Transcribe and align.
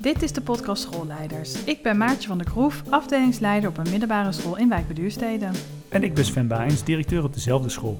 Dit 0.00 0.22
is 0.22 0.32
de 0.32 0.40
podcast 0.40 0.82
Schoolleiders. 0.82 1.64
Ik 1.64 1.82
ben 1.82 1.96
Maartje 1.96 2.28
van 2.28 2.38
der 2.38 2.46
Kroef, 2.46 2.82
afdelingsleider 2.88 3.68
op 3.68 3.78
een 3.78 3.90
middelbare 3.90 4.32
school 4.32 4.56
in 4.56 4.68
Wijk 4.68 4.86
bij. 4.88 5.50
En 5.88 6.02
ik 6.02 6.14
ben 6.14 6.24
Sven 6.24 6.46
Baijens, 6.46 6.84
directeur 6.84 7.24
op 7.24 7.34
dezelfde 7.34 7.68
school. 7.68 7.98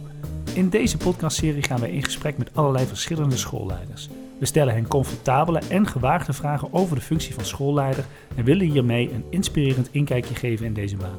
In 0.55 0.69
deze 0.69 0.97
podcastserie 0.97 1.63
gaan 1.63 1.81
we 1.81 1.93
in 1.93 2.05
gesprek 2.05 2.39
met 2.39 2.51
allerlei 2.55 2.87
verschillende 2.87 3.37
schoolleiders. 3.37 4.09
We 4.39 4.47
stellen 4.47 4.75
hen 4.75 4.87
comfortabele 4.87 5.61
en 5.69 5.87
gewaagde 5.87 6.33
vragen 6.33 6.73
over 6.73 6.97
de 6.97 7.03
functie 7.03 7.35
van 7.35 7.45
schoolleider 7.45 8.05
en 8.37 8.45
willen 8.45 8.67
hiermee 8.67 9.13
een 9.13 9.25
inspirerend 9.31 9.89
inkijkje 9.93 10.35
geven 10.35 10.67
in 10.67 10.75
deze 10.75 10.97
baan. 10.97 11.19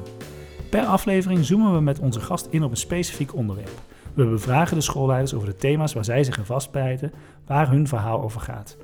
Per 0.70 0.84
aflevering 0.84 1.44
zoomen 1.44 1.74
we 1.74 1.80
met 1.80 1.98
onze 1.98 2.20
gast 2.20 2.46
in 2.50 2.62
op 2.62 2.70
een 2.70 2.76
specifiek 2.76 3.34
onderwerp. 3.34 3.80
We 4.14 4.24
bevragen 4.24 4.76
de 4.76 4.82
schoolleiders 4.82 5.34
over 5.34 5.48
de 5.48 5.56
thema's 5.56 5.92
waar 5.92 6.04
zij 6.04 6.24
zich 6.24 6.38
in 6.38 6.44
vastbijten, 6.44 7.12
waar 7.46 7.70
hun 7.70 7.88
verhaal 7.88 8.22
over 8.22 8.40
gaat. 8.40 8.76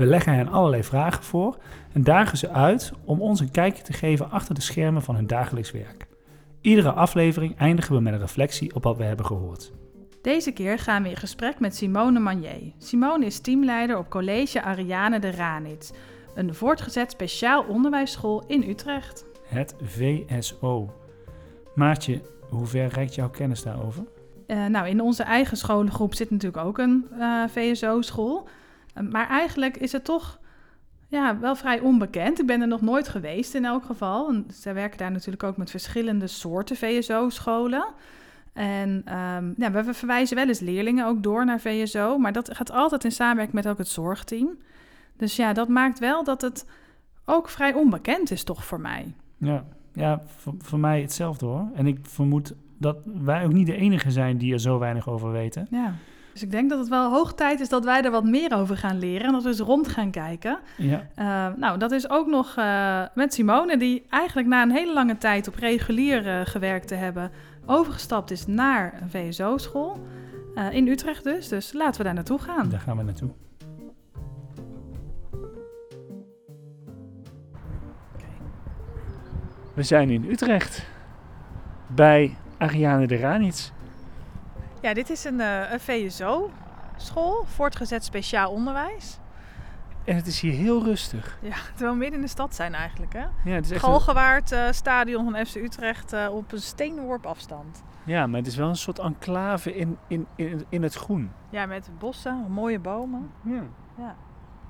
We 0.00 0.06
leggen 0.06 0.34
hen 0.34 0.48
allerlei 0.48 0.84
vragen 0.84 1.22
voor 1.22 1.56
en 1.92 2.04
dagen 2.04 2.38
ze 2.38 2.50
uit 2.50 2.92
om 3.04 3.20
ons 3.20 3.40
een 3.40 3.50
kijkje 3.50 3.82
te 3.82 3.92
geven 3.92 4.30
achter 4.30 4.54
de 4.54 4.60
schermen 4.60 5.02
van 5.02 5.14
hun 5.14 5.26
dagelijks 5.26 5.70
werk. 5.70 6.06
Iedere 6.60 6.92
aflevering 6.92 7.56
eindigen 7.58 7.94
we 7.94 8.00
met 8.00 8.12
een 8.12 8.18
reflectie 8.18 8.74
op 8.74 8.82
wat 8.82 8.96
we 8.96 9.04
hebben 9.04 9.26
gehoord. 9.26 9.72
Deze 10.22 10.52
keer 10.52 10.78
gaan 10.78 11.02
we 11.02 11.08
in 11.08 11.16
gesprek 11.16 11.60
met 11.60 11.76
Simone 11.76 12.18
Manier. 12.18 12.72
Simone 12.78 13.26
is 13.26 13.40
teamleider 13.40 13.98
op 13.98 14.10
college 14.10 14.62
Ariane 14.62 15.18
de 15.18 15.30
Ranitz, 15.30 15.90
een 16.34 16.54
voortgezet 16.54 17.10
speciaal 17.10 17.62
onderwijsschool 17.62 18.44
in 18.46 18.68
Utrecht. 18.68 19.24
Het 19.48 19.74
VSO. 19.82 20.94
Maartje, 21.74 22.20
hoe 22.48 22.66
ver 22.66 22.88
reikt 22.88 23.14
jouw 23.14 23.30
kennis 23.30 23.62
daarover? 23.62 24.04
Uh, 24.46 24.66
nou, 24.66 24.88
in 24.88 25.00
onze 25.00 25.22
eigen 25.22 25.56
scholengroep 25.56 26.14
zit 26.14 26.30
natuurlijk 26.30 26.64
ook 26.64 26.78
een 26.78 27.06
uh, 27.18 27.44
VSO-school. 27.48 28.48
Uh, 28.94 29.10
maar 29.10 29.28
eigenlijk 29.28 29.76
is 29.76 29.92
het 29.92 30.04
toch 30.04 30.38
ja, 31.08 31.38
wel 31.38 31.56
vrij 31.56 31.80
onbekend. 31.80 32.40
Ik 32.40 32.46
ben 32.46 32.60
er 32.60 32.68
nog 32.68 32.80
nooit 32.80 33.08
geweest 33.08 33.54
in 33.54 33.64
elk 33.64 33.84
geval. 33.84 34.28
En 34.28 34.46
zij 34.52 34.74
werken 34.74 34.98
daar 34.98 35.10
natuurlijk 35.10 35.42
ook 35.42 35.56
met 35.56 35.70
verschillende 35.70 36.26
soorten 36.26 36.76
VSO-scholen. 36.76 37.84
En 38.52 38.90
um, 39.18 39.54
ja, 39.56 39.70
we 39.70 39.94
verwijzen 39.94 40.36
wel 40.36 40.48
eens 40.48 40.60
leerlingen 40.60 41.06
ook 41.06 41.22
door 41.22 41.44
naar 41.44 41.60
VSO, 41.60 42.18
maar 42.18 42.32
dat 42.32 42.56
gaat 42.56 42.70
altijd 42.70 43.04
in 43.04 43.12
samenwerking 43.12 43.56
met 43.56 43.68
ook 43.68 43.78
het 43.78 43.88
zorgteam. 43.88 44.58
Dus 45.16 45.36
ja, 45.36 45.52
dat 45.52 45.68
maakt 45.68 45.98
wel 45.98 46.24
dat 46.24 46.40
het 46.40 46.66
ook 47.24 47.48
vrij 47.48 47.74
onbekend 47.74 48.30
is, 48.30 48.44
toch 48.44 48.64
voor 48.64 48.80
mij. 48.80 49.14
Ja, 49.36 49.64
ja 49.92 50.20
voor, 50.36 50.54
voor 50.58 50.78
mij 50.78 51.00
hetzelfde 51.00 51.46
hoor. 51.46 51.68
En 51.74 51.86
ik 51.86 51.98
vermoed 52.02 52.54
dat 52.78 52.96
wij 53.04 53.44
ook 53.44 53.52
niet 53.52 53.66
de 53.66 53.76
enige 53.76 54.10
zijn 54.10 54.38
die 54.38 54.52
er 54.52 54.60
zo 54.60 54.78
weinig 54.78 55.08
over 55.08 55.32
weten. 55.32 55.66
Ja. 55.70 55.94
Dus 56.32 56.42
ik 56.42 56.50
denk 56.50 56.70
dat 56.70 56.78
het 56.78 56.88
wel 56.88 57.10
hoog 57.10 57.34
tijd 57.34 57.60
is 57.60 57.68
dat 57.68 57.84
wij 57.84 58.02
er 58.02 58.10
wat 58.10 58.24
meer 58.24 58.54
over 58.54 58.76
gaan 58.76 58.98
leren 58.98 59.26
en 59.26 59.32
dat 59.32 59.42
we 59.42 59.48
eens 59.48 59.58
rond 59.58 59.88
gaan 59.88 60.10
kijken. 60.10 60.58
Ja. 60.76 61.06
Uh, 61.18 61.56
nou, 61.56 61.78
dat 61.78 61.92
is 61.92 62.10
ook 62.10 62.26
nog 62.26 62.56
uh, 62.58 63.02
met 63.14 63.34
Simone, 63.34 63.76
die 63.76 64.06
eigenlijk 64.10 64.48
na 64.48 64.62
een 64.62 64.70
hele 64.70 64.92
lange 64.92 65.18
tijd 65.18 65.48
op 65.48 65.54
regulier 65.54 66.26
uh, 66.26 66.40
gewerkt 66.44 66.88
te 66.88 66.94
hebben, 66.94 67.30
overgestapt 67.66 68.30
is 68.30 68.46
naar 68.46 68.98
een 69.00 69.10
VSO-school. 69.10 70.06
in 70.70 70.88
Utrecht 70.88 71.24
dus. 71.24 71.48
Dus 71.48 71.72
laten 71.72 71.98
we 71.98 72.04
daar 72.04 72.14
naartoe 72.14 72.38
gaan. 72.38 72.68
Daar 72.68 72.80
gaan 72.80 72.96
we 72.96 73.02
naartoe. 73.02 73.30
We 79.74 79.82
zijn 79.82 80.10
in 80.10 80.24
Utrecht 80.30 80.86
bij 81.86 82.36
Ariane 82.58 83.06
de 83.06 83.16
Ranitz. 83.16 83.70
Ja, 84.82 84.94
dit 84.94 85.10
is 85.10 85.24
een, 85.24 85.40
uh, 85.40 85.72
een 85.72 85.80
VSO-school, 85.80 87.44
voortgezet 87.46 88.04
speciaal 88.04 88.50
onderwijs. 88.50 89.18
En 90.04 90.16
het 90.16 90.26
is 90.26 90.40
hier 90.40 90.52
heel 90.52 90.84
rustig. 90.84 91.38
Ja, 91.42 91.56
terwijl 91.70 91.92
we 91.92 91.98
midden 91.98 92.18
in 92.18 92.24
de 92.24 92.30
stad 92.30 92.54
zijn 92.54 92.74
eigenlijk. 92.74 93.12
Hè? 93.12 93.24
Ja, 93.44 93.54
het 93.54 93.64
is 93.64 93.70
echt 93.70 93.84
Galgenwaard 93.84 94.52
uh, 94.52 94.70
stadion 94.70 95.30
van 95.30 95.46
FC 95.46 95.54
Utrecht 95.54 96.12
uh, 96.12 96.28
op 96.30 96.52
een 96.52 96.60
steenworp 96.60 97.26
afstand. 97.26 97.82
Ja, 98.04 98.26
maar 98.26 98.38
het 98.38 98.46
is 98.46 98.56
wel 98.56 98.68
een 98.68 98.76
soort 98.76 98.98
enclave 98.98 99.74
in, 99.74 99.98
in, 100.08 100.26
in, 100.34 100.64
in 100.68 100.82
het 100.82 100.94
groen. 100.94 101.30
Ja, 101.50 101.66
met 101.66 101.90
bossen, 101.98 102.46
mooie 102.48 102.78
bomen. 102.78 103.30
Ja. 103.42 103.62
ja. 103.98 104.16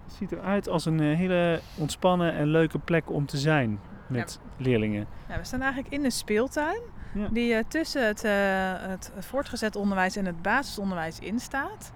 Het 0.05 0.15
ziet 0.15 0.33
eruit 0.33 0.69
als 0.69 0.85
een 0.85 1.01
hele 1.01 1.61
ontspannen 1.79 2.35
en 2.35 2.47
leuke 2.47 2.79
plek 2.79 3.11
om 3.11 3.27
te 3.27 3.39
zijn 3.39 3.81
met 4.07 4.41
ja. 4.43 4.65
leerlingen. 4.65 5.07
Ja, 5.29 5.39
we 5.39 5.45
staan 5.45 5.63
eigenlijk 5.63 5.93
in 5.93 6.05
een 6.05 6.13
speeltuin. 6.13 6.81
Ja. 7.13 7.29
Die 7.31 7.55
uh, 7.55 7.59
tussen 7.69 8.07
het, 8.07 8.25
uh, 8.25 8.31
het, 8.77 9.13
voortgezet 9.19 9.77
onderwijs 9.77 10.17
en 10.17 10.27
het 10.27 10.43
basisonderwijs 10.43 11.19
in 11.19 11.41
staat. 11.41 11.93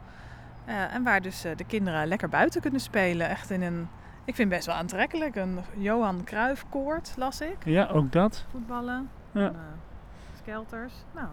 Uh, 0.69 0.95
en 0.95 1.03
waar 1.03 1.23
dus 1.23 1.41
de 1.41 1.65
kinderen 1.67 2.07
lekker 2.07 2.29
buiten 2.29 2.61
kunnen 2.61 2.81
spelen. 2.81 3.29
Echt 3.29 3.51
in 3.51 3.63
een, 3.63 3.89
ik 4.25 4.35
vind 4.35 4.49
best 4.49 4.67
wel 4.67 4.75
aantrekkelijk, 4.75 5.37
een 5.37 5.59
Johan 5.77 6.25
Cruijff 6.25 6.65
koord 6.69 7.15
las 7.17 7.41
ik. 7.41 7.57
Ja, 7.65 7.87
ook 7.87 8.13
dat. 8.13 8.45
Voetballen, 8.51 9.11
ja. 9.33 9.53
skelters. 10.43 10.93
Nou, 11.15 11.27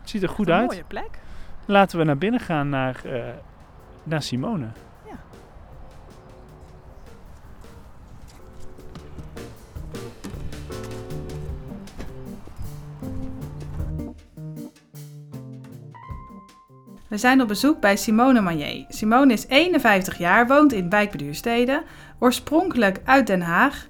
het 0.00 0.10
ziet 0.10 0.22
er 0.22 0.28
goed 0.28 0.48
een 0.48 0.54
uit. 0.54 0.70
mooie 0.70 0.84
plek. 0.84 1.18
Laten 1.64 1.98
we 1.98 2.04
naar 2.04 2.18
binnen 2.18 2.40
gaan 2.40 2.68
naar, 2.68 3.02
naar 4.02 4.22
Simone. 4.22 4.66
Ja. 5.06 5.16
We 17.14 17.20
zijn 17.20 17.42
op 17.42 17.48
bezoek 17.48 17.80
bij 17.80 17.96
Simone 17.96 18.40
Manier. 18.40 18.84
Simone 18.88 19.32
is 19.32 19.46
51 19.48 20.18
jaar, 20.18 20.46
woont 20.46 20.72
in 20.72 20.90
Wijk 20.90 21.10
bij 21.10 21.18
Duurstede, 21.18 21.82
oorspronkelijk 22.18 23.00
uit 23.04 23.26
Den 23.26 23.40
Haag. 23.40 23.86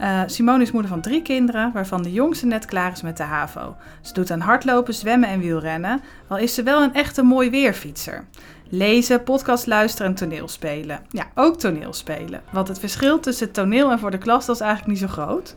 Uh, 0.00 0.22
Simone 0.26 0.62
is 0.62 0.70
moeder 0.70 0.90
van 0.90 1.00
drie 1.00 1.22
kinderen, 1.22 1.72
waarvan 1.72 2.02
de 2.02 2.12
jongste 2.12 2.46
net 2.46 2.64
klaar 2.64 2.92
is 2.92 3.02
met 3.02 3.16
de 3.16 3.22
HAVO. 3.22 3.76
Ze 4.00 4.12
doet 4.12 4.30
aan 4.30 4.40
hardlopen, 4.40 4.94
zwemmen 4.94 5.28
en 5.28 5.40
wielrennen, 5.40 6.00
al 6.28 6.36
is 6.36 6.54
ze 6.54 6.62
wel 6.62 6.82
een 6.82 6.94
echte 6.94 7.22
mooi 7.22 7.50
weerfietser. 7.50 8.24
Lezen, 8.68 9.22
podcast 9.22 9.66
luisteren 9.66 10.06
en 10.06 10.14
toneelspelen. 10.14 11.00
Ja, 11.08 11.26
ook 11.34 11.58
toneelspelen. 11.58 12.42
Want 12.52 12.68
het 12.68 12.78
verschil 12.78 13.20
tussen 13.20 13.52
toneel 13.52 13.90
en 13.90 13.98
voor 13.98 14.10
de 14.10 14.18
klas 14.18 14.46
dat 14.46 14.54
is 14.54 14.62
eigenlijk 14.62 14.90
niet 14.90 15.10
zo 15.10 15.22
groot. 15.22 15.56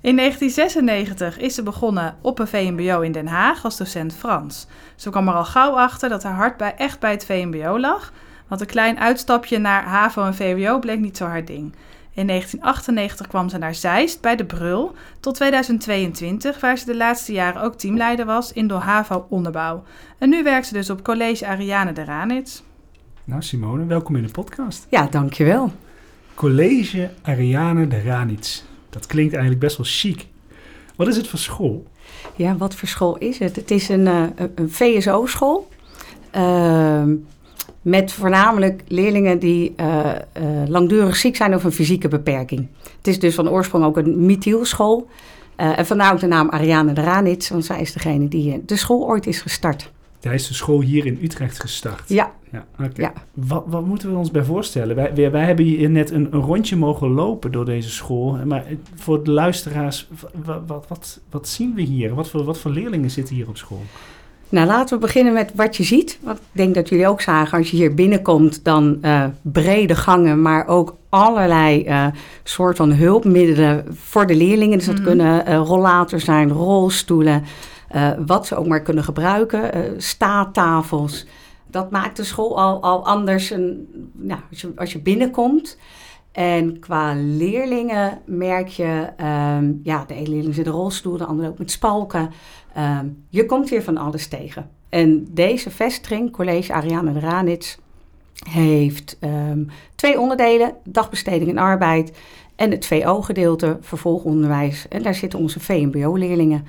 In 0.00 0.16
1996 0.16 1.38
is 1.38 1.54
ze 1.54 1.62
begonnen 1.62 2.16
op 2.20 2.38
een 2.38 2.46
VMBO 2.46 3.00
in 3.00 3.12
Den 3.12 3.26
Haag 3.26 3.64
als 3.64 3.76
docent 3.76 4.14
Frans. 4.14 4.66
Ze 4.96 5.10
kwam 5.10 5.28
er 5.28 5.34
al 5.34 5.44
gauw 5.44 5.72
achter 5.72 6.08
dat 6.08 6.22
haar 6.22 6.34
hart 6.34 6.56
bij, 6.56 6.74
echt 6.76 7.00
bij 7.00 7.10
het 7.10 7.24
VMBO 7.24 7.78
lag, 7.78 8.12
want 8.48 8.60
een 8.60 8.66
klein 8.66 8.98
uitstapje 8.98 9.58
naar 9.58 9.84
HAVO 9.84 10.24
en 10.24 10.34
VWO 10.34 10.78
bleek 10.78 10.98
niet 10.98 11.16
zo 11.16 11.24
haar 11.24 11.44
ding. 11.44 11.74
In 12.12 12.26
1998 12.26 13.26
kwam 13.26 13.48
ze 13.48 13.58
naar 13.58 13.74
Zeist 13.74 14.20
bij 14.20 14.36
de 14.36 14.44
Brul 14.44 14.94
tot 15.20 15.34
2022, 15.34 16.60
waar 16.60 16.78
ze 16.78 16.84
de 16.84 16.96
laatste 16.96 17.32
jaren 17.32 17.62
ook 17.62 17.74
teamleider 17.74 18.26
was 18.26 18.52
in 18.52 18.68
de 18.68 18.74
HAVO 18.74 19.26
onderbouw. 19.28 19.82
En 20.18 20.28
nu 20.28 20.42
werkt 20.42 20.66
ze 20.66 20.72
dus 20.72 20.90
op 20.90 21.04
college 21.04 21.46
Ariane 21.46 21.92
de 21.92 22.04
Ranitz. 22.04 22.62
Nou 23.24 23.42
Simone, 23.42 23.86
welkom 23.86 24.16
in 24.16 24.22
de 24.22 24.32
podcast. 24.32 24.86
Ja, 24.90 25.06
dankjewel. 25.06 25.72
College 26.34 27.10
Ariane 27.22 27.88
de 27.88 28.02
Ranitz. 28.02 28.62
Dat 28.90 29.06
klinkt 29.06 29.32
eigenlijk 29.32 29.62
best 29.62 29.76
wel 29.76 29.86
chic. 29.88 30.26
Wat 30.96 31.08
is 31.08 31.16
het 31.16 31.28
voor 31.28 31.38
school? 31.38 31.86
Ja, 32.36 32.56
wat 32.56 32.74
voor 32.74 32.88
school 32.88 33.18
is 33.18 33.38
het? 33.38 33.56
Het 33.56 33.70
is 33.70 33.88
een, 33.88 34.06
uh, 34.06 34.22
een 34.54 34.70
VSO-school. 34.70 35.68
Uh, 36.36 37.02
met 37.82 38.12
voornamelijk 38.12 38.82
leerlingen 38.88 39.38
die 39.38 39.74
uh, 39.80 40.12
langdurig 40.66 41.16
ziek 41.16 41.36
zijn 41.36 41.54
of 41.54 41.64
een 41.64 41.72
fysieke 41.72 42.08
beperking. 42.08 42.68
Het 42.96 43.06
is 43.06 43.18
dus 43.18 43.34
van 43.34 43.48
oorsprong 43.48 43.84
ook 43.84 43.96
een 43.96 44.26
mithielschool. 44.26 45.08
en 45.56 45.86
vandaar 45.86 46.12
ook 46.12 46.20
de 46.20 46.26
naam 46.26 46.50
Ariane 46.50 46.92
de 46.92 47.00
Ranitz, 47.00 47.48
want 47.48 47.64
zij 47.64 47.80
is 47.80 47.92
degene 47.92 48.28
die 48.28 48.62
de 48.66 48.76
school 48.76 49.06
ooit 49.06 49.26
is 49.26 49.40
gestart. 49.40 49.90
Hij 50.20 50.34
is 50.34 50.48
de 50.48 50.54
school 50.54 50.80
hier 50.80 51.06
in 51.06 51.18
Utrecht 51.22 51.60
gestart. 51.60 52.02
Ja. 52.08 52.32
ja, 52.52 52.66
okay. 52.74 52.90
ja. 52.94 53.12
Wat, 53.34 53.64
wat, 53.66 53.86
moeten 53.86 54.10
we 54.10 54.16
ons 54.16 54.30
bij 54.30 54.44
voorstellen? 54.44 54.96
Wij, 54.96 55.30
wij, 55.30 55.44
hebben 55.44 55.64
hier 55.64 55.90
net 55.90 56.10
een, 56.10 56.28
een, 56.30 56.40
rondje 56.40 56.76
mogen 56.76 57.08
lopen 57.08 57.52
door 57.52 57.64
deze 57.64 57.90
school. 57.90 58.38
Maar 58.44 58.64
voor 58.94 59.24
de 59.24 59.30
luisteraars, 59.30 60.08
wat, 60.44 60.60
wat, 60.66 60.84
wat, 60.88 61.20
wat 61.30 61.48
zien 61.48 61.74
we 61.74 61.82
hier? 61.82 62.14
Wat 62.14 62.28
voor, 62.28 62.44
wat 62.44 62.58
voor 62.58 62.70
leerlingen 62.70 63.10
zitten 63.10 63.34
hier 63.34 63.48
op 63.48 63.56
school? 63.56 63.82
Nou, 64.50 64.66
laten 64.66 64.98
we 64.98 65.06
beginnen 65.06 65.32
met 65.32 65.52
wat 65.54 65.76
je 65.76 65.82
ziet. 65.82 66.18
Want 66.22 66.38
ik 66.38 66.44
denk 66.52 66.74
dat 66.74 66.88
jullie 66.88 67.08
ook 67.08 67.20
zagen, 67.20 67.58
als 67.58 67.70
je 67.70 67.76
hier 67.76 67.94
binnenkomt, 67.94 68.64
dan 68.64 68.98
uh, 69.02 69.24
brede 69.42 69.94
gangen, 69.94 70.42
maar 70.42 70.66
ook 70.66 70.96
allerlei 71.08 71.84
uh, 71.86 72.06
soort 72.42 72.76
van 72.76 72.92
hulpmiddelen 72.92 73.84
voor 73.92 74.26
de 74.26 74.34
leerlingen. 74.34 74.78
Dus 74.78 74.86
dat 74.86 74.98
mm 74.98 75.04
-hmm. 75.04 75.10
kunnen 75.10 75.48
uh, 75.48 75.56
rollators 75.64 76.24
zijn, 76.24 76.50
rolstoelen. 76.50 77.44
Uh, 77.94 78.10
wat 78.26 78.46
ze 78.46 78.56
ook 78.56 78.66
maar 78.66 78.82
kunnen 78.82 79.04
gebruiken. 79.04 79.76
Uh, 79.76 79.82
staattafels. 79.96 81.26
Dat 81.66 81.90
maakt 81.90 82.16
de 82.16 82.24
school 82.24 82.58
al, 82.58 82.82
al 82.82 83.06
anders 83.06 83.50
een, 83.50 83.88
als, 84.50 84.60
je, 84.60 84.72
als 84.76 84.92
je 84.92 85.00
binnenkomt. 85.00 85.78
En 86.32 86.78
qua 86.78 87.14
leerlingen 87.14 88.18
merk 88.24 88.68
je, 88.68 89.08
um, 89.56 89.80
ja, 89.82 90.04
de 90.04 90.14
ene 90.14 90.28
leerling 90.28 90.54
zit 90.54 90.66
in 90.66 90.72
rolstoel, 90.72 91.16
de 91.16 91.24
andere 91.24 91.48
ook 91.48 91.58
met 91.58 91.70
spalken. 91.70 92.30
Um, 92.78 93.24
je 93.28 93.46
komt 93.46 93.70
hier 93.70 93.82
van 93.82 93.96
alles 93.96 94.26
tegen. 94.26 94.70
En 94.88 95.26
deze 95.30 95.70
vestiging, 95.70 96.32
College 96.32 96.72
Ariane 96.72 97.12
de 97.12 97.20
Ranitz, 97.20 97.76
heeft 98.50 99.18
um, 99.20 99.68
twee 99.94 100.20
onderdelen, 100.20 100.74
dagbesteding 100.84 101.50
en 101.50 101.58
arbeid 101.58 102.12
En 102.56 102.70
het 102.70 102.86
VO-gedeelte, 102.86 103.78
vervolgonderwijs. 103.80 104.88
En 104.88 105.02
daar 105.02 105.14
zitten 105.14 105.38
onze 105.38 105.60
VMBO-leerlingen, 105.60 106.66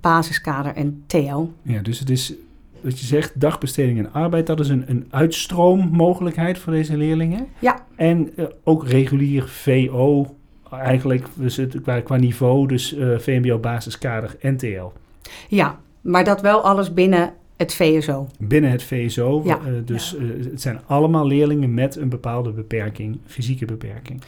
basiskader 0.00 0.74
en 0.74 1.02
TL. 1.06 1.40
Ja, 1.62 1.80
dus 1.82 1.98
het 1.98 2.10
is, 2.10 2.34
wat 2.80 3.00
je 3.00 3.06
zegt, 3.06 3.40
dagbesteding 3.40 3.98
en 3.98 4.12
arbeid, 4.12 4.46
dat 4.46 4.60
is 4.60 4.68
een, 4.68 4.84
een 4.86 5.06
uitstroommogelijkheid 5.10 6.58
voor 6.58 6.72
deze 6.72 6.96
leerlingen. 6.96 7.46
Ja. 7.58 7.84
En 7.96 8.30
eh, 8.36 8.44
ook 8.64 8.86
regulier 8.88 9.48
VO, 9.48 10.34
eigenlijk 10.70 11.26
dus 11.34 11.56
het, 11.56 11.80
qua, 11.82 12.00
qua 12.00 12.16
niveau, 12.16 12.66
dus 12.66 12.94
eh, 12.94 13.18
VMBO, 13.18 13.58
basiskader 13.58 14.36
en 14.40 14.56
TL. 14.56 14.92
Ja, 15.48 15.78
maar 16.00 16.24
dat 16.24 16.40
wel 16.40 16.60
alles 16.62 16.94
binnen 16.94 17.32
het 17.56 17.74
VSO. 17.74 18.26
Binnen 18.38 18.70
het 18.70 18.82
VSO, 18.82 19.42
Ja. 19.44 19.58
eh, 19.66 19.72
dus 19.84 20.16
het 20.50 20.60
zijn 20.60 20.80
allemaal 20.86 21.26
leerlingen 21.26 21.74
met 21.74 21.96
een 21.96 22.08
bepaalde 22.08 22.50
beperking, 22.50 23.18
fysieke 23.26 23.64
beperking. 23.64 24.22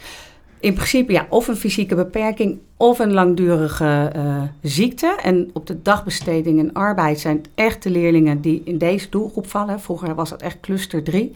In 0.63 0.75
principe 0.75 1.13
ja, 1.13 1.27
of 1.29 1.49
een 1.49 1.57
fysieke 1.57 1.95
beperking 1.95 2.59
of 2.77 2.99
een 2.99 3.13
langdurige 3.13 4.11
eh, 4.13 4.43
ziekte. 4.61 5.19
En 5.23 5.51
op 5.53 5.67
de 5.67 5.83
dagbesteding 5.83 6.59
en 6.59 6.73
arbeid 6.73 7.21
zijn 7.21 7.37
het 7.37 7.49
echt 7.55 7.83
de 7.83 7.91
leerlingen 7.91 8.41
die 8.41 8.63
in 8.65 8.79
deze 8.79 9.09
doelgroep 9.09 9.47
vallen. 9.47 9.81
Vroeger 9.81 10.15
was 10.15 10.31
dat 10.31 10.43
echt 10.43 10.61
cluster 10.61 11.03
3. 11.03 11.33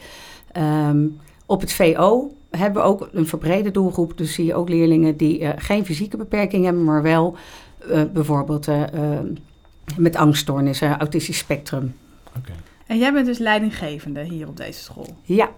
Ehm, 0.53 1.07
op 1.47 1.61
het 1.61 1.73
VO 1.73 2.35
hebben 2.51 2.83
we 2.83 2.89
ook 2.89 3.09
een 3.13 3.27
verbrede 3.27 3.71
doelgroep. 3.71 4.19
Dus 4.19 4.35
zie 4.35 4.45
je 4.45 4.55
ook 4.55 4.69
leerlingen 4.69 5.17
die 5.17 5.41
eh, 5.41 5.51
geen 5.57 5.85
fysieke 5.85 6.17
beperking 6.17 6.65
hebben, 6.65 6.85
maar 6.85 7.03
wel 7.03 7.37
eh, 7.91 8.03
bijvoorbeeld 8.13 8.69
eh, 8.69 8.83
eh, 8.83 9.21
met 9.97 10.17
angststoornissen, 10.17 10.99
autistisch 10.99 11.39
spectrum. 11.39 11.95
En 12.87 12.99
jij 12.99 13.13
bent 13.13 13.27
dus 13.27 13.39
leidinggevende 13.39 14.23
hier 14.23 14.49
op 14.49 14.57
deze 14.57 14.83
school. 14.83 15.17
Ja, 15.23 15.51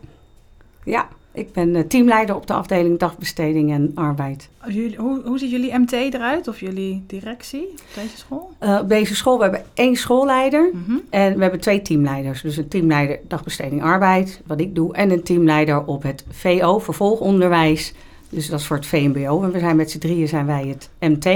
ja. 0.84 1.08
Ik 1.32 1.52
ben 1.52 1.76
eh, 1.76 1.82
teamleider 1.82 2.34
op 2.36 2.46
de 2.46 2.52
afdeling 2.52 2.98
dagbesteding 2.98 3.72
en 3.72 3.92
arbeid. 3.94 4.48
Als 4.60 4.74
Jullie, 4.74 4.96
hoe, 4.96 5.20
hoe 5.24 5.38
ziet 5.38 5.50
jullie 5.50 5.78
MT 5.78 5.92
eruit 5.92 6.48
of 6.48 6.60
jullie 6.60 7.02
directie 7.06 7.62
op 7.68 7.80
deze 7.94 8.16
school? 8.16 8.50
Eh, 8.58 8.78
op 8.82 8.88
deze 8.88 9.14
school 9.14 9.36
we 9.36 9.42
hebben 9.42 9.62
één 9.74 9.96
schoolleider 9.96 10.70
Mhm. 10.72 10.96
en 11.10 11.34
we 11.36 11.42
hebben 11.42 11.60
twee 11.60 11.82
teamleiders. 11.82 12.42
Dus 12.42 12.56
een 12.56 12.68
teamleider 12.68 13.18
dagbesteding 13.28 13.82
arbeid, 13.82 14.40
wat 14.46 14.60
ik 14.60 14.74
doe, 14.74 14.94
en 14.94 15.10
een 15.10 15.22
teamleider 15.22 15.84
op 15.84 16.02
het 16.02 16.24
VO, 16.30 16.78
vervolgonderwijs. 16.78 17.94
Dus 18.28 18.48
dat 18.48 18.60
is 18.60 18.66
voor 18.66 18.76
het 18.76 18.86
VMBO. 18.86 19.42
En 19.42 19.52
we 19.52 19.58
zijn 19.58 19.76
met 19.76 19.90
z'n 19.90 19.98
drieën 19.98 20.28
zijn 20.28 20.46
wij 20.46 20.66
het 20.66 20.88
MT. 21.00 21.26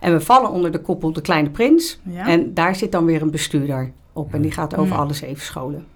En 0.00 0.12
we 0.12 0.20
vallen 0.20 0.50
onder 0.50 0.72
de 0.72 0.80
koepel 0.80 1.12
De 1.12 1.20
Kleine 1.20 1.50
Prins. 1.50 1.98
Ja. 2.02 2.26
En 2.28 2.54
daar 2.54 2.76
zit 2.76 2.92
dan 2.92 3.04
weer 3.04 3.22
een 3.22 3.30
bestuurder 3.30 3.90
op. 4.12 4.34
En 4.34 4.42
die 4.42 4.50
gaat 4.50 4.76
over 4.76 4.94
Ja. 4.94 5.00
alles 5.02 5.20
even 5.20 5.42
scholen. 5.42 5.86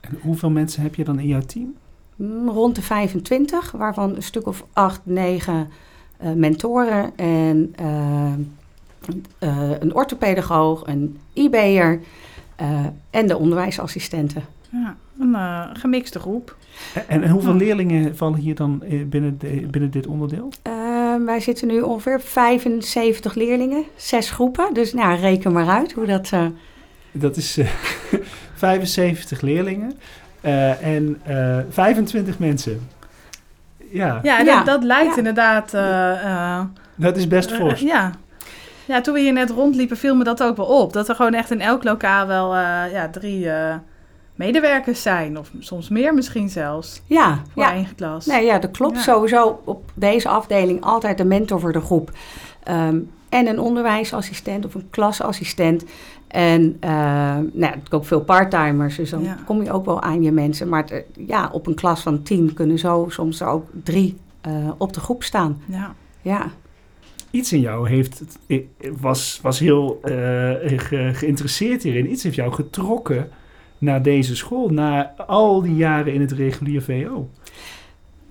En 0.00 0.18
hoeveel 0.22 0.50
mensen 0.50 0.82
heb 0.82 0.94
je 0.94 1.04
dan 1.04 1.18
in 1.18 1.26
jouw 1.26 1.40
team? 1.40 1.74
Mm, 2.16 2.48
Rond 2.48 2.74
de 2.74 2.82
25, 2.82 3.70
waarvan 3.70 4.16
een 4.16 4.22
stuk 4.22 4.46
of 4.46 4.64
8, 4.72 5.00
9 5.04 5.68
eh, 6.16 6.32
mentoren 6.32 7.16
en 7.16 7.72
eh, 7.76 8.32
eh, 9.38 9.70
een 9.80 9.94
orthopedagoog, 9.94 10.86
een 10.86 11.18
IB'er 11.32 12.00
eh, 12.56 12.86
en 13.10 13.26
de 13.26 13.36
onderwijsassistenten. 13.38 14.44
Ja, 14.70 14.96
een 15.18 15.34
eh, 15.34 15.64
gemixte 15.72 16.18
groep. 16.18 16.56
En, 17.08 17.22
en 17.22 17.30
hoeveel 17.30 17.50
Ja. 17.52 17.56
leerlingen 17.58 18.16
vallen 18.16 18.38
hier 18.38 18.54
dan 18.54 18.82
binnen, 19.06 19.38
de- 19.38 19.66
binnen 19.70 19.90
dit 19.90 20.06
onderdeel? 20.06 20.48
Eh, 20.62 20.72
wij 21.24 21.40
zitten 21.40 21.66
nu 21.68 21.80
ongeveer 21.80 22.20
75 22.20 23.34
leerlingen, 23.34 23.84
zes 23.96 24.30
groepen. 24.30 24.74
Dus 24.74 24.92
nou, 24.92 25.18
reken 25.20 25.52
maar 25.52 25.68
uit 25.68 25.92
hoe 25.92 26.06
dat... 26.06 26.30
eh, 26.32 26.46
Dat 27.12 27.36
is 27.36 27.56
eh, 27.58 27.66
75 28.54 29.40
leerlingen 29.40 29.92
eh, 30.46 30.86
en 30.94 31.20
eh 31.24 31.58
25 31.70 32.38
mensen. 32.38 32.88
Ja, 33.90 34.20
Ja, 34.22 34.38
Ja. 34.40 34.56
Dat, 34.56 34.66
dat 34.66 34.84
lijkt 34.84 35.10
Ja. 35.10 35.16
inderdaad... 35.16 35.74
eh, 35.74 36.24
eh, 36.24 36.60
dat 36.94 37.16
is 37.16 37.28
best 37.28 37.52
fors. 37.52 37.80
ja. 37.80 38.10
ja, 38.84 39.00
toen 39.00 39.14
we 39.14 39.20
hier 39.20 39.32
net 39.32 39.50
rondliepen 39.50 39.96
viel 39.96 40.14
me 40.16 40.24
dat 40.24 40.42
ook 40.42 40.56
wel 40.56 40.66
op. 40.66 40.92
Dat 40.92 41.08
er 41.08 41.14
gewoon 41.14 41.34
echt 41.34 41.50
in 41.50 41.60
elk 41.60 41.84
lokaal 41.84 42.26
wel 42.26 42.54
eh, 42.54 42.92
ja, 42.92 43.08
drie 43.08 43.50
eh, 43.50 43.74
medewerkers 44.34 45.02
zijn. 45.02 45.38
Of 45.38 45.50
soms 45.58 45.88
meer 45.88 46.14
misschien 46.14 46.48
zelfs. 46.48 47.02
ja, 47.06 47.38
Voor 47.52 47.62
ja. 47.62 47.72
één 47.72 47.94
klas. 47.96 48.26
Nee, 48.26 48.44
ja, 48.44 48.58
dat 48.58 48.70
klopt. 48.70 48.96
Ja. 48.96 49.02
Sowieso 49.02 49.60
op 49.64 49.90
deze 49.94 50.28
afdeling 50.28 50.80
altijd 50.84 51.18
de 51.18 51.24
mentor 51.24 51.60
voor 51.60 51.72
de 51.72 51.80
groep. 51.80 52.10
Ehm, 52.62 52.98
en 53.36 53.46
een 53.46 53.60
onderwijsassistent 53.60 54.64
of 54.66 54.74
een 54.74 54.86
klasassistent. 54.90 55.84
En 56.28 56.76
eh 56.80 56.90
nou, 57.52 57.74
ook 57.90 58.04
veel 58.04 58.20
parttimers. 58.20 58.96
Dus 58.96 59.10
dan 59.10 59.22
Ja. 59.22 59.38
kom 59.46 59.62
je 59.62 59.72
ook 59.72 59.84
wel 59.84 60.02
aan 60.02 60.22
je 60.22 60.32
mensen. 60.32 60.68
Maar 60.68 60.82
het, 60.82 60.90
eh, 60.90 61.02
ja, 61.26 61.48
op 61.52 61.66
een 61.66 61.74
klas 61.74 62.00
van 62.02 62.22
tien 62.22 62.54
kunnen 62.54 62.78
zo 62.78 63.06
soms 63.08 63.40
er 63.40 63.46
ook 63.46 63.68
drie 63.82 64.16
eh, 64.40 64.52
op 64.78 64.92
de 64.92 65.00
groep 65.00 65.22
staan. 65.22 65.60
Ja. 65.66 65.94
Ja. 66.22 66.50
Iets 67.30 67.52
in 67.52 67.60
jou 67.60 67.88
heeft, 67.88 68.22
was, 69.00 69.38
was 69.42 69.58
heel 69.58 69.98
eh, 70.02 70.12
ge- 70.76 71.10
geïnteresseerd 71.14 71.82
hierin. 71.82 72.10
Iets 72.10 72.22
heeft 72.22 72.34
jou 72.34 72.52
getrokken 72.52 73.28
naar 73.78 74.02
deze 74.02 74.36
school, 74.36 74.68
na 74.68 75.14
al 75.26 75.62
die 75.62 75.74
jaren 75.76 76.12
in 76.14 76.20
het 76.20 76.32
regulier 76.32 76.82
VO. 76.82 77.28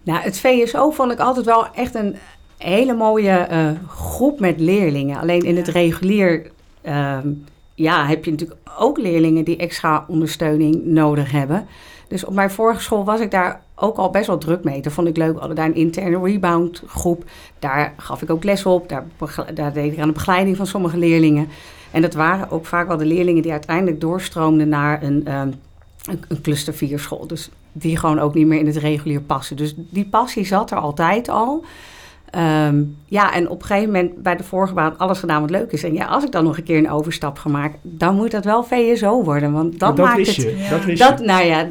Nou, 0.03 0.19
het 0.19 0.39
VSO 0.39 0.89
vond 0.89 1.11
ik 1.11 1.19
altijd 1.19 1.45
wel 1.45 1.67
echt 1.73 1.95
een 1.95 2.15
hele 2.57 2.93
mooie 2.93 3.31
eh, 3.31 3.69
groep 3.87 4.39
met 4.39 4.59
leerlingen. 4.59 5.19
Alleen 5.19 5.41
in 5.41 5.55
het 5.55 5.67
regulier 5.67 6.51
ehm, 6.81 7.29
ja, 7.75 8.05
heb 8.05 8.25
je 8.25 8.31
natuurlijk 8.31 8.59
ook 8.77 8.97
leerlingen 8.97 9.43
die 9.43 9.57
extra 9.57 10.05
ondersteuning 10.07 10.85
nodig 10.85 11.31
hebben. 11.31 11.67
Dus 12.07 12.25
op 12.25 12.33
mijn 12.33 12.51
vorige 12.51 12.81
school 12.81 13.05
was 13.05 13.19
ik 13.19 13.31
daar 13.31 13.61
ook 13.75 13.97
al 13.97 14.09
best 14.09 14.27
wel 14.27 14.37
druk 14.37 14.63
mee. 14.63 14.81
Dat 14.81 14.93
vond 14.93 15.07
ik 15.07 15.17
leuk. 15.17 15.33
We 15.33 15.39
hadden 15.39 15.55
daar 15.55 15.65
een 15.65 15.75
interne 15.75 16.19
rebound 16.19 16.83
groep. 16.87 17.23
Daar 17.59 17.93
gaf 17.97 18.21
ik 18.21 18.29
ook 18.29 18.43
les 18.43 18.65
op. 18.65 18.89
Daar, 18.89 19.05
daar 19.53 19.73
deed 19.73 19.91
ik 19.91 19.99
aan 19.99 20.07
de 20.07 20.13
begeleiding 20.13 20.57
van 20.57 20.67
sommige 20.67 20.97
leerlingen. 20.97 21.47
En 21.91 22.01
dat 22.01 22.13
waren 22.13 22.51
ook 22.51 22.65
vaak 22.65 22.87
wel 22.87 22.97
de 22.97 23.05
leerlingen 23.05 23.41
die 23.41 23.51
uiteindelijk 23.51 24.01
doorstroomden 24.01 24.69
naar 24.69 25.03
een, 25.03 25.25
ehm, 25.25 25.51
een, 26.05 26.23
een 26.27 26.41
cluster 26.41 26.73
4 26.73 26.99
school. 26.99 27.27
Dus 27.27 27.49
die 27.71 27.97
gewoon 27.97 28.19
ook 28.19 28.33
niet 28.33 28.47
meer 28.47 28.59
in 28.59 28.65
het 28.65 28.75
regulier 28.75 29.21
passen. 29.21 29.55
Dus 29.55 29.73
die 29.77 30.05
passie 30.05 30.45
zat 30.45 30.71
er 30.71 30.77
altijd 30.77 31.29
al. 31.29 31.63
Ehm, 32.35 32.83
ja, 33.05 33.33
en 33.33 33.49
op 33.49 33.61
een 33.61 33.65
gegeven 33.67 33.91
moment 33.91 34.23
bij 34.23 34.35
de 34.35 34.43
vorige 34.43 34.73
baan 34.73 34.97
alles 34.97 35.19
gedaan 35.19 35.41
wat 35.41 35.49
leuk 35.49 35.71
is. 35.71 35.83
En 35.83 35.93
ja, 35.93 36.05
als 36.05 36.23
ik 36.23 36.31
dan 36.31 36.43
nog 36.43 36.57
een 36.57 36.63
keer 36.63 36.77
een 36.77 36.89
overstap 36.91 37.37
ga 37.37 37.49
maken, 37.49 37.79
dan 37.81 38.15
moet 38.15 38.31
dat 38.31 38.45
wel 38.45 38.63
VSO 38.63 39.23
worden. 39.23 39.51
Want 39.51 39.79
dat, 39.79 39.95
dat 39.97 40.05
maakt 40.05 40.17
wist 40.17 40.35
het. 40.35 40.45
je. 40.45 40.57
Ja. 40.57 40.69
Dat 40.69 40.83
wist 40.85 40.99
Dat, 41.01 41.19
je. 41.19 41.25
nou 41.25 41.43
ja, 41.45 41.67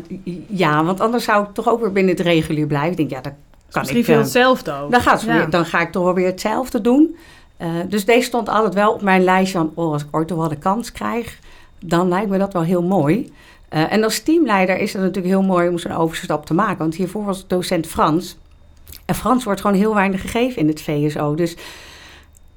ja, 0.49 0.84
want 0.84 1.00
anders 1.00 1.25
zou 1.25 1.43
ik 1.44 1.55
toch 1.55 1.69
ook 1.69 1.81
weer 1.81 1.93
binnen 1.93 2.14
het 2.16 2.25
regulier 2.26 2.66
blijven. 2.66 2.90
Ik 2.90 2.96
denk, 2.96 3.11
ja, 3.11 3.20
dat 3.20 3.32
kan 3.70 3.81
Misschien 3.81 3.98
ik. 4.00 4.05
veel 4.05 4.15
eh, 4.15 4.20
hetzelfde 4.20 4.72
ook. 4.82 4.91
dan, 4.91 5.00
gaat 5.00 5.20
ze 5.20 5.27
Ja. 5.27 5.36
weer, 5.36 5.50
dan 5.50 5.65
ga 5.67 5.81
ik 5.81 5.93
toch 5.93 6.15
weer 6.15 6.27
hetzelfde 6.27 6.81
doen. 6.81 7.17
Eh, 7.56 7.69
dus 7.89 8.05
deze 8.05 8.27
stond 8.27 8.48
altijd 8.48 8.74
wel 8.74 8.93
op 8.93 9.03
mijn 9.03 9.24
lijstje 9.24 9.58
van, 9.58 9.72
oh, 9.74 9.93
als 9.93 10.03
ik 10.03 10.08
ooit 10.10 10.29
toch 10.29 10.39
wel 10.39 10.48
de 10.48 10.56
kans 10.58 10.93
krijg, 10.93 11.39
dan 11.81 12.08
lijkt 12.08 12.29
me 12.31 12.39
dat 12.39 12.53
wel 12.53 12.62
heel 12.62 12.82
mooi. 12.82 13.32
Eh, 13.69 13.93
en 13.93 14.05
als 14.05 14.20
teamleider 14.20 14.79
is 14.79 14.93
het 14.93 15.03
natuurlijk 15.03 15.34
heel 15.34 15.43
mooi 15.43 15.69
om 15.69 15.79
zo'n 15.79 15.93
overstap 15.93 16.46
te 16.46 16.55
maken. 16.55 16.79
Want 16.79 16.94
hiervoor 16.94 17.24
was 17.24 17.41
ik 17.41 17.48
docent 17.48 17.86
Frans. 17.86 18.36
En 19.05 19.14
Frans 19.14 19.44
wordt 19.44 19.60
gewoon 19.60 19.76
heel 19.76 19.94
weinig 19.94 20.20
gegeven 20.20 20.60
in 20.60 20.69
het 20.69 20.81
VSO. 20.82 21.34
Dus 21.34 21.56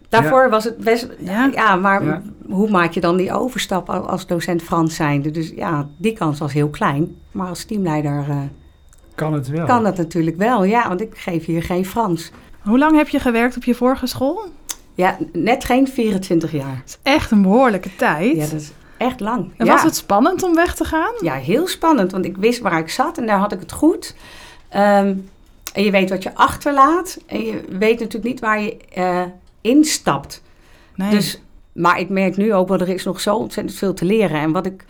daarvoor 0.09 0.49
was 0.49 0.63
het 0.63 0.77
best... 0.77 1.07
Ja. 1.19 1.49
Ja, 1.53 1.75
maar 1.75 2.05
Ja. 2.05 2.21
hoe 2.49 2.69
maak 2.69 2.91
je 2.91 2.99
dan 2.99 3.17
die 3.17 3.33
overstap 3.33 3.89
als, 3.89 4.27
docent 4.27 4.61
Frans 4.63 4.95
zijnde? 4.95 5.31
Dus 5.31 5.51
ja, 5.55 5.87
die 5.97 6.13
kans 6.13 6.39
was 6.39 6.53
heel 6.53 6.69
klein. 6.69 7.15
Maar 7.31 7.47
als 7.47 7.63
teamleider 7.65 8.25
eh, 8.29 8.37
Kan 9.15 9.33
het 9.33 9.47
wel. 9.47 9.65
kan 9.65 9.83
dat 9.83 9.97
natuurlijk 9.97 10.37
wel. 10.37 10.63
Ja, 10.63 10.87
want 10.87 11.01
ik 11.01 11.17
geef 11.17 11.45
hier 11.45 11.63
geen 11.63 11.85
Frans. 11.85 12.31
Hoe 12.61 12.77
lang 12.77 12.95
heb 12.97 13.07
je 13.07 13.19
gewerkt 13.19 13.55
op 13.57 13.63
je 13.63 13.75
vorige 13.75 14.07
school? 14.07 14.45
Ja, 14.93 15.17
net 15.33 15.65
geen 15.65 15.87
24 15.87 16.51
jaar. 16.51 16.75
Dat 16.85 16.85
is 16.85 16.97
echt 17.03 17.31
een 17.31 17.41
behoorlijke 17.41 17.95
tijd. 17.95 18.35
Ja, 18.35 18.41
dat 18.41 18.51
is 18.61 18.71
echt 18.97 19.19
lang. 19.19 19.51
En 19.57 19.65
ja. 19.65 19.71
was 19.71 19.83
het 19.83 19.95
spannend 19.95 20.43
om 20.43 20.55
weg 20.55 20.75
te 20.75 20.83
gaan? 20.85 21.11
Ja, 21.21 21.33
heel 21.33 21.67
spannend, 21.67 22.11
want 22.11 22.25
ik 22.25 22.37
wist 22.37 22.59
waar 22.61 22.79
ik 22.79 22.89
zat 22.89 23.17
en 23.17 23.25
daar 23.25 23.37
had 23.39 23.51
ik 23.51 23.59
het 23.59 23.71
goed. 23.71 24.15
Ehm, 24.69 25.15
en 25.77 25.83
je 25.83 25.91
weet 25.91 26.09
wat 26.09 26.23
je 26.23 26.35
achterlaat 26.35 27.19
en 27.25 27.45
je 27.45 27.63
weet 27.69 27.99
natuurlijk 27.99 28.23
niet 28.23 28.39
waar 28.39 28.61
je 28.61 28.77
eh, 28.77 29.23
instapt. 29.61 30.43
Nee. 30.95 31.09
Dus, 31.09 31.41
maar 31.71 31.99
ik 31.99 32.09
merk 32.09 32.37
nu 32.37 32.53
ook 32.53 32.67
wel, 32.67 32.79
er 32.79 32.89
is 32.89 33.03
nog 33.03 33.19
zo 33.19 33.35
ontzettend 33.35 33.77
veel 33.77 33.93
te 33.93 34.05
leren. 34.05 34.39
En 34.39 34.51
wat 34.51 34.65
ik 34.65 34.85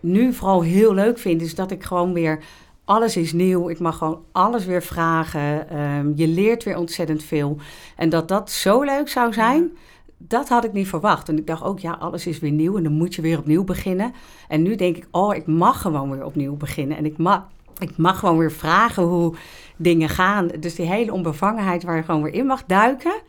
nu 0.00 0.32
vooral 0.32 0.62
heel 0.62 0.94
leuk 0.94 1.18
vind, 1.18 1.42
is 1.42 1.54
dat 1.54 1.70
ik 1.70 1.82
gewoon 1.82 2.12
weer... 2.12 2.42
Alles 2.84 3.16
is 3.16 3.32
nieuw, 3.32 3.68
ik 3.68 3.78
mag 3.78 3.98
gewoon 3.98 4.22
alles 4.32 4.64
weer 4.64 4.82
vragen. 4.82 5.68
Ehm, 5.70 6.12
je 6.14 6.28
leert 6.28 6.64
weer 6.64 6.76
ontzettend 6.76 7.22
veel. 7.22 7.56
En 7.96 8.08
dat 8.08 8.28
dat 8.28 8.50
zo 8.50 8.82
leuk 8.82 9.08
zou 9.08 9.32
zijn, 9.32 9.76
dat 10.18 10.48
had 10.48 10.64
ik 10.64 10.72
niet 10.72 10.88
verwacht. 10.88 11.28
En 11.28 11.38
ik 11.38 11.46
dacht 11.46 11.62
ook, 11.62 11.78
ja, 11.78 11.92
alles 11.92 12.26
is 12.26 12.38
weer 12.38 12.50
nieuw 12.50 12.76
en 12.76 12.82
dan 12.82 12.92
moet 12.92 13.14
je 13.14 13.22
weer 13.22 13.38
opnieuw 13.38 13.64
beginnen. 13.64 14.12
En 14.48 14.62
nu 14.62 14.74
denk 14.74 14.96
ik, 14.96 15.06
oh, 15.10 15.34
ik 15.34 15.46
mag 15.46 15.80
gewoon 15.80 16.10
weer 16.10 16.24
opnieuw 16.24 16.56
beginnen. 16.56 16.96
En 16.96 17.04
ik 17.04 17.16
mag, 17.18 17.46
ik 17.78 17.96
mag 17.96 18.18
gewoon 18.18 18.38
weer 18.38 18.52
vragen 18.52 19.02
hoe 19.02 19.34
dingen 19.76 20.08
gaan. 20.08 20.46
Dus 20.46 20.74
die 20.74 20.86
hele 20.86 21.12
onbevangenheid 21.12 21.82
waar 21.82 21.96
je 21.96 22.02
gewoon 22.02 22.22
weer 22.22 22.34
in 22.34 22.46
mag 22.46 22.64
duiken... 22.64 23.22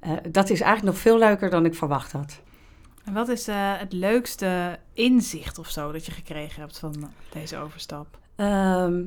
eh, 0.00 0.10
dat 0.30 0.50
is 0.50 0.60
eigenlijk 0.60 0.94
nog 0.94 1.02
veel 1.02 1.18
leuker 1.18 1.50
dan 1.50 1.64
ik 1.64 1.74
verwacht 1.74 2.12
had. 2.12 2.40
En 3.04 3.12
wat 3.12 3.28
is 3.28 3.48
eh, 3.48 3.56
het 3.56 3.92
leukste 3.92 4.78
inzicht 4.92 5.58
of 5.58 5.70
zo 5.70 5.92
dat 5.92 6.06
je 6.06 6.12
gekregen 6.12 6.60
hebt 6.60 6.78
van 6.78 7.10
deze 7.32 7.58
overstap? 7.58 8.18
Ehm, 8.36 9.00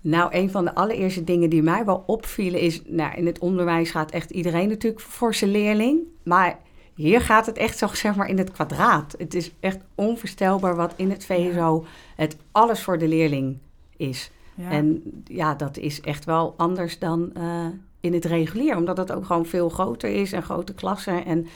Nou, 0.00 0.34
een 0.34 0.50
van 0.50 0.64
de 0.64 0.74
allereerste 0.74 1.24
dingen 1.24 1.50
die 1.50 1.62
mij 1.62 1.84
wel 1.84 2.02
opvielen 2.06 2.60
is... 2.60 2.82
Nou, 2.86 3.14
in 3.14 3.26
het 3.26 3.38
onderwijs 3.38 3.90
gaat 3.90 4.10
echt 4.10 4.30
iedereen 4.30 4.68
natuurlijk 4.68 5.02
voor 5.02 5.34
zijn 5.34 5.50
leerling. 5.50 6.00
Maar 6.22 6.58
hier 6.94 7.20
gaat 7.20 7.46
het 7.46 7.56
echt 7.56 7.78
zo, 7.78 7.86
zeg 7.92 8.14
maar, 8.14 8.28
in 8.28 8.38
het 8.38 8.50
kwadraat. 8.50 9.14
Het 9.18 9.34
is 9.34 9.52
echt 9.60 9.78
onvoorstelbaar 9.94 10.76
wat 10.76 10.92
in 10.96 11.10
het 11.10 11.24
VSO 11.24 11.84
het 12.16 12.36
alles 12.52 12.82
voor 12.82 12.98
de 12.98 13.08
leerling 13.08 13.58
is. 13.96 14.30
Ja. 14.54 14.70
En 14.70 15.02
ja, 15.24 15.54
dat 15.54 15.76
is 15.76 16.00
echt 16.00 16.24
wel 16.24 16.54
anders 16.56 16.98
dan 16.98 17.34
eh, 17.34 17.66
in 18.00 18.12
het 18.12 18.24
regulier. 18.24 18.76
Omdat 18.76 18.96
het 18.96 19.12
ook 19.12 19.24
gewoon 19.24 19.46
veel 19.46 19.68
groter 19.68 20.10
is 20.10 20.32
en 20.32 20.42
grote 20.42 20.74
klassen. 20.74 21.24
En 21.24 21.46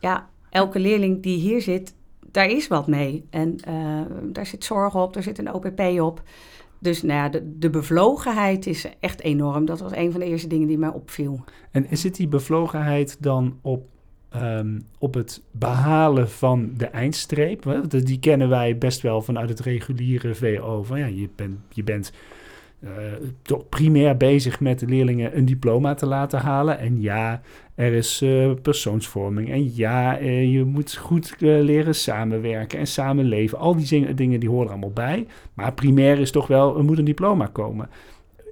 ja, 0.00 0.28
elke 0.50 0.78
leerling 0.78 1.22
die 1.22 1.38
hier 1.38 1.62
zit, 1.62 1.94
daar 2.30 2.50
is 2.50 2.68
wat 2.68 2.86
mee. 2.86 3.26
En 3.30 3.56
eh, 3.60 4.00
daar 4.22 4.46
zit 4.46 4.64
zorg 4.64 4.94
op, 4.94 5.14
daar 5.14 5.22
zit 5.22 5.38
een 5.38 5.52
OPP 5.52 5.80
op. 5.80 6.22
Dus 6.78 7.02
nou 7.02 7.18
ja, 7.18 7.28
de, 7.28 7.58
de 7.58 7.70
bevlogenheid 7.70 8.66
is 8.66 8.86
echt 9.00 9.20
enorm. 9.20 9.64
Dat 9.64 9.80
was 9.80 9.92
een 9.94 10.10
van 10.10 10.20
de 10.20 10.26
eerste 10.26 10.48
dingen 10.48 10.66
die 10.66 10.78
mij 10.78 10.88
opviel. 10.88 11.44
En 11.70 11.86
zit 11.90 12.16
die 12.16 12.28
bevlogenheid 12.28 13.22
dan 13.22 13.58
op, 13.62 13.88
ehm, 14.30 14.78
op 14.98 15.14
het 15.14 15.42
behalen 15.50 16.30
van 16.30 16.70
de 16.76 16.86
eindstreep? 16.86 17.86
Die 17.88 18.18
kennen 18.18 18.48
wij 18.48 18.78
best 18.78 19.00
wel 19.00 19.22
vanuit 19.22 19.48
het 19.48 19.60
reguliere 19.60 20.34
VO. 20.34 20.82
Van 20.82 20.98
ja, 20.98 21.06
je, 21.06 21.28
bent 21.36 21.58
je 21.68 21.84
bent 21.84 22.12
eh, 22.80 22.90
toch 23.42 23.68
primair 23.68 24.16
bezig 24.16 24.60
met 24.60 24.78
de 24.78 24.86
leerlingen 24.86 25.36
een 25.36 25.44
diploma 25.44 25.94
te 25.94 26.06
laten 26.06 26.38
halen. 26.38 26.78
En 26.78 27.00
ja, 27.00 27.40
er 27.74 27.92
is 27.92 28.22
eh, 28.22 28.50
persoonsvorming. 28.62 29.50
En 29.50 29.74
ja, 29.74 30.18
eh, 30.18 30.52
je 30.52 30.64
moet 30.64 30.96
goed 30.96 31.34
leren 31.38 31.94
samenwerken 31.94 32.78
en 32.78 32.86
samenleven. 32.86 33.58
Al 33.58 33.76
die 33.76 34.14
dingen 34.14 34.40
die 34.40 34.48
horen 34.48 34.70
allemaal 34.70 34.92
bij. 34.92 35.26
Maar 35.54 35.72
primair 35.72 36.18
is 36.18 36.30
toch 36.30 36.46
wel, 36.46 36.76
er 36.76 36.84
moet 36.84 36.98
een 36.98 37.04
diploma 37.04 37.46
komen. 37.46 37.88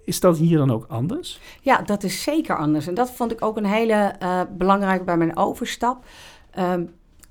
Is 0.09 0.21
dat 0.21 0.39
hier 0.39 0.59
dan 0.59 0.71
ook 0.71 0.87
anders? 0.89 1.41
Ja, 1.61 1.83
dat 1.83 2.03
is 2.03 2.23
zeker 2.23 2.57
anders. 2.57 2.87
En 2.87 2.95
dat 2.95 3.11
vond 3.11 3.33
ik 3.33 3.43
ook 3.45 3.57
een 3.57 3.65
hele 3.67 4.13
eh 4.19 4.41
belangrijke 4.59 5.05
bij 5.05 5.17
mijn 5.17 5.37
overstap. 5.37 6.05
Ehm, 6.51 6.83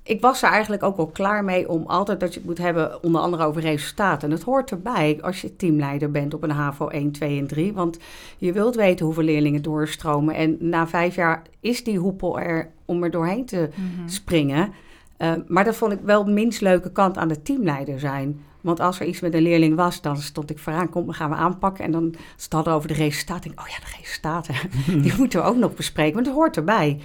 ik 0.04 0.22
was 0.22 0.42
er 0.44 0.50
eigenlijk 0.50 0.84
ook 0.84 0.98
wel 0.98 1.08
klaar 1.08 1.44
mee 1.44 1.70
om 1.70 1.86
altijd 1.86 2.20
dat 2.20 2.34
je 2.34 2.40
het 2.40 2.48
moet 2.48 2.58
hebben, 2.58 3.04
onder 3.04 3.22
andere 3.22 3.44
over 3.46 3.62
resultaten. 3.62 4.30
En 4.30 4.36
dat 4.36 4.44
hoort 4.46 4.72
erbij 4.72 5.18
als 5.22 5.42
je 5.42 5.56
teamleider 5.56 6.12
bent 6.12 6.34
op 6.34 6.44
een 6.44 6.50
HAVO 6.52 6.88
1, 6.88 7.12
2 7.12 7.40
en 7.40 7.48
3. 7.48 7.74
Want 7.74 7.98
je 8.38 8.52
wilt 8.54 8.76
weten 8.76 9.06
hoeveel 9.06 9.24
leerlingen 9.24 9.62
doorstromen. 9.62 10.36
En 10.36 10.58
na 10.60 10.88
vijf 10.88 11.16
jaar 11.16 11.42
is 11.60 11.84
die 11.84 11.98
hoepel 11.98 12.40
er 12.40 12.70
om 12.86 13.04
er 13.04 13.12
doorheen 13.12 13.46
te 13.46 13.70
Mhm. 13.76 14.08
springen. 14.08 14.74
Uh, 15.18 15.32
maar 15.48 15.64
dat 15.64 15.76
vond 15.76 15.92
ik 15.92 16.00
wel 16.04 16.24
de 16.26 16.32
minst 16.32 16.62
leuke 16.62 16.92
kant 16.92 17.18
aan 17.18 17.28
de 17.28 17.42
teamleider 17.42 18.00
zijn. 18.00 18.42
Want 18.68 18.80
als 18.80 19.00
er 19.00 19.06
iets 19.06 19.20
met 19.20 19.34
een 19.34 19.42
leerling 19.42 19.76
was, 19.76 20.02
dan 20.02 20.18
stond 20.18 20.50
ik 20.50 20.60
vooraan, 20.60 20.90
kom, 20.90 21.06
dan 21.06 21.14
gaan 21.14 21.30
we 21.30 21.36
aanpakken. 21.36 21.84
En 21.84 21.92
dan 21.92 22.16
stond 22.36 22.66
het 22.66 22.74
over 22.74 22.88
de 22.88 22.94
resultaten. 22.94 23.52
Ik, 23.52 23.60
oh 23.60 23.68
ja, 23.68 23.76
de 23.80 23.96
resultaten, 24.00 24.56
die 25.04 25.14
moeten 25.18 25.42
we 25.42 25.46
ook 25.46 25.56
nog 25.56 25.76
bespreken, 25.76 26.14
want 26.14 26.26
dat 26.26 26.36
hoort 26.36 26.58
erbij. 26.58 27.00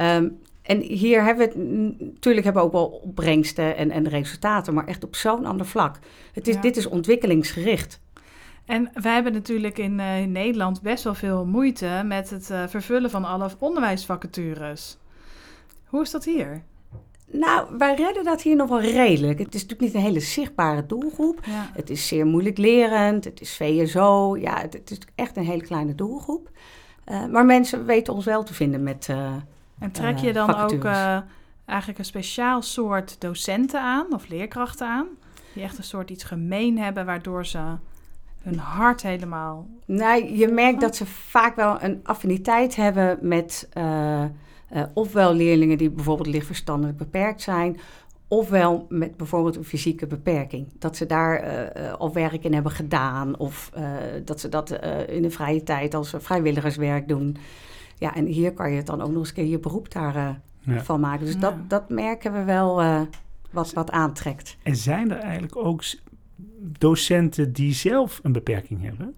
Um, 0.00 0.38
en 0.62 0.80
hier 0.80 1.24
hebben 1.24 1.46
we 1.46 1.52
het, 1.52 1.98
natuurlijk 1.98 2.44
hebben 2.44 2.62
we 2.62 2.68
ook 2.68 2.74
wel 2.74 2.86
opbrengsten 2.86 3.76
en, 3.76 3.90
en 3.90 4.08
resultaten, 4.08 4.74
maar 4.74 4.86
echt 4.86 5.04
op 5.04 5.16
zo'n 5.16 5.44
ander 5.44 5.66
vlak. 5.66 5.98
Het 6.32 6.48
is, 6.48 6.54
Ja. 6.54 6.60
Dit 6.60 6.76
is 6.76 6.86
ontwikkelingsgericht. 6.86 8.00
En 8.64 8.90
wij 9.02 9.14
hebben 9.14 9.32
natuurlijk 9.32 9.78
in, 9.78 10.00
eh, 10.00 10.20
in 10.20 10.32
Nederland 10.32 10.82
best 10.82 11.04
wel 11.04 11.14
veel 11.14 11.46
moeite 11.46 12.02
met 12.04 12.30
het 12.30 12.50
eh, 12.50 12.62
vervullen 12.66 13.10
van 13.10 13.24
alle 13.24 13.50
onderwijsvacatures. 13.58 14.98
Hoe 15.84 16.02
is 16.02 16.10
dat 16.10 16.24
hier? 16.24 16.62
Nou, 17.26 17.76
wij 17.78 17.94
redden 17.94 18.24
dat 18.24 18.42
hier 18.42 18.56
nog 18.56 18.68
wel 18.68 18.80
redelijk. 18.80 19.38
Het 19.38 19.54
is 19.54 19.62
natuurlijk 19.62 19.80
niet 19.80 19.94
een 19.94 20.08
hele 20.08 20.20
zichtbare 20.20 20.86
doelgroep. 20.86 21.40
Ja. 21.44 21.70
Het 21.72 21.90
is 21.90 22.08
zeer 22.08 22.26
moeilijk 22.26 22.58
lerend, 22.58 23.24
het 23.24 23.40
is 23.40 23.56
VSO. 23.56 24.36
Ja, 24.36 24.60
het, 24.60 24.72
het 24.72 24.90
is 24.90 24.98
echt 25.14 25.36
een 25.36 25.44
hele 25.44 25.62
kleine 25.62 25.94
doelgroep. 25.94 26.50
Uh, 27.06 27.26
maar 27.26 27.44
mensen 27.44 27.86
weten 27.86 28.14
ons 28.14 28.24
wel 28.24 28.42
te 28.42 28.54
vinden 28.54 28.82
met. 28.82 29.08
Uh, 29.10 29.32
en 29.78 29.90
trek 29.90 30.18
je 30.18 30.32
dan 30.32 30.54
ook 30.54 30.84
eigenlijk 31.64 31.98
een 31.98 32.04
speciaal 32.04 32.62
soort 32.62 33.20
docenten 33.20 33.80
aan 33.80 34.06
of 34.14 34.28
leerkrachten 34.28 34.88
aan? 34.88 35.06
Die 35.52 35.62
echt 35.62 35.78
een 35.78 35.84
soort 35.84 36.10
iets 36.10 36.24
gemeen 36.24 36.78
hebben, 36.78 37.06
waardoor 37.06 37.46
ze 37.46 37.58
hun 38.42 38.58
hart 38.58 39.02
helemaal. 39.02 39.66
Nou, 39.86 40.36
je 40.36 40.48
merkt 40.48 40.80
dat 40.80 40.96
ze 40.96 41.06
vaak 41.06 41.56
wel 41.56 41.82
een 41.82 42.00
affiniteit 42.02 42.76
hebben 42.76 43.18
met. 43.20 43.68
Uh, 43.78 44.24
ofwel 44.94 45.34
leerlingen 45.34 45.78
die 45.78 45.90
bijvoorbeeld 45.90 46.28
lichtverstandelijk 46.28 46.98
beperkt 46.98 47.42
zijn, 47.42 47.78
ofwel 48.28 48.86
met 48.88 49.16
bijvoorbeeld 49.16 49.56
een 49.56 49.64
fysieke 49.64 50.06
beperking. 50.06 50.66
Dat 50.78 50.96
ze 50.96 51.06
daar 51.06 51.44
uh, 51.44 51.92
al 51.92 52.12
werk 52.12 52.44
in 52.44 52.54
hebben 52.54 52.72
gedaan 52.72 53.38
of 53.38 53.70
uh, 53.78 53.90
dat 54.24 54.40
ze 54.40 54.48
dat 54.48 54.70
uh, 54.70 55.08
in 55.08 55.22
de 55.22 55.30
vrije 55.30 55.62
tijd 55.62 55.94
als 55.94 56.14
vrijwilligerswerk 56.18 57.08
doen. 57.08 57.36
Ja, 57.98 58.14
en 58.14 58.26
hier 58.26 58.52
kan 58.52 58.70
je 58.70 58.76
het 58.76 58.86
dan 58.86 59.02
ook 59.02 59.08
nog 59.08 59.18
eens 59.18 59.28
een 59.28 59.34
keer 59.34 59.46
je 59.46 59.58
beroep 59.58 59.92
daarvan 59.92 60.40
ja. 60.60 60.82
van 60.82 61.00
maken. 61.00 61.26
Dus 61.26 61.34
ja. 61.34 61.40
dat, 61.40 61.54
dat 61.68 61.88
merken 61.88 62.32
we 62.32 62.44
wel 62.44 62.82
wat, 63.50 63.72
wat 63.72 63.90
aantrekt. 63.90 64.56
En 64.62 64.76
zijn 64.76 65.10
er 65.10 65.18
eigenlijk 65.18 65.56
ook 65.56 65.82
docenten 66.78 67.52
die 67.52 67.72
zelf 67.72 68.20
een 68.22 68.32
beperking 68.32 68.82
hebben? 68.82 69.14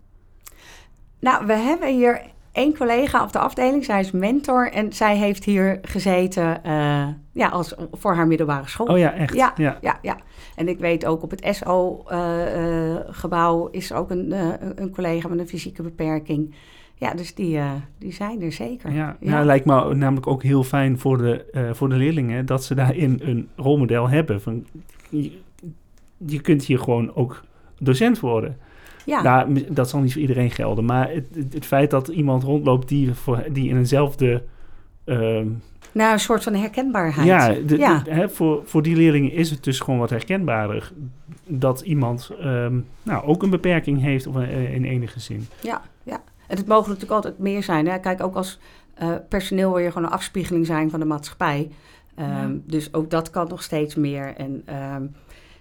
Nou, 1.18 1.46
we 1.46 1.52
hebben 1.52 1.94
hier 1.94 2.20
één 2.56 2.76
collega 2.76 3.22
op 3.22 3.32
de 3.32 3.38
afdeling, 3.38 3.84
zij 3.84 4.00
is 4.00 4.10
mentor 4.10 4.72
en 4.72 4.92
zij 4.92 5.16
heeft 5.16 5.44
hier 5.44 5.78
gezeten 5.82 6.60
uh, 6.66 7.06
ja, 7.32 7.48
als, 7.48 7.74
voor 7.92 8.14
haar 8.14 8.26
middelbare 8.26 8.68
school. 8.68 8.86
Oh 8.86 8.98
ja, 8.98 9.12
echt? 9.12 9.34
Ja, 9.34 9.52
ja. 9.56 9.78
ja, 9.80 9.98
ja. 10.02 10.16
En 10.54 10.68
ik 10.68 10.78
weet 10.78 11.06
ook 11.06 11.22
op 11.22 11.30
het 11.30 11.56
SO-gebouw 11.56 13.58
uh, 13.58 13.72
uh, 13.72 13.80
is 13.80 13.92
ook 13.92 14.10
een, 14.10 14.34
een 14.82 14.90
collega 14.90 15.28
met 15.28 15.38
een 15.38 15.48
fysieke 15.48 15.82
beperking. 15.82 16.54
Ja, 16.94 17.14
dus 17.14 17.34
die, 17.34 17.60
die 17.98 18.12
zijn 18.12 18.42
er 18.42 18.52
zeker. 18.52 18.92
Ja, 18.92 19.16
ja. 19.20 19.30
Nou, 19.30 19.44
lijkt 19.44 19.64
me 19.64 19.94
namelijk 19.94 20.26
ook 20.26 20.42
heel 20.42 20.62
fijn 20.62 20.98
voor 20.98 21.18
de, 21.18 21.70
voor 21.72 21.88
de 21.88 21.96
leerlingen 21.96 22.46
dat 22.46 22.64
ze 22.64 22.74
daarin 22.74 23.20
een 23.22 23.48
rolmodel 23.56 24.08
hebben. 24.08 24.40
Van, 24.40 24.66
je, 25.08 25.32
je 26.16 26.40
kunt 26.40 26.64
hier 26.64 26.78
gewoon 26.78 27.14
ook 27.14 27.44
docent 27.78 28.20
worden. 28.20 28.56
Ja. 29.06 29.22
Nou, 29.22 29.64
dat 29.68 29.88
zal 29.88 30.00
niet 30.00 30.12
voor 30.12 30.20
iedereen 30.20 30.50
gelden. 30.50 30.84
Maar 30.84 31.10
het, 31.10 31.26
het, 31.34 31.52
het 31.52 31.66
feit 31.66 31.90
dat 31.90 32.08
iemand 32.08 32.42
rondloopt 32.42 32.88
die, 32.88 33.14
voor, 33.14 33.44
die 33.52 33.68
in 33.68 33.76
eenzelfde... 33.76 34.42
Uh, 35.04 35.40
nou, 35.92 36.12
een 36.12 36.20
soort 36.20 36.42
van 36.42 36.54
herkenbaarheid. 36.54 37.26
Ja, 37.26 37.54
de, 37.66 37.78
ja. 37.78 37.98
De, 37.98 38.10
hè, 38.10 38.28
voor, 38.28 38.62
voor 38.64 38.82
die 38.82 38.96
leerlingen 38.96 39.32
is 39.32 39.50
het 39.50 39.64
dus 39.64 39.80
gewoon 39.80 39.98
wat 39.98 40.10
herkenbaarder... 40.10 40.92
dat 41.46 41.80
iemand 41.80 42.30
um, 42.42 42.86
nou, 43.02 43.24
ook 43.24 43.42
een 43.42 43.50
beperking 43.50 44.00
heeft 44.00 44.26
of 44.26 44.36
uh, 44.36 44.74
in 44.74 44.84
enige 44.84 45.20
zin. 45.20 45.46
Ja, 45.62 45.82
ja. 46.02 46.22
En 46.46 46.56
het 46.56 46.66
mogen 46.66 46.88
natuurlijk 46.88 47.12
altijd 47.12 47.38
meer 47.38 47.62
zijn. 47.62 47.86
Hè? 47.86 47.98
Kijk, 47.98 48.22
ook 48.22 48.34
als 48.34 48.58
uh, 49.02 49.08
personeel 49.28 49.70
wil 49.72 49.82
je 49.82 49.90
gewoon 49.90 50.06
een 50.06 50.14
afspiegeling 50.14 50.66
zijn 50.66 50.90
van 50.90 51.00
de 51.00 51.06
maatschappij. 51.06 51.70
Um, 52.18 52.26
ja. 52.26 52.50
Dus 52.64 52.94
ook 52.94 53.10
dat 53.10 53.30
kan 53.30 53.48
nog 53.48 53.62
steeds 53.62 53.94
meer. 53.94 54.34
En... 54.36 54.64
Um, 54.94 55.14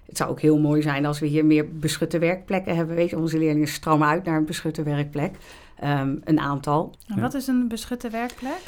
het 0.05 0.17
zou 0.17 0.29
ook 0.29 0.39
heel 0.39 0.59
mooi 0.59 0.81
zijn 0.81 1.05
als 1.05 1.19
we 1.19 1.25
hier 1.25 1.45
meer 1.45 1.69
beschutte 1.69 2.19
werkplekken 2.19 2.75
hebben. 2.75 2.95
Weet 2.95 3.09
je, 3.09 3.17
onze 3.17 3.37
leerlingen 3.37 3.67
stromen 3.67 4.07
uit 4.07 4.23
naar 4.23 4.37
een 4.37 4.45
beschutte 4.45 4.83
werkplek. 4.83 5.35
Um, 5.83 6.21
een 6.23 6.39
aantal. 6.39 6.93
En 7.07 7.21
wat 7.21 7.33
is 7.33 7.47
een 7.47 7.67
beschutte 7.67 8.09
werkplek? 8.09 8.61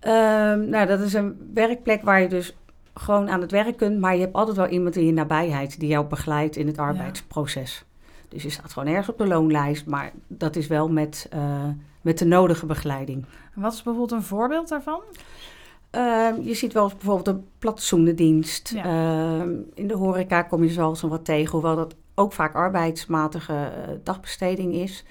Um, 0.00 0.68
nou, 0.68 0.86
dat 0.86 1.00
is 1.00 1.12
een 1.12 1.50
werkplek 1.54 2.02
waar 2.02 2.20
je 2.20 2.28
dus 2.28 2.56
gewoon 2.94 3.30
aan 3.30 3.40
het 3.40 3.50
werk 3.50 3.76
kunt, 3.76 4.00
maar 4.00 4.14
je 4.14 4.20
hebt 4.20 4.32
altijd 4.32 4.56
wel 4.56 4.68
iemand 4.68 4.96
in 4.96 5.06
je 5.06 5.12
nabijheid 5.12 5.80
die 5.80 5.88
jou 5.88 6.06
begeleidt 6.06 6.56
in 6.56 6.66
het 6.66 6.78
arbeidsproces. 6.78 7.84
Ja. 7.86 8.02
Dus 8.28 8.42
je 8.42 8.50
staat 8.50 8.72
gewoon 8.72 8.88
ergens 8.88 9.08
op 9.08 9.18
de 9.18 9.26
loonlijst, 9.26 9.86
maar 9.86 10.12
dat 10.26 10.56
is 10.56 10.66
wel 10.66 10.88
met, 10.88 11.28
uh, 11.34 11.64
met 12.00 12.18
de 12.18 12.24
nodige 12.24 12.66
begeleiding. 12.66 13.24
Wat 13.54 13.72
is 13.72 13.82
bijvoorbeeld 13.82 14.20
een 14.20 14.26
voorbeeld 14.26 14.68
daarvan? 14.68 15.00
Uh, 15.96 16.28
je 16.40 16.54
ziet 16.54 16.72
wel 16.72 16.84
eens 16.84 16.92
bijvoorbeeld 16.92 17.26
een 17.26 17.44
platsoenendienst. 17.58 18.72
Ja. 18.74 18.84
Uh, 19.44 19.50
in 19.74 19.86
de 19.86 19.96
horeca 19.96 20.42
kom 20.42 20.62
je 20.62 20.70
zoals 20.70 21.00
wat 21.00 21.24
tegen, 21.24 21.52
hoewel 21.52 21.76
dat 21.76 21.96
ook 22.14 22.32
vaak 22.32 22.54
arbeidsmatige 22.54 23.52
uh, 23.52 23.94
dagbesteding 24.02 24.74
is. 24.74 25.04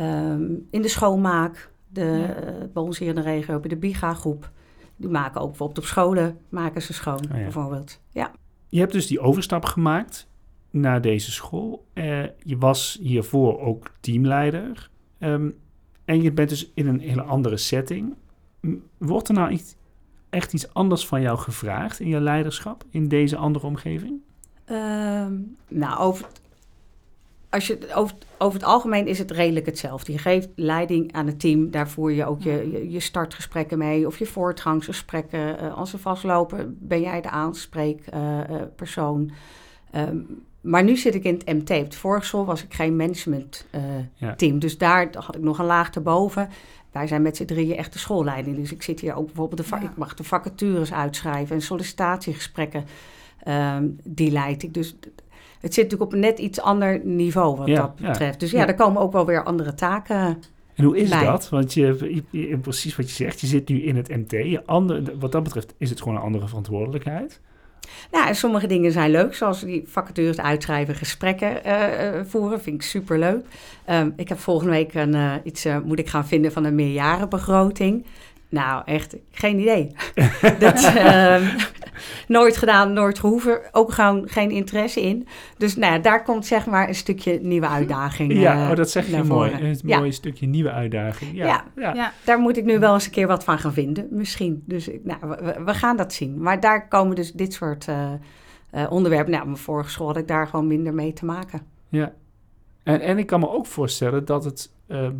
Um, 0.00 0.66
in 0.70 0.82
de 0.82 0.88
schoonmaak, 0.88 1.70
de, 1.88 2.04
ja. 2.04 2.66
bij 2.72 2.82
ons 2.82 2.98
hier 2.98 3.08
in 3.08 3.14
de 3.14 3.20
regio 3.20 3.58
je 3.62 3.68
de 3.68 3.76
BIGA-groep. 3.76 4.50
Die 4.96 5.08
maken 5.08 5.40
ook 5.40 5.48
bijvoorbeeld 5.48 5.78
op 5.78 5.84
scholen 5.84 6.38
maken 6.48 6.82
ze 6.82 6.92
schoon, 6.92 7.24
oh 7.24 7.36
ja. 7.36 7.42
bijvoorbeeld. 7.42 8.00
Ja. 8.10 8.30
Je 8.68 8.78
hebt 8.78 8.92
dus 8.92 9.06
die 9.06 9.20
overstap 9.20 9.64
gemaakt 9.64 10.28
naar 10.70 11.00
deze 11.00 11.30
school. 11.30 11.84
Uh, 11.94 12.24
je 12.38 12.58
was 12.58 12.98
hiervoor 13.02 13.60
ook 13.60 13.90
teamleider. 14.00 14.90
Um, 15.18 15.54
en 16.04 16.22
je 16.22 16.32
bent 16.32 16.48
dus 16.48 16.70
in 16.74 16.86
een 16.86 17.00
hele 17.00 17.22
andere 17.22 17.56
setting. 17.56 18.14
Wordt 18.98 19.28
er 19.28 19.34
nou 19.34 19.50
iets, 19.50 19.76
echt 20.32 20.52
iets 20.52 20.74
anders 20.74 21.06
van 21.06 21.20
jou 21.20 21.38
gevraagd 21.38 22.00
in 22.00 22.08
je 22.08 22.20
leiderschap 22.20 22.84
in 22.90 23.08
deze 23.08 23.36
andere 23.36 23.66
omgeving? 23.66 24.20
Um, 24.70 25.56
nou, 25.68 25.98
over 25.98 26.26
als 27.52 27.66
je, 27.66 27.78
over, 27.94 28.16
over 28.38 28.58
het 28.58 28.68
algemeen 28.68 29.06
is 29.06 29.18
het 29.18 29.30
redelijk 29.30 29.66
hetzelfde. 29.66 30.12
Je 30.12 30.18
geeft 30.18 30.48
leiding 30.54 31.12
aan 31.12 31.26
het 31.26 31.40
team. 31.40 31.70
Daar 31.70 31.88
voer 31.88 32.12
je 32.12 32.26
ook 32.26 32.42
je, 32.42 32.90
je, 32.90 33.00
startgesprekken 33.00 33.78
mee 33.78 34.06
of 34.06 34.18
je 34.18 34.26
voortgangsgesprekken. 34.26 35.62
Uh, 35.62 35.76
als 35.76 35.90
ze 35.90 35.98
vastlopen, 35.98 36.76
ben 36.80 37.00
jij 37.00 37.20
de 37.20 37.30
aanspreekpersoon. 37.30 39.30
Uh, 39.94 40.02
maar 40.62 40.84
nu 40.84 40.96
zit 40.96 41.14
ik 41.14 41.24
in 41.24 41.34
het 41.44 41.46
MT. 41.70 41.94
Op 42.02 42.22
school 42.22 42.44
was 42.44 42.62
ik 42.64 42.74
geen 42.74 42.96
management 42.96 43.66
eh, 43.70 43.80
Ja. 44.14 44.34
team. 44.34 44.58
Dus 44.58 44.78
daar 44.78 45.08
had 45.18 45.34
ik 45.36 45.42
nog 45.42 45.58
een 45.58 45.64
laag 45.64 45.90
erboven. 45.90 46.48
Wij 46.92 47.06
zijn 47.06 47.22
met 47.22 47.36
z'n 47.36 47.44
drieën 47.44 47.76
echt 47.76 47.92
de 47.92 47.98
schoolleiding. 47.98 48.56
Dus 48.56 48.72
ik 48.72 48.82
zit 48.82 49.00
hier 49.00 49.14
ook 49.14 49.26
bijvoorbeeld... 49.26 49.68
De 49.70 49.76
Ja. 49.76 49.82
Ik 49.82 49.96
mag 49.96 50.14
de 50.14 50.24
vacatures 50.24 50.92
uitschrijven 50.92 51.54
en 51.56 51.62
sollicitatiegesprekken. 51.62 52.84
ehm, 53.42 53.86
die 54.04 54.30
leid 54.30 54.62
ik. 54.62 54.74
Dus 54.74 54.96
het 55.60 55.74
zit 55.74 55.82
natuurlijk 55.84 56.02
op 56.02 56.12
een 56.12 56.18
net 56.20 56.38
iets 56.38 56.60
ander 56.60 57.00
niveau 57.04 57.56
wat 57.56 57.66
Ja, 57.66 57.80
dat 57.80 57.92
ja. 57.96 58.08
betreft. 58.08 58.40
Dus 58.40 58.50
ja, 58.50 58.60
Ja. 58.60 58.66
er 58.66 58.74
komen 58.74 59.02
ook 59.02 59.12
wel 59.12 59.26
weer 59.26 59.44
andere 59.44 59.74
taken. 59.74 60.38
En 60.74 60.84
hoe 60.84 60.96
is 60.98 61.08
Bij. 61.10 61.24
dat? 61.24 61.48
Want 61.48 61.74
je, 61.74 62.22
je- 62.30 62.40
je- 62.48 62.58
precies 62.58 62.96
wat 62.96 63.08
je 63.08 63.14
zegt, 63.14 63.40
je 63.40 63.46
zit 63.46 63.68
nu 63.68 63.82
in 63.82 63.96
het 63.96 64.08
MT. 64.08 64.30
Je 64.30 64.62
ander, 64.66 65.18
wat 65.18 65.32
dat 65.32 65.42
betreft 65.42 65.74
is 65.78 65.90
het 65.90 66.02
gewoon 66.02 66.16
een 66.16 66.22
andere 66.22 66.46
verantwoordelijkheid. 66.48 67.40
Nou, 68.10 68.26
en 68.26 68.34
sommige 68.34 68.66
dingen 68.66 68.92
zijn 68.92 69.10
leuk, 69.10 69.34
zoals 69.34 69.60
die 69.60 69.84
vacatures 69.86 70.40
uitschrijven, 70.40 70.94
gesprekken 70.94 71.64
eh, 71.64 72.08
eh, 72.08 72.24
voeren, 72.26 72.60
vind 72.60 72.76
ik 72.76 72.82
superleuk. 72.82 73.44
Ehm, 73.84 74.10
ik 74.16 74.28
heb 74.28 74.38
volgende 74.38 74.72
week 74.72 74.94
een, 74.94 75.14
eh, 75.14 75.32
iets 75.44 75.66
moet 75.84 75.98
ik 75.98 76.08
gaan 76.08 76.26
vinden 76.26 76.52
van 76.52 76.64
een 76.64 76.74
meerjarenbegroting. 76.74 78.04
Nou, 78.48 78.82
echt, 78.84 79.16
geen 79.30 79.58
idee. 79.58 79.90
dat, 80.58 80.84
ehm, 80.84 81.44
nooit 82.28 82.56
gedaan, 82.56 82.92
nooit 82.92 83.18
gehoeven, 83.18 83.60
ook 83.72 83.92
gewoon 83.92 84.28
geen 84.28 84.50
interesse 84.50 85.00
in. 85.00 85.26
Dus 85.58 85.76
nou 85.76 85.92
ja, 85.92 85.98
daar 85.98 86.22
komt 86.22 86.46
zeg 86.46 86.66
maar 86.66 86.88
een 86.88 86.94
stukje 86.94 87.38
nieuwe 87.42 87.66
uitdaging 87.68 88.32
ja, 88.32 88.64
eh, 88.64 88.70
oh, 88.70 88.76
dat 88.76 88.90
zeg 88.90 89.06
je 89.06 89.22
mooi. 89.22 89.50
voren. 89.50 89.64
Een 89.64 89.78
Ja. 89.84 89.98
mooi 89.98 90.12
stukje 90.12 90.46
nieuwe 90.46 90.70
uitdaging. 90.70 91.36
Ja, 91.36 91.64
Ja. 91.76 92.12
Daar 92.24 92.38
moet 92.38 92.56
ik 92.56 92.64
nu 92.64 92.78
wel 92.78 92.94
eens 92.94 93.04
een 93.04 93.10
keer 93.10 93.26
wat 93.26 93.44
van 93.44 93.58
gaan 93.58 93.72
vinden, 93.72 94.06
misschien. 94.10 94.62
Dus 94.66 94.88
nou, 95.02 95.18
we- 95.64 95.74
gaan 95.74 95.96
dat 95.96 96.12
zien. 96.12 96.42
Maar 96.42 96.60
daar 96.60 96.88
komen 96.88 97.16
dus 97.16 97.32
dit 97.32 97.52
soort 97.52 97.88
eh, 97.88 98.12
eh, 98.70 98.92
onderwerpen. 98.92 99.32
Nou, 99.32 99.44
mijn 99.44 99.56
vorige 99.56 99.90
school 99.90 100.06
had 100.06 100.16
ik 100.16 100.28
daar 100.28 100.46
gewoon 100.46 100.66
minder 100.66 100.94
mee 100.94 101.12
te 101.12 101.24
maken. 101.24 101.60
Ja. 101.88 102.12
En, 102.82 103.00
en 103.00 103.18
ik 103.18 103.26
kan 103.26 103.40
me 103.40 103.50
ook 103.50 103.66
voorstellen 103.66 104.24
dat 104.24 104.44
het 104.44 104.70
ehm, 104.88 105.12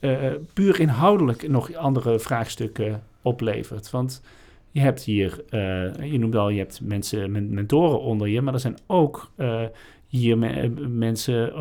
eh, 0.00 0.32
puur 0.54 0.80
inhoudelijk 0.80 1.48
nog 1.48 1.74
andere 1.74 2.18
vraagstukken 2.18 3.02
oplevert. 3.22 3.90
Want 3.90 4.22
je 4.76 4.82
hebt 4.82 5.02
hier, 5.02 5.44
eh, 5.48 6.10
je 6.10 6.18
noemt 6.18 6.34
al, 6.34 6.48
je 6.48 6.58
hebt 6.58 6.80
mensen, 6.82 7.30
men- 7.30 7.54
mentoren 7.54 8.00
onder 8.00 8.28
je, 8.28 8.40
maar 8.40 8.54
er 8.54 8.60
zijn 8.60 8.76
ook 8.86 9.30
eh, 9.36 9.62
hier 10.06 10.42
eh, 10.42 10.70
mensen 10.88 11.52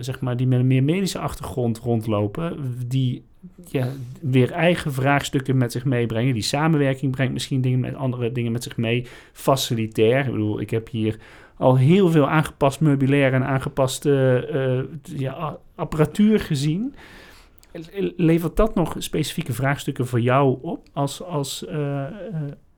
zeg 0.00 0.20
maar, 0.20 0.36
die 0.36 0.46
met 0.46 0.58
een 0.58 0.66
meer 0.66 0.84
medische 0.84 1.18
achtergrond 1.18 1.78
rondlopen, 1.78 2.58
die 2.86 3.22
ja, 3.70 3.88
weer 4.20 4.50
eigen 4.50 4.92
vraagstukken 4.92 5.56
met 5.56 5.72
zich 5.72 5.84
meebrengen. 5.84 6.34
Die 6.34 6.42
samenwerking 6.42 7.12
brengt 7.12 7.32
misschien 7.32 7.60
dingen 7.60 7.80
met 7.80 7.94
andere 7.94 8.32
dingen 8.32 8.52
met 8.52 8.62
zich 8.62 8.76
mee. 8.76 9.06
Facilitair. 9.32 10.24
Ik 10.24 10.30
bedoel, 10.30 10.60
ik 10.60 10.70
heb 10.70 10.88
hier 10.90 11.16
al 11.56 11.76
heel 11.76 12.10
veel 12.10 12.28
aangepast 12.28 12.80
meubilair 12.80 13.32
en 13.32 13.44
aangepaste 13.44 15.00
ja, 15.02 15.58
apparatuur 15.74 16.40
gezien. 16.40 16.94
Le- 17.72 18.12
Levert 18.16 18.56
dat 18.56 18.74
nog 18.74 18.94
specifieke 18.98 19.52
vraagstukken 19.52 20.06
voor 20.06 20.20
jou 20.20 20.58
op 20.62 20.88
als, 20.92 21.22
als, 21.22 21.66
eh, 21.66 22.04
eh, 22.04 22.12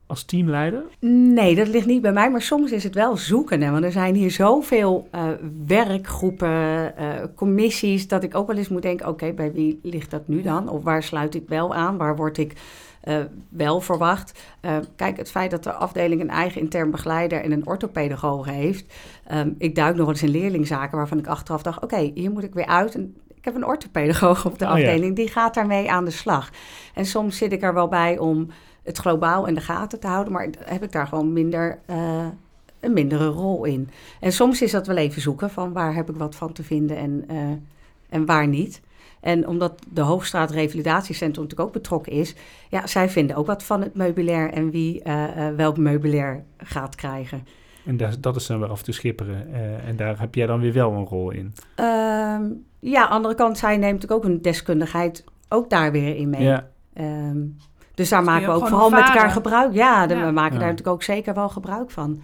als 0.07 0.23
teamleider? 0.23 0.83
Nee, 1.09 1.55
dat 1.55 1.67
ligt 1.67 1.85
niet 1.85 2.01
bij 2.01 2.11
mij, 2.13 2.31
maar 2.31 2.41
soms 2.41 2.71
is 2.71 2.83
het 2.83 2.95
wel 2.95 3.17
zoeken. 3.17 3.61
Hè? 3.61 3.71
Want 3.71 3.83
er 3.83 3.91
zijn 3.91 4.15
hier 4.15 4.31
zoveel 4.31 5.07
eh, 5.11 5.23
werkgroepen, 5.67 6.93
commissies, 7.35 8.07
dat 8.07 8.23
ik 8.23 8.35
ook 8.35 8.47
wel 8.47 8.57
eens 8.57 8.69
moet 8.69 8.81
denken: 8.81 9.07
oké, 9.07 9.33
bij 9.33 9.51
wie 9.51 9.79
ligt 9.83 10.11
dat 10.11 10.27
nu 10.27 10.41
dan? 10.41 10.69
Of 10.69 10.83
waar 10.83 11.03
sluit 11.03 11.35
ik 11.35 11.47
wel 11.47 11.73
aan? 11.75 11.97
Waar 11.97 12.15
word 12.15 12.37
ik 12.37 12.53
wel 13.49 13.81
verwacht? 13.81 14.43
Kijk, 14.95 15.17
het 15.17 15.31
feit 15.31 15.51
dat 15.51 15.63
de 15.63 15.71
afdeling 15.73 16.21
een 16.21 16.29
eigen 16.29 16.61
intern 16.61 16.91
begeleider 16.91 17.41
en 17.41 17.51
een 17.51 17.67
orthopedagoog 17.67 18.45
heeft. 18.45 18.93
ehm, 19.27 19.49
ik 19.57 19.75
duik 19.75 19.95
nog 19.95 20.07
eens 20.09 20.23
in 20.23 20.29
leerlingzaken 20.29 20.97
waarvan 20.97 21.17
ik 21.17 21.27
achteraf 21.27 21.61
dacht: 21.63 21.83
oké, 21.83 22.11
hier 22.13 22.31
moet 22.31 22.43
ik 22.43 22.53
weer 22.53 22.65
uit. 22.65 22.95
En 22.95 23.15
ik 23.45 23.53
heb 23.53 23.61
een 23.61 23.69
orthopedagoog 23.69 24.45
op 24.45 24.59
de 24.59 24.65
Oh 24.65 24.71
ja. 24.71 24.77
afdeling, 24.77 25.15
die 25.15 25.27
gaat 25.27 25.53
daarmee 25.53 25.91
aan 25.91 26.05
de 26.05 26.11
slag. 26.11 26.49
En 26.93 27.05
soms 27.05 27.37
zit 27.37 27.51
ik 27.51 27.63
er 27.63 27.73
wel 27.73 27.87
bij 27.87 28.17
om 28.17 28.47
het 28.83 28.97
globaal 28.97 29.45
in 29.45 29.53
de 29.53 29.61
gaten 29.61 29.99
te 29.99 30.07
houden, 30.07 30.33
maar 30.33 30.49
heb 30.59 30.83
ik 30.83 30.91
daar 30.91 31.07
gewoon 31.07 31.33
minder, 31.33 31.79
eh, 31.85 32.27
een 32.79 32.93
mindere 32.93 33.27
rol 33.27 33.65
in. 33.65 33.89
En 34.19 34.31
soms 34.31 34.61
is 34.61 34.71
dat 34.71 34.87
wel 34.87 34.97
even 34.97 35.21
zoeken 35.21 35.49
van 35.49 35.73
waar 35.73 35.95
heb 35.95 36.09
ik 36.09 36.15
wat 36.15 36.35
van 36.35 36.53
te 36.53 36.63
vinden 36.63 36.97
en, 36.97 37.23
eh, 37.27 37.37
en 38.09 38.25
waar 38.25 38.47
niet. 38.47 38.81
En 39.19 39.47
omdat 39.47 39.81
de 39.89 40.01
Hoogstraat 40.01 40.51
Revalidatiecentrum 40.51 41.43
natuurlijk 41.43 41.69
ook 41.69 41.81
betrokken 41.81 42.11
is, 42.11 42.35
ja, 42.69 42.87
zij 42.87 43.09
vinden 43.09 43.35
ook 43.35 43.47
wat 43.47 43.63
van 43.63 43.81
het 43.81 43.95
meubilair 43.95 44.51
en 44.51 44.71
wie 44.71 45.03
eh, 45.03 45.49
welk 45.55 45.77
meubilair 45.77 46.43
gaat 46.57 46.95
krijgen. 46.95 47.47
En 47.85 47.97
dat, 47.97 48.17
dat 48.23 48.35
is 48.35 48.45
dan 48.45 48.59
wel 48.59 48.69
af 48.69 48.81
te 48.83 48.91
schipperen. 48.91 49.53
en 49.85 49.95
daar 49.95 50.19
heb 50.19 50.35
jij 50.35 50.45
dan 50.45 50.59
weer 50.59 50.73
wel 50.73 50.91
een 50.91 51.05
rol 51.05 51.31
in. 51.31 51.53
Ehm, 51.75 52.43
ja, 52.91 53.01
aan 53.01 53.07
de 53.09 53.13
andere 53.15 53.35
kant, 53.35 53.57
zij 53.57 53.77
neemt 53.77 53.93
natuurlijk 53.93 54.23
ook 54.25 54.31
een 54.31 54.41
deskundigheid 54.41 55.23
ook 55.49 55.69
daar 55.69 55.91
weer 55.91 56.15
in 56.15 56.29
mee. 56.29 56.41
Ja, 56.43 56.67
Ehm, 56.93 57.37
dus 57.95 58.09
daar 58.09 58.23
maken 58.23 58.47
we 58.47 58.53
ook 58.53 58.67
vooral 58.67 58.89
met 58.89 58.99
elkaar 59.07 59.29
gebruik. 59.29 59.73
Ja, 59.73 60.07
de- 60.07 60.15
Ja. 60.15 60.25
we 60.25 60.31
maken 60.31 60.53
Ja. 60.53 60.59
daar 60.59 60.69
natuurlijk 60.69 60.95
ook 60.95 61.03
zeker 61.03 61.33
wel 61.33 61.49
gebruik 61.49 61.91
van. 61.91 62.21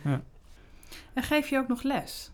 En 1.13 1.23
geef 1.23 1.47
je 1.47 1.57
ook 1.57 1.67
nog 1.67 1.83
les? 1.83 2.31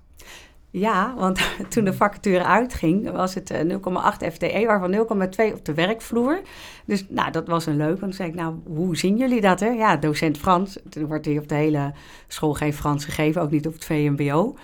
Ja, 0.70 1.14
want 1.18 1.40
toen 1.70 1.84
de 1.86 1.94
vacature 1.94 2.44
uitging, 2.44 3.12
was 3.12 3.34
het 3.34 3.50
eh, 3.52 3.62
0,8 3.64 4.24
FTE, 4.34 4.64
waarvan 4.66 4.92
0,2 4.92 5.54
op 5.54 5.66
de 5.66 5.74
werkvloer. 5.74 6.40
Dus 6.86 7.06
nou, 7.10 7.32
dat 7.32 7.48
was 7.48 7.66
een 7.66 7.78
leuk. 7.78 7.88
Want 7.88 8.00
toen 8.02 8.14
zei 8.14 8.30
ik, 8.30 8.36
nou, 8.36 8.56
hoe 8.66 8.98
zien 8.98 9.18
jullie 9.18 9.42
dat? 9.42 9.60
Hè? 9.60 9.68
Ja, 9.70 9.98
docent 9.98 10.38
Frans. 10.38 10.78
Er 10.94 11.08
wordt 11.08 11.26
hier 11.26 11.42
op 11.42 11.48
de 11.48 11.56
hele 11.56 11.92
school 12.28 12.54
geen 12.54 12.74
Frans 12.74 13.06
gegeven, 13.06 13.42
ook 13.42 13.52
niet 13.52 13.68
op 13.68 13.74
het 13.74 13.86
VMBO. 13.86 14.56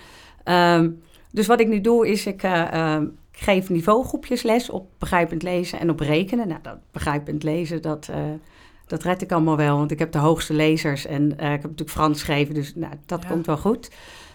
Ehm, 0.44 0.90
dus 1.30 1.46
wat 1.46 1.60
ik 1.60 1.68
nu 1.68 1.80
doe, 1.80 2.08
is 2.08 2.26
ik 2.26 2.42
eh, 2.42 2.72
ehm, 2.72 3.06
ik 3.36 3.40
geef 3.40 3.68
niveaugroepjes 3.68 4.42
les 4.42 4.70
op 4.70 4.86
begrijpend 4.98 5.42
lezen 5.42 5.80
en 5.80 5.90
op 5.90 6.00
rekenen. 6.00 6.48
Nou, 6.48 6.60
dat 6.62 6.78
begrijpend 6.90 7.42
lezen, 7.42 7.82
dat, 7.82 8.08
eh, 8.10 8.18
dat 8.86 9.02
red 9.02 9.22
ik 9.22 9.32
allemaal 9.32 9.56
wel, 9.56 9.76
want 9.76 9.90
ik 9.90 9.98
heb 9.98 10.12
de 10.12 10.18
hoogste 10.18 10.54
lezers 10.54 11.06
en 11.06 11.38
eh, 11.38 11.46
ik 11.46 11.52
heb 11.52 11.62
natuurlijk 11.62 11.90
Frans 11.90 12.18
geschreven, 12.18 12.54
dus 12.54 12.74
nou, 12.74 12.92
dat 13.06 13.22
Ja. 13.22 13.28
komt 13.28 13.46
wel 13.46 13.56
goed. 13.56 13.90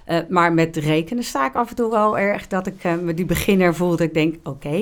Eh, 0.06 0.20
maar 0.30 0.54
met 0.54 0.76
rekenen 0.78 1.24
sta 1.24 1.46
ik 1.46 1.56
af 1.56 1.70
en 1.70 1.76
toe 1.76 1.92
wel 1.92 2.18
erg 2.18 2.48
dat 2.48 2.68
ik 2.68 2.84
eh, 2.84 2.96
me 2.96 3.14
die 3.14 3.26
beginner 3.26 3.76
voel. 3.76 3.90
Dat 3.90 4.00
ik 4.00 4.14
denk, 4.14 4.36
oké, 4.44 4.76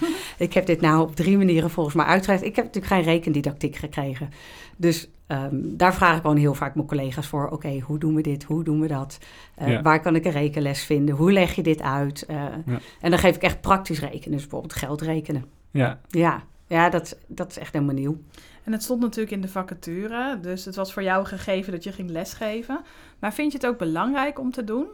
ik 0.38 0.52
heb 0.54 0.66
dit 0.66 0.80
nou 0.80 1.02
op 1.02 1.16
drie 1.16 1.36
manieren 1.36 1.70
volgens 1.70 1.94
mij 1.94 2.04
uitgelegd. 2.04 2.42
Ik 2.44 2.56
heb 2.56 2.64
natuurlijk 2.64 2.94
geen 2.94 3.02
rekendidactiek 3.12 3.76
gekregen. 3.76 4.30
Dus 4.76 5.08
ehm, 5.26 5.56
daar 5.62 5.94
vraag 5.94 6.14
ik 6.16 6.20
gewoon 6.22 6.36
heel 6.36 6.54
vaak 6.54 6.74
mijn 6.74 6.86
collega's 6.86 7.26
voor. 7.26 7.48
Oké, 7.48 7.78
hoe 7.80 7.98
doen 7.98 8.14
we 8.14 8.22
dit? 8.22 8.44
Hoe 8.44 8.64
doen 8.64 8.80
we 8.80 8.86
dat? 8.86 9.18
Eh, 9.54 9.68
Ja. 9.68 9.82
Waar 9.82 10.00
kan 10.00 10.14
ik 10.16 10.24
een 10.24 10.30
rekenles 10.32 10.84
vinden? 10.84 11.14
Hoe 11.14 11.32
leg 11.32 11.54
je 11.54 11.62
dit 11.62 11.82
uit? 11.82 12.22
Eh, 12.26 12.36
Ja. 12.66 12.78
En 13.00 13.10
dan 13.10 13.18
geef 13.18 13.36
ik 13.36 13.42
echt 13.42 13.60
praktisch 13.60 14.00
rekenen. 14.00 14.30
Dus 14.32 14.40
bijvoorbeeld 14.40 14.72
geld 14.74 15.00
rekenen. 15.00 15.44
ja. 15.70 16.00
Ja, 16.08 16.42
ja 16.66 16.90
dat, 16.90 17.18
dat 17.26 17.50
is 17.50 17.58
echt 17.58 17.72
helemaal 17.72 17.94
nieuw. 17.94 18.18
En 18.64 18.72
het 18.72 18.82
stond 18.82 19.00
natuurlijk 19.00 19.30
in 19.34 19.40
de 19.40 19.48
vacature, 19.48 20.38
dus 20.40 20.64
het 20.64 20.74
was 20.74 20.92
voor 20.92 21.02
jou 21.02 21.24
gegeven 21.26 21.72
dat 21.72 21.84
je 21.84 21.92
ging 21.92 22.10
lesgeven. 22.10 22.80
Maar 23.18 23.32
vind 23.34 23.52
je 23.52 23.58
het 23.58 23.66
ook 23.66 23.78
belangrijk 23.78 24.38
om 24.38 24.50
te 24.50 24.64
doen? 24.64 24.86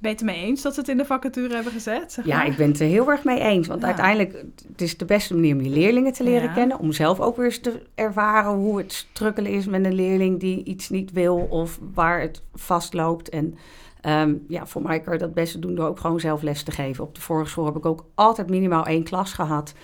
Ben 0.00 0.10
je 0.10 0.16
het 0.16 0.20
ermee 0.28 0.44
eens 0.44 0.62
dat 0.62 0.74
ze 0.74 0.80
het 0.80 0.88
in 0.88 0.96
de 0.96 1.04
vacature 1.04 1.54
hebben 1.54 1.72
gezet? 1.72 2.12
Zeg 2.12 2.24
Ja, 2.24 2.42
ik 2.42 2.56
ben 2.56 2.68
het 2.70 2.80
er 2.80 2.86
heel 2.86 3.10
erg 3.10 3.24
mee 3.24 3.40
eens. 3.40 3.66
Want 3.66 3.80
Ja. 3.80 3.86
uiteindelijk 3.86 4.44
het 4.68 4.80
is 4.80 4.96
de 4.96 5.04
beste 5.04 5.34
manier 5.34 5.54
om 5.54 5.60
je 5.60 5.70
leerlingen 5.70 6.12
te 6.12 6.22
leren 6.24 6.48
Ja. 6.48 6.52
kennen. 6.54 6.78
Om 6.78 6.92
zelf 6.92 7.20
ook 7.20 7.36
weer 7.36 7.44
eens 7.46 7.58
te 7.60 7.82
ervaren 7.94 8.52
hoe 8.52 8.78
het 8.78 8.92
strukkelen 8.92 9.50
is 9.52 9.66
met 9.66 9.84
een 9.84 9.94
leerling 9.94 10.40
die 10.40 10.64
iets 10.64 10.88
niet 10.88 11.12
wil 11.12 11.36
of 11.36 11.78
waar 11.94 12.20
het 12.20 12.42
vastloopt. 12.54 13.28
En 13.28 13.54
ehm, 14.00 14.34
ja, 14.48 14.66
voor 14.66 14.82
mij 14.82 15.00
kan 15.00 15.12
je 15.12 15.18
dat 15.18 15.34
beste 15.34 15.58
doen 15.58 15.74
door 15.74 15.86
ook 15.88 16.00
gewoon 16.00 16.20
zelf 16.20 16.42
les 16.42 16.62
te 16.62 16.70
geven. 16.70 17.04
Op 17.04 17.14
de 17.14 17.20
vorige 17.20 17.50
school 17.50 17.64
heb 17.64 17.76
ik 17.76 17.86
ook 17.86 18.04
altijd 18.14 18.50
minimaal 18.50 18.86
één 18.86 19.02
klas 19.04 19.32
gehad. 19.32 19.74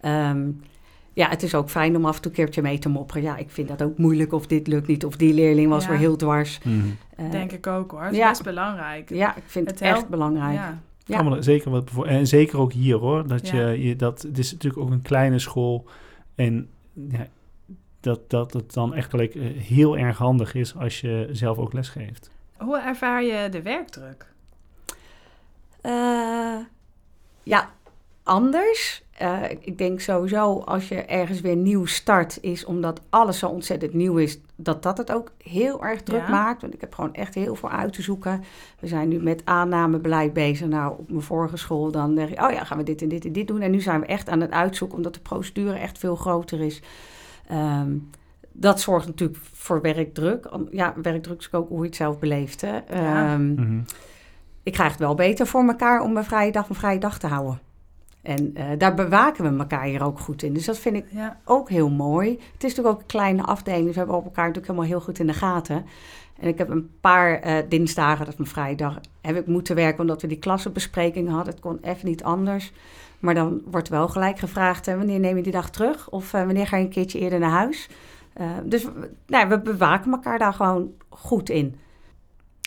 Ehm, 0.00 0.48
ja, 1.16 1.28
het 1.28 1.42
is 1.42 1.54
ook 1.54 1.70
fijn 1.70 1.96
om 1.96 2.04
af 2.04 2.16
en 2.16 2.22
toe 2.22 2.30
een 2.30 2.36
keertje 2.36 2.62
mee 2.62 2.78
te 2.78 2.88
mopperen. 2.88 3.22
Ja, 3.22 3.36
ik 3.36 3.50
vind 3.50 3.68
dat 3.68 3.82
ook 3.82 3.98
moeilijk 3.98 4.32
of 4.32 4.46
dit 4.46 4.66
lukt 4.66 4.86
niet. 4.86 5.04
Of 5.04 5.16
die 5.16 5.34
leerling 5.34 5.68
was 5.68 5.84
Ja. 5.84 5.88
weer 5.90 5.98
heel 5.98 6.16
dwars. 6.16 6.58
Mhm. 6.64 6.80
Eh, 7.16 7.30
Denk 7.30 7.52
ik 7.52 7.66
ook 7.66 7.90
hoor. 7.90 8.02
Het 8.02 8.12
is 8.12 8.18
ja. 8.18 8.28
best 8.28 8.42
belangrijk. 8.42 9.08
ja, 9.10 9.36
ik 9.36 9.42
vind 9.46 9.70
het, 9.70 9.80
echt 9.80 10.08
belangrijk. 10.08 10.54
Ja. 10.54 10.78
Ja. 11.04 11.18
Allemaal 11.18 11.42
zeker 11.42 11.70
wat 11.70 11.90
En 12.06 12.26
zeker 12.26 12.58
ook 12.58 12.72
hier 12.72 12.96
hoor. 12.96 13.26
Dat 13.28 13.48
Ja. 13.48 13.68
je, 13.68 13.82
je 13.82 13.96
dat, 13.96 14.22
het 14.22 14.38
is 14.38 14.52
natuurlijk 14.52 14.82
ook 14.82 14.90
een 14.90 15.02
kleine 15.02 15.38
school. 15.38 15.84
En 16.34 16.68
ja, 16.92 17.26
dat, 18.00 18.30
dat 18.30 18.52
het 18.52 18.72
dan 18.74 18.94
echt 18.94 19.10
gelijk 19.10 19.34
eh, 19.34 19.42
heel 19.62 19.98
erg 19.98 20.18
handig 20.18 20.54
is 20.54 20.76
als 20.76 21.00
je 21.00 21.28
zelf 21.32 21.58
ook 21.58 21.72
les 21.72 21.88
geeft. 21.88 22.30
Hoe 22.56 22.78
ervaar 22.80 23.22
je 23.22 23.48
de 23.48 23.62
werkdruk? 23.62 24.26
Eh, 25.80 26.56
ja, 27.42 27.70
anders. 28.26 29.04
Eh, 29.18 29.42
ik 29.60 29.78
denk 29.78 30.00
sowieso 30.00 30.58
als 30.60 30.88
je 30.88 30.94
ergens 31.04 31.40
weer 31.40 31.56
nieuw 31.56 31.84
start, 31.86 32.38
is 32.40 32.64
omdat 32.64 33.00
alles 33.10 33.38
zo 33.38 33.48
ontzettend 33.48 33.94
nieuw 33.94 34.16
is, 34.16 34.38
dat 34.56 34.82
dat 34.82 34.98
het 34.98 35.12
ook 35.12 35.30
heel 35.42 35.84
erg 35.84 36.02
druk 36.02 36.20
Ja. 36.20 36.30
maakt. 36.30 36.60
Want 36.60 36.74
ik 36.74 36.80
heb 36.80 36.94
gewoon 36.94 37.14
echt 37.14 37.34
heel 37.34 37.54
veel 37.54 37.70
uit 37.70 37.92
te 37.92 38.02
zoeken. 38.02 38.44
We 38.80 38.86
zijn 38.86 39.08
nu 39.08 39.18
met 39.22 39.42
aannamebeleid 39.44 40.32
bezig. 40.32 40.66
Nou, 40.68 40.94
op 40.98 41.10
mijn 41.10 41.22
vorige 41.22 41.56
school 41.56 41.90
dan 41.90 42.14
denk 42.14 42.28
ik, 42.30 42.42
oh 42.42 42.50
ja, 42.52 42.64
gaan 42.64 42.78
we 42.78 42.84
dit 42.84 43.02
en 43.02 43.08
dit 43.08 43.24
en 43.24 43.32
dit 43.32 43.46
doen. 43.48 43.60
En 43.60 43.70
nu 43.70 43.80
zijn 43.80 44.00
we 44.00 44.06
echt 44.06 44.28
aan 44.28 44.40
het 44.40 44.50
uitzoeken, 44.50 44.96
omdat 44.96 45.14
de 45.14 45.20
procedure 45.20 45.76
echt 45.78 45.98
veel 45.98 46.16
groter 46.16 46.60
is. 46.60 46.82
Ehm, 47.48 47.90
dat 48.52 48.80
zorgt 48.80 49.06
natuurlijk 49.06 49.38
voor 49.52 49.80
werkdruk. 49.80 50.48
Ja, 50.70 50.94
werkdruk 51.02 51.38
is 51.38 51.52
ook 51.52 51.68
hoe 51.68 51.80
je 51.80 51.86
het 51.86 51.96
zelf 51.96 52.18
beleeft. 52.18 52.60
Hè? 52.60 52.72
Ja. 52.74 53.32
Ehm, 53.32 53.52
Mhm. 53.54 53.80
ik 54.62 54.72
krijg 54.72 54.90
het 54.90 55.00
wel 55.00 55.14
beter 55.14 55.46
voor 55.46 55.62
elkaar 55.66 56.00
om 56.00 56.16
een 56.16 56.24
vrije 56.24 56.52
dag 56.52 56.68
een 56.68 56.74
vrije 56.74 56.98
dag 56.98 57.18
te 57.18 57.26
houden. 57.26 57.60
En 58.26 58.50
eh, 58.54 58.66
daar 58.78 58.94
bewaken 58.94 59.52
we 59.52 59.58
elkaar 59.58 59.84
hier 59.84 60.04
ook 60.04 60.18
goed 60.20 60.42
in. 60.42 60.52
Dus 60.52 60.64
dat 60.64 60.78
vind 60.78 60.96
ik 60.96 61.04
Ja. 61.10 61.40
ook 61.44 61.68
heel 61.70 61.90
mooi. 61.90 62.30
Het 62.30 62.64
is 62.64 62.68
natuurlijk 62.74 62.88
ook 62.94 63.00
een 63.00 63.06
kleine 63.06 63.42
afdeling. 63.42 63.84
Dus 63.84 63.92
we 63.92 63.98
hebben 63.98 64.16
op 64.16 64.24
elkaar 64.24 64.46
natuurlijk 64.46 64.72
helemaal 64.72 64.90
heel 64.90 65.00
goed 65.06 65.18
in 65.18 65.26
de 65.26 65.32
gaten. 65.32 65.84
En 66.40 66.48
ik 66.48 66.58
heb 66.58 66.68
een 66.68 66.90
paar 67.00 67.40
eh, 67.40 67.56
dinsdagen, 67.68 68.18
dat 68.24 68.28
is 68.32 68.38
mijn 68.38 68.50
vrije 68.50 68.74
dag, 68.76 69.00
heb 69.20 69.36
ik 69.36 69.46
moeten 69.46 69.74
werken 69.74 70.00
omdat 70.00 70.22
we 70.22 70.28
die 70.28 70.38
klassenbespreking 70.38 71.28
hadden. 71.28 71.52
Het 71.52 71.62
kon 71.62 71.78
even 71.82 72.08
niet 72.08 72.22
anders. 72.24 72.72
Maar 73.18 73.34
dan 73.34 73.60
wordt 73.64 73.88
wel 73.88 74.08
gelijk 74.08 74.38
gevraagd, 74.38 74.88
eh, 74.88 74.96
wanneer 74.96 75.20
neem 75.20 75.36
je 75.36 75.42
die 75.42 75.52
dag 75.52 75.70
terug? 75.70 76.10
Of 76.10 76.30
wanneer 76.30 76.66
ga 76.66 76.76
je 76.76 76.84
een 76.84 76.90
keertje 76.90 77.18
eerder 77.18 77.38
naar 77.38 77.50
huis? 77.50 77.88
Eh, 78.32 78.50
dus 78.64 78.84
we- 78.84 79.10
nou, 79.26 79.48
we 79.48 79.60
bewaken 79.60 80.12
elkaar 80.12 80.38
daar 80.38 80.52
gewoon 80.54 80.90
goed 81.08 81.50
in. 81.50 81.74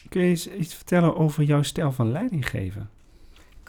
Kun 0.09 0.21
je 0.21 0.27
eens 0.27 0.47
iets 0.51 0.73
vertellen 0.75 1.15
over 1.15 1.43
jouw 1.43 1.61
stijl 1.61 1.91
van 1.91 2.11
leiding 2.11 2.49
geven? 2.49 2.89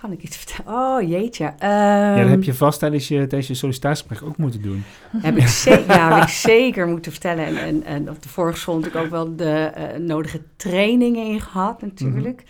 Kan 0.00 0.12
ik 0.12 0.22
iets 0.22 0.36
vertellen? 0.42 0.80
Oh, 0.80 1.08
jeetje. 1.08 1.44
ja, 1.58 2.12
Ehm, 2.14 2.20
dat 2.20 2.30
heb 2.30 2.42
je 2.42 2.54
vast 2.54 2.78
tijdens 2.78 3.08
je, 3.08 3.16
tijdens 3.16 3.46
je 3.46 3.54
sollicitatiegesprek 3.54 4.22
ook 4.28 4.36
moeten 4.36 4.62
doen. 4.62 4.84
Heb 5.16 5.36
ik, 5.36 5.46
ze- 5.48 5.84
ja, 5.88 6.14
heb 6.14 6.22
ik 6.22 6.28
zeker 6.28 6.86
moeten 6.88 7.12
vertellen. 7.12 7.46
En, 7.46 7.56
en, 7.56 7.84
en 7.84 8.10
op 8.10 8.22
de 8.22 8.28
vorige 8.28 8.58
school 8.58 8.76
natuurlijk 8.78 9.04
ook 9.04 9.10
wel 9.10 9.36
de 9.36 9.52
eh, 9.52 9.98
nodige 9.98 10.40
trainingen 10.56 11.26
in 11.26 11.40
gehad 11.40 11.82
natuurlijk. 11.82 12.42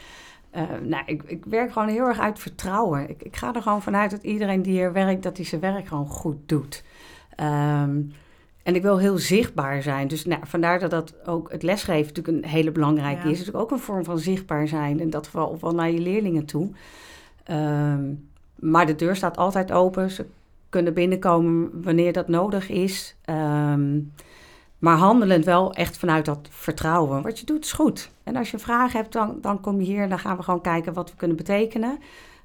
Eh, 0.50 0.62
nou, 0.82 1.02
ik, 1.06 1.22
ik 1.26 1.44
werk 1.44 1.72
gewoon 1.72 1.88
heel 1.88 2.06
erg 2.06 2.18
uit 2.18 2.38
vertrouwen. 2.38 3.08
Ik, 3.10 3.22
ik 3.22 3.36
ga 3.36 3.54
er 3.54 3.62
gewoon 3.62 3.82
vanuit 3.82 4.10
dat 4.10 4.22
iedereen 4.22 4.62
die 4.62 4.72
hier 4.72 4.92
werkt, 4.92 5.22
dat 5.22 5.36
hij 5.36 5.46
zijn 5.46 5.60
werk 5.60 5.86
gewoon 5.86 6.06
goed 6.08 6.36
doet. 6.46 6.84
Ehm, 7.36 7.98
en 8.62 8.74
ik 8.74 8.82
wil 8.82 8.98
heel 8.98 9.18
zichtbaar 9.18 9.82
zijn. 9.82 10.08
Dus 10.08 10.24
nou, 10.24 10.40
vandaar 10.44 10.78
dat 10.78 10.90
dat 10.90 11.14
ook 11.26 11.52
het 11.52 11.62
lesgeven 11.62 12.06
natuurlijk 12.14 12.44
een 12.44 12.50
hele 12.50 12.70
belangrijke 12.72 13.10
Ja. 13.10 13.16
is. 13.18 13.22
Het 13.24 13.32
is 13.32 13.38
natuurlijk 13.38 13.64
ook 13.64 13.70
een 13.78 13.84
vorm 13.84 14.04
van 14.04 14.18
zichtbaar 14.18 14.68
zijn. 14.68 15.00
In 15.00 15.10
dat 15.10 15.30
wel 15.32 15.58
naar 15.74 15.90
je 15.90 16.00
leerlingen 16.00 16.44
toe. 16.44 16.70
Ehm, 17.50 18.14
maar 18.58 18.86
de 18.86 18.94
deur 18.94 19.16
staat 19.16 19.36
altijd 19.36 19.72
open. 19.72 20.10
Ze 20.10 20.26
kunnen 20.68 20.94
binnenkomen 20.94 21.82
wanneer 21.82 22.12
dat 22.12 22.28
nodig 22.28 22.68
is. 22.68 23.16
Ehm, 23.24 24.00
maar 24.78 24.96
handelend 24.96 25.44
wel 25.44 25.72
echt 25.72 25.98
vanuit 25.98 26.24
dat 26.24 26.48
vertrouwen. 26.50 27.22
Wat 27.22 27.38
je 27.38 27.46
doet 27.46 27.64
is 27.64 27.72
goed. 27.72 28.10
En 28.22 28.36
als 28.36 28.50
je 28.50 28.58
vragen 28.58 29.00
hebt, 29.00 29.12
dan, 29.12 29.38
dan 29.40 29.60
kom 29.60 29.80
je 29.80 29.86
hier 29.86 30.02
en 30.02 30.08
dan 30.08 30.18
gaan 30.18 30.36
we 30.36 30.42
gewoon 30.42 30.60
kijken 30.60 30.92
wat 30.92 31.10
we 31.10 31.16
kunnen 31.16 31.36
betekenen. 31.36 31.98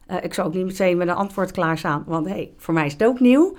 Eh, 0.08 0.24
ik 0.24 0.34
zou 0.34 0.48
ook 0.48 0.54
niet 0.54 0.65
meteen 0.65 0.98
met 0.98 1.08
een 1.08 1.15
antwoord 1.15 1.52
klaarstaan, 1.52 2.04
want 2.06 2.28
hey, 2.28 2.54
voor 2.58 2.74
mij 2.74 2.86
is 2.86 2.94
het 2.94 3.04
ook 3.04 3.20
nieuw. 3.20 3.56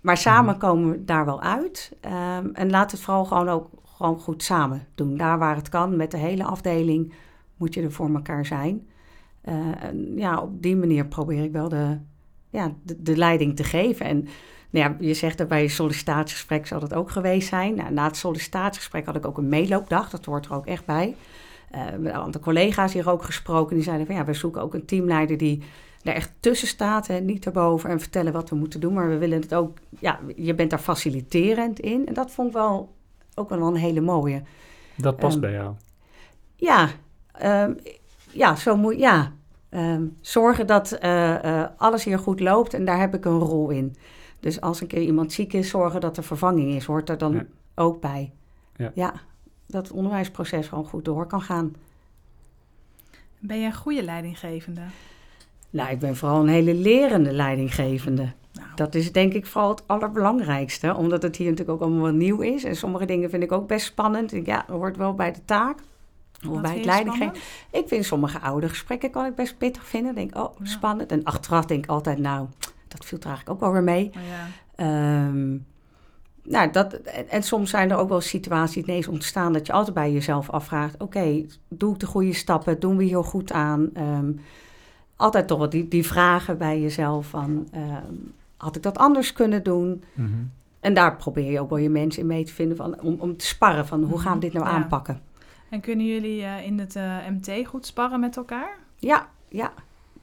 Maar 0.00 0.16
samen 0.16 0.58
komen 0.58 0.90
we 0.90 1.04
daar 1.04 1.24
wel 1.24 1.42
uit. 1.42 1.92
Ehm, 2.00 2.48
en 2.52 2.70
laat 2.70 2.90
het 2.90 3.00
vooral 3.00 3.24
gewoon 3.24 3.48
ook 3.48 3.68
gewoon 3.84 4.18
goed 4.18 4.42
samen 4.42 4.86
doen. 4.94 5.16
Daar 5.16 5.38
waar 5.38 5.56
het 5.56 5.68
kan, 5.68 5.96
met 5.96 6.10
de 6.10 6.16
hele 6.16 6.44
afdeling, 6.44 7.12
moet 7.56 7.74
je 7.74 7.82
er 7.82 7.92
voor 7.92 8.14
elkaar 8.14 8.46
zijn. 8.46 8.86
Eh, 9.40 9.84
en 9.84 10.12
ja, 10.16 10.40
op 10.40 10.62
die 10.62 10.76
manier 10.76 11.06
probeer 11.06 11.44
ik 11.44 11.52
wel 11.52 11.68
de, 11.68 11.98
ja, 12.50 12.72
de, 12.82 13.02
de 13.02 13.16
leiding 13.16 13.56
te 13.56 13.64
geven. 13.64 14.06
En 14.06 14.28
nou 14.70 14.90
ja, 14.90 14.96
je 15.00 15.14
zegt 15.14 15.38
dat 15.38 15.48
bij 15.48 15.62
je 15.62 15.68
sollicitatiegesprek 15.68 16.66
zal 16.66 16.80
dat 16.80 16.94
ook 16.94 17.10
geweest 17.10 17.48
zijn. 17.48 17.74
Nou, 17.74 17.92
na 17.92 18.04
het 18.04 18.16
sollicitatiegesprek 18.16 19.06
had 19.06 19.16
ik 19.16 19.26
ook 19.26 19.38
een 19.38 19.48
meeloopdag. 19.48 20.10
Dat 20.10 20.24
hoort 20.24 20.46
er 20.46 20.54
ook 20.54 20.66
echt 20.66 20.84
bij. 20.84 21.14
Eh 21.70 21.80
met 21.98 22.12
een 22.12 22.20
aantal 22.20 22.40
collega's 22.40 22.92
hier 22.92 23.10
ook 23.10 23.22
gesproken. 23.22 23.74
Die 23.74 23.84
zeiden 23.84 24.06
van 24.06 24.14
ja, 24.14 24.24
we 24.24 24.34
zoeken 24.34 24.62
ook 24.62 24.74
een 24.74 24.84
teamleider 24.84 25.36
die 25.36 25.62
er 26.02 26.14
echt 26.14 26.32
tussen 26.40 26.68
staat. 26.68 27.08
En 27.08 27.24
niet 27.24 27.46
erboven 27.46 27.90
en 27.90 28.00
vertellen 28.00 28.32
wat 28.32 28.50
we 28.50 28.56
moeten 28.56 28.80
doen. 28.80 28.92
Maar 28.92 29.08
we 29.08 29.18
willen 29.18 29.40
het 29.40 29.54
ook, 29.54 29.78
ja, 29.98 30.20
je 30.36 30.54
bent 30.54 30.70
daar 30.70 30.78
faciliterend 30.78 31.80
in. 31.80 32.06
En 32.06 32.14
dat 32.14 32.30
vond 32.30 32.48
ik 32.48 32.54
wel 32.54 32.96
ook 33.34 33.48
wel 33.48 33.62
een 33.62 33.76
hele 33.76 34.00
mooie. 34.00 34.42
Dat 34.96 35.16
past 35.16 35.32
Ehm, 35.32 35.40
bij 35.40 35.52
jou. 35.52 35.74
Ja, 36.56 36.88
ehm, 37.32 37.72
ja, 38.32 38.56
zo 38.56 38.76
moet 38.76 38.98
ja. 38.98 39.32
Ehm, 39.68 40.02
zorgen 40.20 40.66
dat 40.66 40.92
eh, 40.92 41.60
eh, 41.60 41.68
alles 41.76 42.04
hier 42.04 42.18
goed 42.18 42.40
loopt 42.40 42.74
en 42.74 42.84
daar 42.84 43.00
heb 43.00 43.14
ik 43.14 43.24
een 43.24 43.38
rol 43.38 43.70
in. 43.70 43.96
Dus 44.40 44.60
als 44.60 44.80
een 44.80 44.86
keer 44.86 45.02
iemand 45.02 45.32
ziek 45.32 45.52
is, 45.52 45.68
zorgen 45.68 46.00
dat 46.00 46.16
er 46.16 46.22
vervanging 46.22 46.70
is, 46.74 46.84
hoort 46.84 47.08
er 47.08 47.18
dan 47.18 47.32
Ja. 47.32 47.44
ook 47.74 48.00
bij. 48.00 48.32
Ja. 48.94 49.12
dat 49.66 49.82
het 49.86 49.96
onderwijsproces 49.96 50.66
gewoon 50.68 50.84
goed 50.84 51.04
door 51.04 51.26
kan 51.26 51.40
gaan. 51.42 51.74
Ben 53.38 53.58
je 53.60 53.66
een 53.66 53.74
goede 53.74 54.02
leidinggevende? 54.02 54.80
Nou, 55.70 55.90
ik 55.90 55.98
ben 55.98 56.16
vooral 56.16 56.40
een 56.40 56.48
hele 56.48 56.74
lerende 56.74 57.32
leidinggevende. 57.32 58.32
Nou, 58.52 58.66
Dat 58.74 58.94
is 58.94 59.12
denk 59.12 59.32
ik 59.32 59.46
vooral 59.46 59.70
het 59.70 59.82
allerbelangrijkste, 59.86 60.94
omdat 60.94 61.22
het 61.22 61.36
hier 61.36 61.50
natuurlijk 61.50 61.82
ook 61.82 61.88
allemaal 61.88 62.12
nieuw 62.12 62.40
is. 62.40 62.64
En 62.64 62.76
sommige 62.76 63.04
dingen 63.04 63.30
vind 63.30 63.42
ik 63.42 63.52
ook 63.52 63.66
best 63.66 63.86
spannend. 63.86 64.32
Ik 64.32 64.44
denk, 64.44 64.46
ja, 64.46 64.64
dat 64.66 64.76
hoort 64.76 64.96
wel 64.96 65.14
bij 65.14 65.32
de 65.32 65.44
taak. 65.44 65.78
Wat 66.40 66.62
bij 66.62 66.74
het 66.76 66.84
leidinggeven. 66.84 67.34
Ik 67.70 67.88
vind 67.88 68.04
sommige 68.04 68.40
oude 68.40 68.68
gesprekken 68.68 69.10
kan 69.10 69.24
ik 69.24 69.34
best 69.34 69.58
pittig 69.58 69.86
vinden. 69.86 70.14
Denk, 70.14 70.36
oh, 70.36 70.54
Ja. 70.58 70.64
spannend. 70.66 71.10
En 71.12 71.24
achteraf 71.24 71.64
denk 71.66 71.84
ik 71.84 71.90
altijd, 71.90 72.18
nou, 72.18 72.46
dat 72.88 73.04
viel 73.04 73.18
er 73.18 73.26
eigenlijk 73.26 73.54
ook 73.56 73.60
wel 73.60 73.72
weer 73.72 73.82
mee. 73.82 74.06
Oh, 74.16 74.22
ja. 74.28 74.46
Ehm, 74.74 75.56
nou, 76.42 76.70
dat, 76.72 76.92
en, 76.92 77.28
en 77.28 77.42
soms 77.42 77.70
zijn 77.70 77.90
er 77.90 77.96
ook 77.96 78.08
wel 78.08 78.20
situaties 78.20 78.82
ineens 78.82 79.08
ontstaan 79.08 79.52
dat 79.52 79.66
je 79.66 79.72
altijd 79.72 79.94
bij 79.94 80.12
jezelf 80.12 80.50
afvraagt: 80.50 81.00
oké, 81.02 81.44
doe 81.68 81.92
ik 81.92 82.00
de 82.00 82.06
goede 82.06 82.32
stappen? 82.32 82.80
Doen 82.80 82.96
we 82.96 83.04
hier 83.04 83.24
goed 83.24 83.52
aan? 83.52 83.90
Ehm, 83.94 84.32
altijd 85.16 85.46
toch 85.46 85.58
wel 85.58 85.68
die, 85.68 85.88
die 85.88 86.06
vragen 86.06 86.58
bij 86.58 86.80
jezelf 86.80 87.26
van: 87.26 87.68
ehm, 87.72 88.14
had 88.56 88.76
ik 88.76 88.82
dat 88.82 88.98
anders 88.98 89.32
kunnen 89.32 89.62
doen? 89.62 90.04
Mhm. 90.14 90.28
En 90.80 90.94
daar 90.94 91.16
probeer 91.16 91.50
je 91.50 91.60
ook 91.60 91.68
wel 91.68 91.78
je 91.78 91.88
mensen 91.90 92.20
in 92.22 92.26
mee 92.28 92.44
te 92.44 92.52
vinden 92.52 92.76
van, 92.76 93.00
om, 93.00 93.16
om 93.20 93.36
te 93.36 93.46
sparren 93.46 93.86
van 93.86 94.02
hoe 94.02 94.18
gaan 94.18 94.34
we 94.34 94.40
dit 94.40 94.52
nou 94.52 94.66
Ja. 94.66 94.70
aanpakken? 94.72 95.20
En 95.68 95.80
kunnen 95.80 96.06
jullie 96.06 96.42
eh, 96.42 96.66
in 96.66 96.78
het 96.78 96.96
eh, 96.96 97.16
MT 97.28 97.66
goed 97.66 97.86
sparren 97.86 98.20
met 98.20 98.36
elkaar? 98.36 98.78
Ja, 98.96 99.28
ja, 99.48 99.72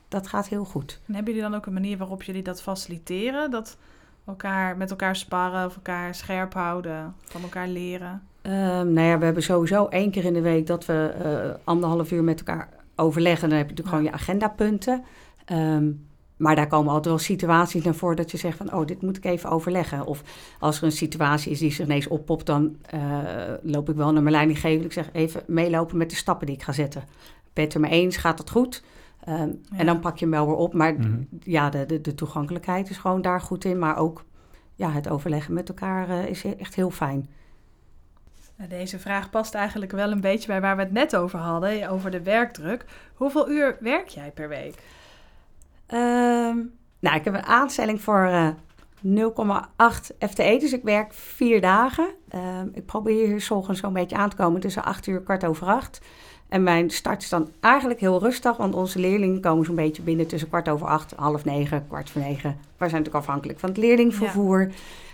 dat 0.08 0.28
gaat 0.28 0.48
heel 0.48 0.66
goed. 0.66 1.00
En 1.08 1.14
hebben 1.14 1.34
jullie 1.34 1.50
dan 1.50 1.60
ook 1.60 1.66
een 1.66 1.74
manier 1.74 1.98
waarop 1.98 2.24
jullie 2.24 2.44
dat 2.44 2.62
faciliteren? 2.62 3.52
Dat 3.52 3.78
elkaar 4.26 4.78
met 4.78 4.90
elkaar 4.90 5.16
sparren 5.16 5.66
of 5.66 5.76
elkaar 5.76 6.16
scherp 6.16 6.54
houden, 6.54 7.16
van 7.24 7.42
elkaar 7.42 7.68
leren? 7.68 8.28
Ehm, 8.42 8.94
nou 8.94 9.08
ja, 9.08 9.18
we 9.18 9.26
hebben 9.26 9.44
sowieso 9.44 9.86
één 9.88 10.12
keer 10.12 10.26
in 10.26 10.34
de 10.34 10.42
week 10.42 10.68
dat 10.68 10.86
we 10.86 11.14
eh, 11.24 11.62
anderhalf 11.64 12.12
uur 12.12 12.24
met 12.24 12.40
elkaar 12.40 12.70
overleggen. 12.96 13.50
Dan 13.50 13.58
heb 13.58 13.70
je 13.70 13.74
natuurlijk 13.76 13.98
gewoon 13.98 14.12
je 14.12 14.20
agendapunten. 14.20 15.04
Ehm, 15.46 15.92
maar 16.38 16.56
daar 16.56 16.68
komen 16.68 16.88
altijd 16.90 17.06
wel 17.06 17.18
situaties 17.24 17.84
naar 17.84 17.96
voren 17.96 18.16
dat 18.16 18.32
je 18.32 18.38
zegt 18.38 18.58
van... 18.58 18.74
oh, 18.74 18.86
dit 18.86 19.02
moet 19.02 19.18
ik 19.18 19.26
even 19.26 19.50
overleggen. 19.50 20.06
Of 20.06 20.24
als 20.60 20.78
er 20.78 20.84
een 20.84 20.92
situatie 20.92 21.52
is 21.52 21.60
die 21.60 21.72
zich 21.72 21.86
ineens 21.86 22.08
oppopt... 22.08 22.46
dan 22.46 22.76
eh, 22.90 23.20
loop 23.62 23.90
ik 23.90 23.96
wel 23.96 24.12
naar 24.14 24.22
mijn 24.22 24.36
leidinggever. 24.36 24.86
Ik 24.86 24.94
zeg 24.94 25.10
even 25.12 25.44
meelopen 25.48 25.98
met 25.98 26.10
de 26.10 26.16
stappen 26.16 26.48
die 26.48 26.56
ik 26.56 26.62
ga 26.64 26.72
zetten. 26.72 27.02
Ben 27.02 27.50
je 27.54 27.62
het 27.62 27.74
er 27.74 27.80
mee 27.80 27.92
eens? 27.92 28.18
Gaat 28.18 28.40
het 28.40 28.50
goed? 28.50 28.84
Ehm, 29.24 29.38
Ja. 29.38 29.78
En 29.78 29.86
dan 29.86 30.00
pak 30.00 30.18
je 30.18 30.26
hem 30.26 30.34
wel 30.34 30.46
weer 30.46 30.56
op. 30.56 30.74
Maar 30.74 30.94
Mhm. 30.94 31.18
ja, 31.40 31.70
de, 31.70 31.86
de, 31.86 32.02
de 32.02 32.16
toegankelijkheid 32.16 32.90
is 32.90 32.98
gewoon 32.98 33.22
daar 33.22 33.42
goed 33.42 33.66
in. 33.66 33.80
Maar 33.80 33.98
ook 33.98 34.24
ja, 34.76 34.92
het 34.92 35.10
overleggen 35.10 35.54
met 35.54 35.70
elkaar 35.70 36.10
eh, 36.10 36.26
is 36.26 36.44
echt 36.58 36.76
heel 36.76 36.92
fijn. 36.92 37.30
Nou, 38.58 38.70
Deze 38.70 39.00
vraag 39.00 39.30
past 39.30 39.54
eigenlijk 39.54 39.92
wel 39.92 40.12
een 40.12 40.22
beetje 40.22 40.48
bij 40.48 40.62
waar 40.62 40.76
we 40.76 40.82
het 40.82 40.92
net 40.92 41.16
over 41.16 41.40
hadden, 41.40 41.90
over 41.90 42.12
de 42.12 42.22
werkdruk. 42.24 42.86
Hoeveel 43.14 43.50
uur 43.50 43.78
werk 43.80 44.08
jij 44.08 44.32
per 44.32 44.48
week? 44.50 44.76
Ehm, 45.88 46.58
nou, 47.00 47.16
ik 47.16 47.24
heb 47.24 47.34
een 47.34 47.46
aanstelling 47.46 48.02
voor 48.02 48.26
eh 48.26 48.48
0,8 49.06 50.14
FTE, 50.20 50.58
dus 50.60 50.74
ik 50.74 50.84
werk 50.84 51.14
vier 51.14 51.62
dagen. 51.62 52.08
Ehm, 52.30 52.68
ik 52.74 52.86
probeer 52.86 53.28
hier 53.28 53.48
ochtends 53.50 53.80
zo'n 53.80 53.94
beetje 53.94 54.16
aan 54.16 54.30
te 54.30 54.36
komen 54.36 54.62
tussen 54.62 54.84
8 54.84 55.08
uur 55.08 55.18
en 55.18 55.24
kwart 55.24 55.46
over 55.46 55.68
8. 55.68 56.02
En 56.50 56.64
mijn 56.64 56.90
start 56.90 57.24
is 57.24 57.30
dan 57.30 57.50
eigenlijk 57.60 58.00
heel 58.00 58.20
rustig, 58.20 58.58
want 58.58 58.76
onze 58.76 59.00
leerlingen 59.00 59.42
komen 59.42 59.66
zo'n 59.66 59.76
beetje 59.76 60.02
binnen 60.02 60.28
tussen 60.28 60.50
kwart 60.50 60.70
over 60.70 60.88
8, 60.88 61.14
half 61.16 61.46
9, 61.46 61.88
kwart 61.88 62.10
voor 62.10 62.22
9. 62.22 62.50
We 62.60 62.90
zijn 62.90 62.92
natuurlijk 62.92 63.16
afhankelijk 63.16 63.60
van 63.60 63.70
het 63.70 63.78
leerlingvervoer. 63.78 64.72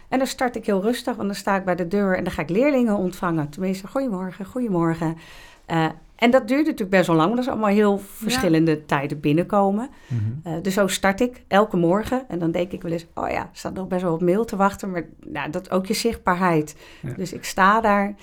En 0.07 0.17
dan 0.17 0.27
start 0.27 0.55
ik 0.55 0.65
heel 0.65 0.81
rustig, 0.81 1.15
want 1.15 1.27
dan 1.27 1.37
sta 1.37 1.55
ik 1.55 1.65
bij 1.65 1.75
de 1.75 1.87
deur 1.87 2.17
en 2.17 2.23
dan 2.23 2.33
ga 2.33 2.41
ik 2.41 2.49
leerlingen 2.49 2.95
ontvangen. 2.95 3.49
Tenminste, 3.49 3.87
goedemorgen, 3.87 4.45
goedemorgen. 4.45 5.17
Eh, 5.65 5.85
en 6.21 6.31
dat 6.31 6.47
duurt 6.47 6.65
natuurlijk 6.65 6.89
best 6.89 7.07
wel 7.07 7.15
lang, 7.15 7.27
want 7.27 7.37
dat 7.39 7.47
is 7.47 7.59
allemaal 7.59 7.75
heel 7.75 7.97
verschillende 7.97 8.85
tijden 8.85 9.19
binnenkomen. 9.19 9.89
Mhm. 10.07 10.21
Eh, 10.43 10.61
dus 10.61 10.73
zo 10.73 10.87
start 10.87 11.21
ik 11.21 11.43
elke 11.47 11.77
morgen. 11.77 12.25
En 12.27 12.39
dan 12.39 12.51
denk 12.51 12.71
ik 12.71 12.81
wel 12.81 12.91
eens, 12.91 13.05
oh 13.13 13.29
ja, 13.29 13.41
er 13.41 13.49
staat 13.51 13.73
nog 13.73 13.87
best 13.87 14.01
wel 14.01 14.11
wat 14.11 14.21
mail 14.21 14.45
te 14.45 14.55
wachten. 14.55 14.91
Maar 14.91 15.05
nou, 15.25 15.49
dat 15.49 15.61
is 15.61 15.71
ook 15.71 15.85
je 15.85 15.93
zichtbaarheid. 15.93 16.75
Ja. 17.01 17.13
Dus 17.13 17.33
ik 17.33 17.43
sta 17.43 17.81
daar. 17.81 18.15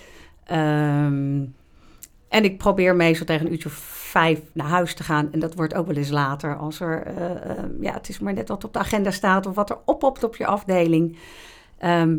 Ehm, 0.44 1.44
en 2.28 2.44
ik 2.44 2.58
probeer 2.58 2.96
meestal 2.96 3.26
tegen 3.26 3.46
een 3.46 3.52
uurtje 3.52 3.68
of 3.68 3.74
vijf 4.10 4.40
naar 4.52 4.68
huis 4.68 4.94
te 4.94 5.02
gaan. 5.02 5.32
En 5.32 5.38
dat 5.38 5.54
wordt 5.54 5.74
ook 5.74 5.86
wel 5.86 5.96
eens 5.96 6.10
later. 6.10 6.56
Als 6.56 6.80
er, 6.80 7.02
eh, 7.02 7.50
eh, 7.50 7.64
ja, 7.80 7.92
het 7.92 8.08
is 8.08 8.18
maar 8.18 8.34
net 8.34 8.48
wat 8.48 8.64
op 8.64 8.72
de 8.72 8.78
agenda 8.78 9.10
staat. 9.10 9.46
Of 9.46 9.54
wat 9.54 9.70
er 9.70 9.78
oppopt 9.84 10.24
op 10.24 10.36
je 10.36 10.46
afdeling. 10.46 11.16
Ehm, 11.78 12.16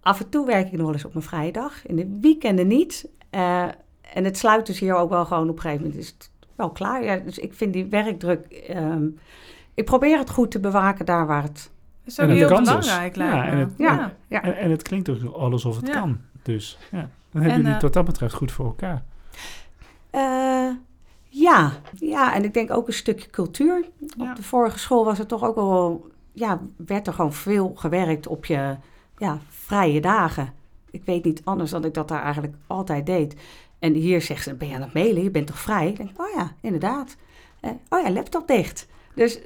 af 0.00 0.20
en 0.20 0.28
toe 0.28 0.46
werk 0.46 0.66
ik 0.66 0.72
nog 0.72 0.84
wel 0.84 0.92
eens 0.92 1.04
op 1.04 1.12
mijn 1.12 1.24
vrije 1.24 1.52
dag. 1.52 1.86
In 1.86 1.96
de 1.96 2.18
weekenden 2.20 2.66
niet. 2.66 3.08
Eh, 3.30 3.68
en 4.14 4.24
het 4.24 4.38
sluit 4.38 4.66
dus 4.66 4.78
hier 4.78 4.94
ook 4.94 5.10
wel 5.10 5.24
gewoon 5.24 5.48
op 5.48 5.54
een 5.56 5.60
gegeven 5.62 5.82
moment. 5.84 6.00
Is 6.02 6.08
het 6.08 6.30
wel 6.54 6.70
klaar. 6.70 7.04
Ja, 7.04 7.16
dus 7.16 7.38
ik 7.38 7.54
vind 7.54 7.72
die 7.72 7.84
werkdruk. 7.86 8.44
ehm, 8.46 9.06
ik 9.74 9.84
probeer 9.84 10.18
het 10.18 10.30
goed 10.30 10.50
te 10.50 10.60
bewaken 10.60 11.06
daar 11.06 11.26
waar 11.26 11.42
het. 11.42 11.70
Dat 12.04 12.12
is 12.12 12.20
ook 12.20 12.28
het 12.28 12.36
heel 12.38 12.48
dus. 12.48 12.58
belangrijk, 12.58 13.16
lijkt 13.16 13.34
Ja, 13.34 13.42
me. 13.42 13.50
en 13.50 13.58
het- 13.58 13.72
ja. 13.76 14.12
Ja. 14.28 14.42
En, 14.42 14.56
en 14.56 14.70
het 14.70 14.82
klinkt 14.82 15.08
ook 15.08 15.34
alles 15.34 15.52
alsof 15.64 15.76
het 15.76 15.86
Ja. 15.86 16.00
kan. 16.00 16.18
Dus 16.42 16.78
ja, 16.90 16.98
dan 16.98 17.08
hebben 17.32 17.50
En, 17.50 17.56
jullie 17.60 17.74
eh, 17.76 17.80
wat 17.82 17.92
dat 17.92 18.04
betreft 18.04 18.34
goed 18.34 18.52
voor 18.52 18.66
elkaar. 18.66 19.02
Eh, 20.10 20.68
Ja, 21.34 21.72
ja, 21.98 22.34
en 22.34 22.44
ik 22.44 22.54
denk 22.54 22.70
ook 22.70 22.86
een 22.86 22.92
stukje 22.92 23.30
cultuur. 23.30 23.84
Ja. 24.16 24.30
Op 24.30 24.36
de 24.36 24.42
vorige 24.42 24.78
school 24.78 25.04
was 25.04 25.18
het 25.18 25.28
toch 25.28 25.44
ook 25.44 25.54
wel, 25.54 26.06
ja, 26.32 26.60
werd 26.76 27.06
er 27.06 27.12
gewoon 27.12 27.32
veel 27.32 27.72
gewerkt 27.74 28.26
op 28.26 28.44
je 28.44 28.76
ja, 29.18 29.38
vrije 29.48 30.00
dagen. 30.00 30.52
Ik 30.90 31.02
weet 31.04 31.24
niet 31.24 31.40
anders 31.44 31.70
dan 31.70 31.84
ik 31.84 31.94
dat 31.94 32.08
daar 32.08 32.22
eigenlijk 32.22 32.54
altijd 32.66 33.06
deed. 33.06 33.36
En 33.82 33.92
hier 33.94 34.22
zegt 34.22 34.42
ze, 34.42 34.54
ben 34.54 34.68
je 34.68 34.74
aan 34.74 34.80
het 34.82 34.92
mailen? 34.94 35.22
Je 35.22 35.30
bent 35.30 35.46
toch 35.46 35.58
vrij? 35.58 35.88
Ik 35.88 35.96
denk, 35.96 36.10
oh 36.20 36.34
ja, 36.36 36.52
inderdaad. 36.60 37.16
Eh, 37.60 37.70
oh 37.88 38.00
ja, 38.02 38.10
laptop 38.10 38.46
dicht. 38.48 38.88
Dus 39.14 39.38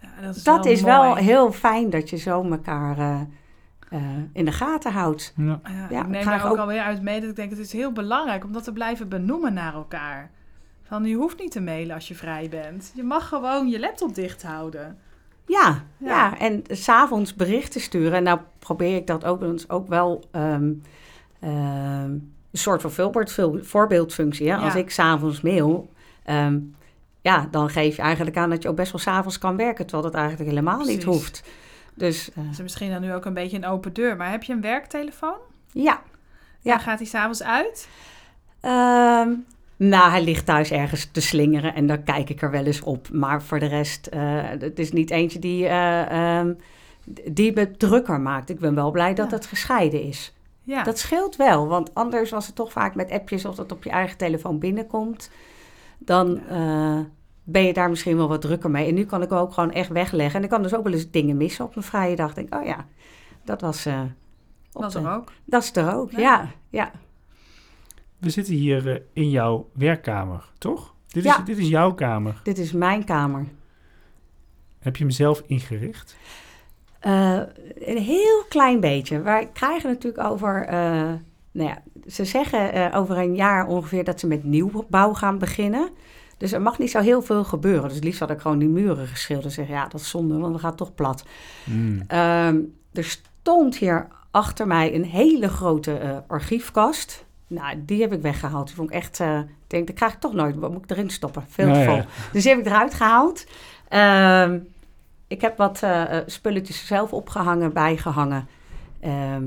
Ja, 0.00 0.08
dat 0.22 0.36
is, 0.36 0.42
dat 0.42 0.64
wel 0.64 0.72
is 0.72 0.82
wel 0.82 1.04
mooi. 1.04 1.22
heel 1.22 1.52
fijn 1.52 1.90
dat 1.90 2.10
je 2.10 2.16
zo 2.16 2.42
elkaar 2.50 2.98
eh, 2.98 3.20
eh, 3.90 4.02
in 4.32 4.44
de 4.44 4.52
gaten 4.52 4.92
houdt. 4.92 5.32
Ja. 5.36 5.60
Ja, 5.64 5.86
Ja, 5.90 6.00
ik 6.00 6.06
neem 6.08 6.24
daar 6.24 6.44
ook 6.44 6.50
ook- 6.52 6.56
alweer 6.58 6.80
uit 6.82 7.02
mee 7.02 7.20
dat 7.20 7.30
ik 7.30 7.36
denk 7.36 7.50
het 7.50 7.58
is 7.58 7.72
heel 7.72 7.92
belangrijk 7.92 8.44
om 8.44 8.52
dat 8.52 8.64
te 8.64 8.72
blijven 8.72 9.08
benoemen 9.08 9.52
naar 9.54 9.74
elkaar. 9.74 10.30
Van 10.82 11.04
je 11.04 11.14
hoeft 11.14 11.38
niet 11.38 11.50
te 11.52 11.60
mailen 11.60 11.94
als 11.94 12.08
je 12.08 12.14
vrij 12.14 12.48
bent. 12.48 12.92
Je 12.94 13.02
mag 13.02 13.28
gewoon 13.28 13.68
je 13.68 13.80
laptop 13.80 14.14
dicht 14.14 14.42
houden. 14.42 14.98
Ja, 15.46 15.82
Ja. 15.96 16.08
ja. 16.08 16.38
en 16.38 16.62
s'avonds 16.68 17.34
berichten 17.34 17.80
sturen. 17.80 18.12
En 18.12 18.22
nou 18.22 18.38
probeer 18.58 18.96
ik 18.96 19.06
dat 19.06 19.24
ook, 19.24 19.42
ook 19.68 19.88
wel 19.88 20.24
ehm, 20.30 20.72
ehm, 21.40 22.16
een 22.52 22.58
soort 22.58 22.80
van 22.80 22.90
voorbeeld, 22.90 23.32
voorbeeldfunctie. 23.62 24.48
Hè? 24.50 24.56
Ja. 24.56 24.62
Als 24.62 24.74
ik 24.74 24.90
s'avonds 24.90 25.40
mail, 25.40 25.90
ehm, 26.24 26.58
ja, 27.20 27.48
dan 27.50 27.70
geef 27.70 27.96
je 27.96 28.02
eigenlijk 28.02 28.36
aan 28.36 28.50
dat 28.50 28.62
je 28.62 28.68
ook 28.68 28.76
best 28.76 28.92
wel 28.92 29.00
s'avonds 29.00 29.38
kan 29.38 29.56
werken. 29.56 29.86
Terwijl 29.86 30.10
dat 30.10 30.20
eigenlijk 30.20 30.50
helemaal 30.50 30.84
niet 30.84 31.04
hoeft. 31.04 31.42
Dus 31.94 32.30
eh, 32.30 32.36
Dat 32.36 32.52
is 32.52 32.60
misschien 32.60 32.90
dan 32.90 33.00
nu 33.00 33.14
ook 33.14 33.24
een 33.24 33.34
beetje 33.34 33.56
een 33.56 33.66
open 33.66 33.92
deur. 33.92 34.16
Maar 34.16 34.30
heb 34.30 34.42
je 34.42 34.52
een 34.52 34.60
werktelefoon? 34.60 35.38
ja. 35.72 36.02
Ja. 36.62 36.72
Ja. 36.72 36.78
gaat 36.78 36.98
die 36.98 37.06
s'avonds 37.06 37.42
uit? 37.42 37.88
Ehm, 38.60 39.28
nou, 39.76 40.10
hij 40.10 40.22
ligt 40.22 40.46
thuis 40.46 40.70
ergens 40.70 41.08
te 41.12 41.20
slingeren 41.20 41.74
en 41.74 41.86
dan 41.86 42.02
kijk 42.02 42.30
ik 42.30 42.42
er 42.42 42.50
wel 42.50 42.64
eens 42.64 42.80
op. 42.80 43.08
Maar 43.12 43.42
voor 43.42 43.58
de 43.58 43.66
rest, 43.66 44.06
eh, 44.06 44.42
het 44.58 44.78
is 44.78 44.92
niet 44.92 45.10
eentje 45.10 45.38
die, 45.38 45.66
eh, 45.66 46.38
ehm, 46.38 46.52
die 47.24 47.52
me 47.52 47.70
drukker 47.70 48.20
maakt. 48.20 48.50
Ik 48.50 48.58
ben 48.58 48.74
wel 48.74 48.90
blij 48.90 49.14
dat 49.14 49.30
het 49.30 49.46
gescheiden 49.46 50.02
is. 50.02 50.34
Ja. 50.70 50.82
Dat 50.82 50.98
scheelt 50.98 51.36
wel, 51.36 51.66
want 51.68 51.94
anders 51.94 52.30
was 52.30 52.46
het 52.46 52.54
toch 52.54 52.72
vaak 52.72 52.94
met 52.94 53.10
appjes 53.10 53.44
of 53.44 53.54
dat 53.54 53.72
op 53.72 53.84
je 53.84 53.90
eigen 53.90 54.16
telefoon 54.16 54.58
binnenkomt. 54.58 55.30
Dan 55.98 56.46
eh, 56.48 56.98
ben 57.44 57.62
je 57.64 57.72
daar 57.72 57.90
misschien 57.90 58.16
wel 58.16 58.28
wat 58.28 58.40
drukker 58.40 58.70
mee. 58.70 58.88
En 58.88 58.94
nu 58.94 59.04
kan 59.04 59.22
ik 59.22 59.28
hem 59.30 59.38
ook 59.38 59.52
gewoon 59.52 59.72
echt 59.72 59.88
wegleggen. 59.90 60.38
En 60.38 60.44
ik 60.44 60.50
kan 60.50 60.62
dus 60.62 60.74
ook 60.74 60.84
wel 60.84 60.92
eens 60.92 61.10
dingen 61.10 61.36
missen 61.36 61.64
op 61.64 61.74
mijn 61.74 61.86
vrije 61.86 62.16
dag. 62.16 62.28
Ik 62.28 62.34
denk, 62.34 62.54
oh 62.54 62.64
ja, 62.66 62.86
dat 63.44 63.60
was... 63.60 63.86
eh, 63.86 64.00
op 64.72 64.82
was 64.82 64.92
de- 64.92 64.98
er 64.98 65.12
ook. 65.14 65.32
Dat 65.44 65.62
is 65.62 65.76
er 65.76 65.94
ook, 65.94 66.10
Ja. 66.10 66.18
ja. 66.18 66.48
ja. 66.70 66.90
We 68.18 68.30
zitten 68.30 68.54
hier 68.54 68.90
eh, 68.90 69.00
in 69.12 69.30
jouw 69.30 69.68
werkkamer, 69.72 70.50
toch? 70.58 70.94
Dit, 71.08 71.24
Ja. 71.24 71.38
is, 71.38 71.44
dit 71.44 71.58
is 71.58 71.68
jouw 71.68 71.94
kamer. 71.94 72.40
Dit 72.42 72.58
is 72.58 72.72
mijn 72.72 73.04
kamer. 73.04 73.46
Heb 74.78 74.96
je 74.96 75.04
hem 75.04 75.12
zelf 75.12 75.42
ingericht? 75.46 76.16
Eh, 77.00 77.40
een 77.78 77.98
heel 77.98 78.44
klein 78.48 78.80
beetje. 78.80 79.20
Wij 79.20 79.50
krijgen 79.52 79.90
natuurlijk 79.90 80.24
over. 80.24 80.66
eh, 80.66 81.12
nou 81.52 81.68
ja, 81.68 81.82
ze 82.06 82.24
zeggen 82.24 82.72
eh, 82.72 82.98
over 82.98 83.18
een 83.18 83.34
jaar 83.34 83.66
ongeveer 83.66 84.04
dat 84.04 84.20
ze 84.20 84.26
met 84.26 84.44
nieuwbouw 84.44 85.14
gaan 85.14 85.38
beginnen. 85.38 85.88
Dus 86.36 86.52
er 86.52 86.62
mag 86.62 86.78
niet 86.78 86.90
zo 86.90 87.00
heel 87.00 87.22
veel 87.22 87.44
gebeuren. 87.44 87.82
Dus 87.82 87.94
het 87.94 88.04
liefst 88.04 88.20
had 88.20 88.30
ik 88.30 88.40
gewoon 88.40 88.58
die 88.58 88.68
muren 88.68 89.06
geschilderd. 89.06 89.52
Zeg 89.52 89.68
ja, 89.68 89.88
dat 89.88 90.00
is 90.00 90.08
zonde, 90.10 90.38
want 90.38 90.52
dan 90.52 90.60
gaat 90.60 90.68
het 90.68 90.78
toch 90.78 90.94
plat. 90.94 91.24
Hmm. 91.64 92.02
Ehm, 92.06 92.58
er 92.92 93.04
stond 93.04 93.76
hier 93.76 94.08
achter 94.30 94.66
mij 94.66 94.94
een 94.94 95.04
hele 95.04 95.48
grote 95.48 96.24
archiefkast. 96.26 97.24
Nou, 97.46 97.82
die 97.84 98.00
heb 98.00 98.12
ik 98.12 98.22
weggehaald. 98.22 98.66
Die 98.66 98.76
vond 98.76 98.90
ik 98.90 98.96
echt. 98.96 99.20
ik 99.20 99.46
denk, 99.66 99.86
dat 99.86 99.96
krijg 99.96 100.12
ik 100.12 100.20
toch 100.20 100.34
nooit. 100.34 100.56
Wat 100.56 100.72
moet 100.72 100.82
ik 100.82 100.90
erin 100.90 101.10
stoppen? 101.10 101.44
Veel 101.48 101.72
te 101.72 101.78
ja. 101.78 101.84
vol. 101.84 102.02
Dus 102.32 102.42
die 102.42 102.52
heb 102.52 102.60
ik 102.60 102.66
eruit 102.66 102.94
gehaald. 102.94 103.46
Ehm, 103.88 104.58
ik 105.30 105.40
heb 105.40 105.56
wat 105.56 105.82
eh, 105.82 106.18
eh, 106.18 106.22
spulletjes 106.26 106.86
zelf 106.86 107.12
opgehangen, 107.12 107.72
bijgehangen. 107.72 108.48
Ehm, 109.00 109.44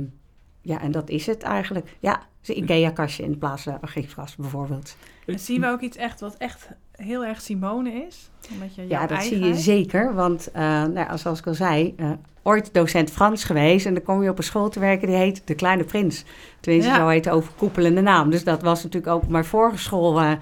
ja, 0.62 0.82
en 0.82 0.92
dat 0.92 1.10
is 1.10 1.26
het 1.26 1.44
eigenlijk. 1.44 1.96
Ja, 2.00 2.22
een 2.46 2.58
IKEA-kastje 2.58 3.24
in 3.24 3.38
plaats 3.38 3.64
van 3.64 3.74
een 3.74 3.82
archiefkast 3.82 4.38
bijvoorbeeld. 4.38 4.96
En 5.26 5.40
zien 5.40 5.62
we 5.62 5.68
ook 5.68 5.82
iets 5.82 5.98
echt 5.98 6.20
wat 6.20 6.36
echt 6.38 6.70
heel 6.92 7.26
erg 7.26 7.42
Simone 7.42 7.92
is? 7.92 8.30
Omdat 8.54 8.76
je 8.76 8.88
Ja, 8.88 9.08
dat 9.08 9.24
zie 9.24 9.46
je 9.46 9.56
zeker. 9.56 10.14
Want 10.14 10.52
eh, 10.52 10.84
nou, 10.84 11.18
zoals 11.18 11.40
ik 11.40 11.48
al 11.48 11.54
zei, 11.54 11.96
ooit 12.42 12.74
docent 12.74 13.12
Frans 13.12 13.44
geweest. 13.44 13.86
En 13.86 13.94
dan 13.94 14.04
kom 14.04 14.24
je 14.24 14.30
op 14.30 14.38
een 14.38 14.44
school 14.44 14.70
te 14.70 14.80
werken 14.80 15.08
die 15.08 15.18
heet 15.18 15.48
De 15.48 15.56
Kleine 15.56 15.84
Prins. 15.84 16.24
Tenminste, 16.60 16.92
Ja. 16.92 16.98
zo 16.98 17.08
heet 17.08 17.24
de 17.24 17.32
overkoepelende 17.32 18.02
naam. 18.02 18.30
Dus 18.30 18.44
dat 18.44 18.62
was 18.62 18.84
natuurlijk 18.84 19.14
ook 19.14 19.24
op 19.24 19.30
mijn 19.30 19.46
vorige 19.46 19.78
school. 19.78 20.38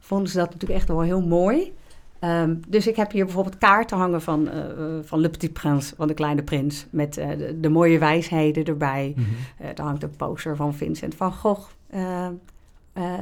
vonden 0.00 0.28
ze 0.28 0.36
dat 0.38 0.50
natuurlijk 0.50 0.80
echt 0.80 0.88
wel 0.88 1.00
heel 1.00 1.22
mooi. 1.22 1.72
Ehm, 2.18 2.54
dus 2.68 2.86
ik 2.86 2.96
heb 2.96 3.10
hier 3.10 3.24
bijvoorbeeld 3.24 3.58
kaarten 3.58 3.96
hangen 3.96 4.22
van, 4.22 4.48
eh, 4.50 4.60
van 5.02 5.20
Le 5.20 5.28
Petit 5.28 5.52
Prince, 5.52 5.94
van 5.96 6.08
De 6.08 6.14
Kleine 6.14 6.42
Prins. 6.42 6.86
Met 6.90 7.16
eh, 7.16 7.28
de, 7.28 7.60
de 7.60 7.68
mooie 7.68 7.98
wijsheden 7.98 8.64
erbij. 8.64 9.12
Mhm. 9.16 9.26
Eh 9.58 9.68
er 9.68 9.82
hangt 9.84 10.02
een 10.02 10.16
poster 10.16 10.56
van 10.56 10.74
Vincent 10.74 11.14
van 11.14 11.32
Gogh. 11.32 11.68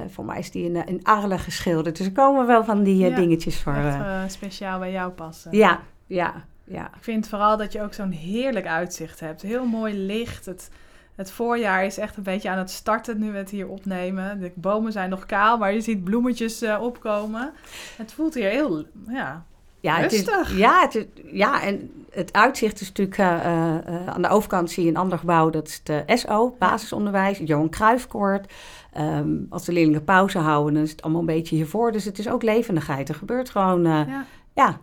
Voor 0.09 0.25
mij 0.25 0.39
is 0.39 0.51
die 0.51 0.65
in, 0.65 0.87
in 0.87 1.01
Arles 1.05 1.43
geschilderd. 1.43 1.97
Dus 1.97 2.07
er 2.07 2.13
komen 2.13 2.47
wel 2.47 2.65
van 2.65 2.83
die 2.83 2.97
Ja, 2.97 3.17
dingetjes 3.17 3.61
voor. 3.61 3.75
Echt 3.75 4.33
speciaal 4.33 4.79
bij 4.79 4.93
jou 4.93 5.11
passen. 5.11 5.57
ja, 5.57 5.81
ja, 6.07 6.45
ja. 6.65 6.87
Ik 6.87 7.03
vind 7.03 7.29
vooral 7.29 7.57
dat 7.57 7.73
je 7.73 7.83
ook 7.83 7.95
zo'n 7.95 8.11
heerlijk 8.11 8.67
uitzicht 8.67 9.21
hebt. 9.21 9.43
Heel 9.43 9.67
mooi 9.67 9.99
licht. 9.99 10.47
Het, 10.47 10.71
het 11.17 11.31
voorjaar 11.31 11.85
is 11.85 11.99
echt 11.99 12.17
een 12.17 12.23
beetje 12.23 12.51
aan 12.51 12.59
het 12.59 12.71
starten 12.71 13.19
nu 13.19 13.33
we 13.33 13.39
het 13.39 13.51
hier 13.51 13.69
opnemen. 13.69 14.41
De 14.41 14.53
bomen 14.55 14.93
zijn 14.93 15.11
nog 15.11 15.27
kaal, 15.27 15.59
maar 15.59 15.73
je 15.73 15.81
ziet 15.81 16.05
bloemetjes 16.05 16.63
eh, 16.63 16.83
opkomen. 16.83 17.53
Het 17.97 18.13
voelt 18.13 18.35
hier 18.35 18.49
heel, 18.49 18.85
ja, 19.09 19.45
Ja, 19.81 19.97
het 19.97 20.13
is, 20.13 20.25
Rustig. 20.25 20.57
ja, 20.59 20.81
het 20.81 20.95
is, 20.95 21.05
ja, 21.33 21.63
en 21.63 21.91
het 22.11 22.33
uitzicht 22.33 22.81
is 22.81 22.87
natuurlijk... 22.89 23.19
eh, 23.19 23.77
eh, 23.77 24.07
aan 24.07 24.23
de 24.23 24.29
overkant 24.29 24.71
zie 24.71 24.85
je 24.85 24.91
een 24.91 24.97
ander 24.97 25.19
gebouw. 25.19 25.51
Dat 25.51 25.69
is 25.69 25.81
de 25.83 26.03
SO, 26.07 26.57
basisonderwijs. 26.59 27.39
Johan 27.45 27.71
Cruijffkoord. 27.71 28.53
Ehm, 28.93 29.35
als 29.51 29.65
de 29.65 29.73
leerlingen 29.73 30.05
pauze 30.05 30.39
houden, 30.39 30.75
dan 30.75 30.83
is 30.83 30.91
het 30.91 31.03
allemaal 31.03 31.21
een 31.21 31.27
beetje 31.27 31.57
hiervoor. 31.57 31.93
Dus 31.93 32.05
het 32.05 32.19
is 32.19 32.29
ook 32.29 32.43
levendigheid. 32.43 33.09
Er 33.09 33.15
gebeurt 33.15 33.51
gewoon... 33.51 33.83
ja. 33.83 34.25
ja, 34.55 34.79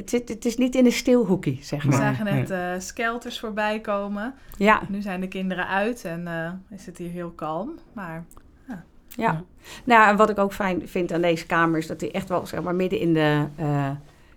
het, 0.00 0.10
zit, 0.10 0.28
het 0.28 0.44
is 0.44 0.56
niet 0.56 0.74
in 0.74 0.84
een 0.84 0.92
stilhoekie, 0.92 1.58
zeg 1.62 1.82
We 1.82 1.88
maar. 1.88 1.98
zagen 1.98 2.24
net 2.24 2.50
eh, 2.50 2.70
skelters 2.78 3.40
voorbij 3.40 3.80
komen. 3.80 4.34
Ja, 4.56 4.80
Nu 4.88 5.00
zijn 5.02 5.20
de 5.20 5.28
kinderen 5.28 5.66
uit 5.68 6.04
en 6.04 6.26
eh, 6.26 6.76
is 6.78 6.86
het 6.86 6.98
hier 6.98 7.10
heel 7.10 7.30
kalm. 7.30 7.78
Maar 7.92 8.24
ja. 8.68 8.84
Ja. 9.08 9.42
Nou, 9.84 10.08
en 10.08 10.16
wat 10.16 10.30
ik 10.30 10.38
ook 10.38 10.52
fijn 10.52 10.88
vind 10.88 11.12
aan 11.12 11.20
deze 11.20 11.46
kamer... 11.46 11.78
is 11.78 11.86
dat 11.86 12.00
hij 12.00 12.10
echt 12.12 12.28
wel, 12.28 12.46
zeg 12.46 12.62
maar, 12.62 12.74
midden 12.74 12.98
in 13.00 13.14
de... 13.14 13.44
eh, 13.56 13.90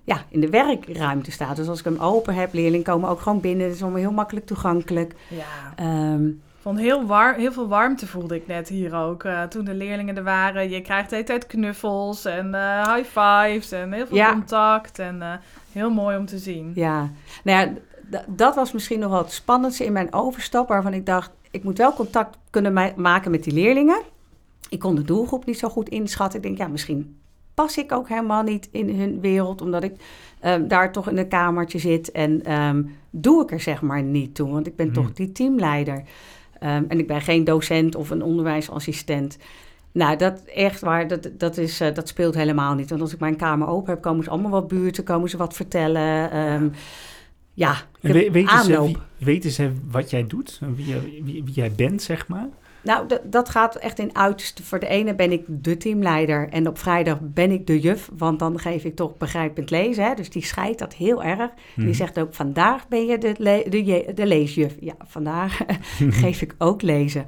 ja, 0.03 0.23
in 0.29 0.39
de 0.41 0.49
werkruimte 0.49 1.31
staat. 1.31 1.55
Dus 1.55 1.67
als 1.67 1.79
ik 1.79 1.85
hem 1.85 1.97
open 1.97 2.33
heb, 2.35 2.53
leerlingen 2.53 2.85
komen 2.85 3.09
ook 3.09 3.19
gewoon 3.19 3.39
binnen. 3.41 3.65
Het 3.65 3.75
is 3.75 3.81
allemaal 3.81 3.99
heel 3.99 4.11
makkelijk 4.11 4.45
toegankelijk. 4.45 5.13
ja, 5.29 5.73
Ehm, 5.75 6.29
Ik 6.63 6.69
vond 6.69 6.81
heel, 6.81 7.05
warm, 7.05 7.39
heel 7.39 7.51
veel 7.51 7.67
warmte 7.67 8.07
voelde 8.07 8.35
ik 8.35 8.47
net 8.47 8.67
hier 8.69 8.95
ook. 8.95 9.23
eh, 9.23 9.43
toen 9.43 9.65
de 9.65 9.73
leerlingen 9.73 10.17
er 10.17 10.23
waren. 10.23 10.69
Je 10.69 10.81
krijgt 10.81 11.09
de 11.09 11.15
hele 11.15 11.27
tijd 11.27 11.45
knuffels 11.47 12.25
en 12.25 12.53
eh, 12.53 12.93
high 12.95 13.19
fives 13.19 13.71
en 13.71 13.91
heel 13.91 14.07
veel 14.07 14.15
Ja. 14.15 14.31
contact. 14.31 14.99
En 14.99 15.21
eh, 15.21 15.33
heel 15.71 15.89
mooi 15.91 16.17
om 16.17 16.25
te 16.25 16.37
zien. 16.37 16.71
Ja, 16.75 17.09
nou 17.43 17.59
ja, 17.59 17.73
dat 18.27 18.55
was 18.55 18.71
misschien 18.71 18.99
nog 18.99 19.09
wel 19.09 19.21
het 19.21 19.31
spannendste 19.31 19.85
in 19.85 19.91
mijn 19.93 20.13
overstap, 20.13 20.67
waarvan 20.67 20.93
ik 20.93 21.05
dacht, 21.05 21.31
ik 21.51 21.63
moet 21.63 21.77
wel 21.77 21.93
contact 21.93 22.37
kunnen 22.49 22.73
ma- 22.73 22.93
maken 22.95 23.31
met 23.31 23.43
die 23.43 23.53
leerlingen. 23.53 24.01
Ik 24.69 24.79
kon 24.79 24.95
de 24.95 25.01
doelgroep 25.03 25.45
niet 25.45 25.59
zo 25.59 25.69
goed 25.69 25.89
inschatten. 25.89 26.39
Ik 26.39 26.45
denk, 26.45 26.57
ja, 26.57 26.67
misschien 26.67 27.17
pas 27.53 27.77
ik 27.77 27.91
ook 27.91 28.07
helemaal 28.09 28.43
niet 28.43 28.69
in 28.71 28.99
hun 28.99 29.19
wereld, 29.19 29.61
omdat 29.61 29.83
ik 29.83 29.93
ehm, 30.39 30.67
daar 30.67 30.91
toch 30.91 31.09
in 31.09 31.17
een 31.17 31.27
kamertje 31.27 31.79
zit 31.79 32.11
en 32.11 32.43
ehm, 32.43 32.83
doe 33.09 33.43
ik 33.43 33.51
er 33.51 33.59
zeg 33.59 33.81
maar 33.81 34.03
niet 34.03 34.35
toe, 34.35 34.49
want 34.51 34.67
ik 34.67 34.75
ben 34.75 34.85
Mhm. 34.87 34.95
toch 34.95 35.13
die 35.13 35.31
teamleider. 35.31 36.03
Ehm, 36.63 36.83
en 36.87 36.99
ik 36.99 37.07
ben 37.07 37.21
geen 37.21 37.43
docent 37.43 37.95
of 37.95 38.09
een 38.09 38.21
onderwijsassistent. 38.23 39.37
Nou, 39.91 40.17
dat 40.17 40.41
echt 40.55 40.79
waar, 40.81 41.07
dat, 41.07 41.29
dat, 41.37 41.57
is, 41.57 41.79
eh, 41.79 41.93
dat 41.93 42.07
speelt 42.07 42.35
helemaal 42.35 42.73
niet. 42.73 42.89
Want 42.89 43.01
als 43.01 43.13
ik 43.13 43.19
mijn 43.19 43.35
kamer 43.35 43.67
open 43.67 43.93
heb, 43.93 44.01
komen 44.01 44.23
ze 44.23 44.29
allemaal 44.29 44.51
wat 44.51 44.67
buurten, 44.67 45.03
komen 45.03 45.29
ze 45.29 45.37
wat 45.37 45.53
vertellen. 45.55 46.31
Ehm, 46.31 46.67
ja, 47.53 47.71
ik 47.71 48.13
heb 48.13 48.33
weten, 48.33 48.49
ze, 48.63 48.71
wie- 48.85 48.97
weten 49.17 49.51
ze 49.51 49.71
wat 49.91 50.09
jij 50.09 50.27
doet? 50.27 50.59
Wie, 50.75 50.95
wie, 51.23 51.43
wie 51.43 51.53
jij 51.53 51.71
bent, 51.71 52.01
zeg 52.01 52.27
maar? 52.27 52.47
Nou, 52.83 53.07
dat 53.23 53.49
gaat 53.49 53.75
echt 53.75 53.99
in 53.99 54.15
uiterste. 54.15 54.63
Voor 54.63 54.79
de 54.79 54.87
ene 54.87 55.15
ben 55.15 55.31
ik 55.31 55.43
de 55.47 55.77
teamleider 55.77 56.49
en 56.49 56.67
op 56.67 56.77
vrijdag 56.77 57.17
ben 57.21 57.51
ik 57.51 57.67
de 57.67 57.79
juf, 57.79 58.09
want 58.17 58.39
dan 58.39 58.59
geef 58.59 58.83
ik 58.83 58.95
toch 58.95 59.17
begrijpend 59.17 59.69
lezen. 59.69 60.03
Hè? 60.03 60.13
Dus 60.13 60.29
die 60.29 60.45
scheidt 60.45 60.79
dat 60.79 60.93
heel 60.93 61.23
erg. 61.23 61.49
Mhm. 61.75 61.85
Die 61.85 61.95
zegt 61.95 62.19
ook, 62.19 62.33
vandaag 62.33 62.87
ben 62.87 63.05
je 63.05 63.17
de, 63.17 63.33
le- 63.37 63.63
de, 63.69 64.11
de 64.15 64.25
leesjuf. 64.25 64.75
Ja, 64.79 64.93
vandaag 65.07 65.59
geef 66.23 66.41
ik 66.41 66.55
ook 66.57 66.81
lezen. 66.81 67.25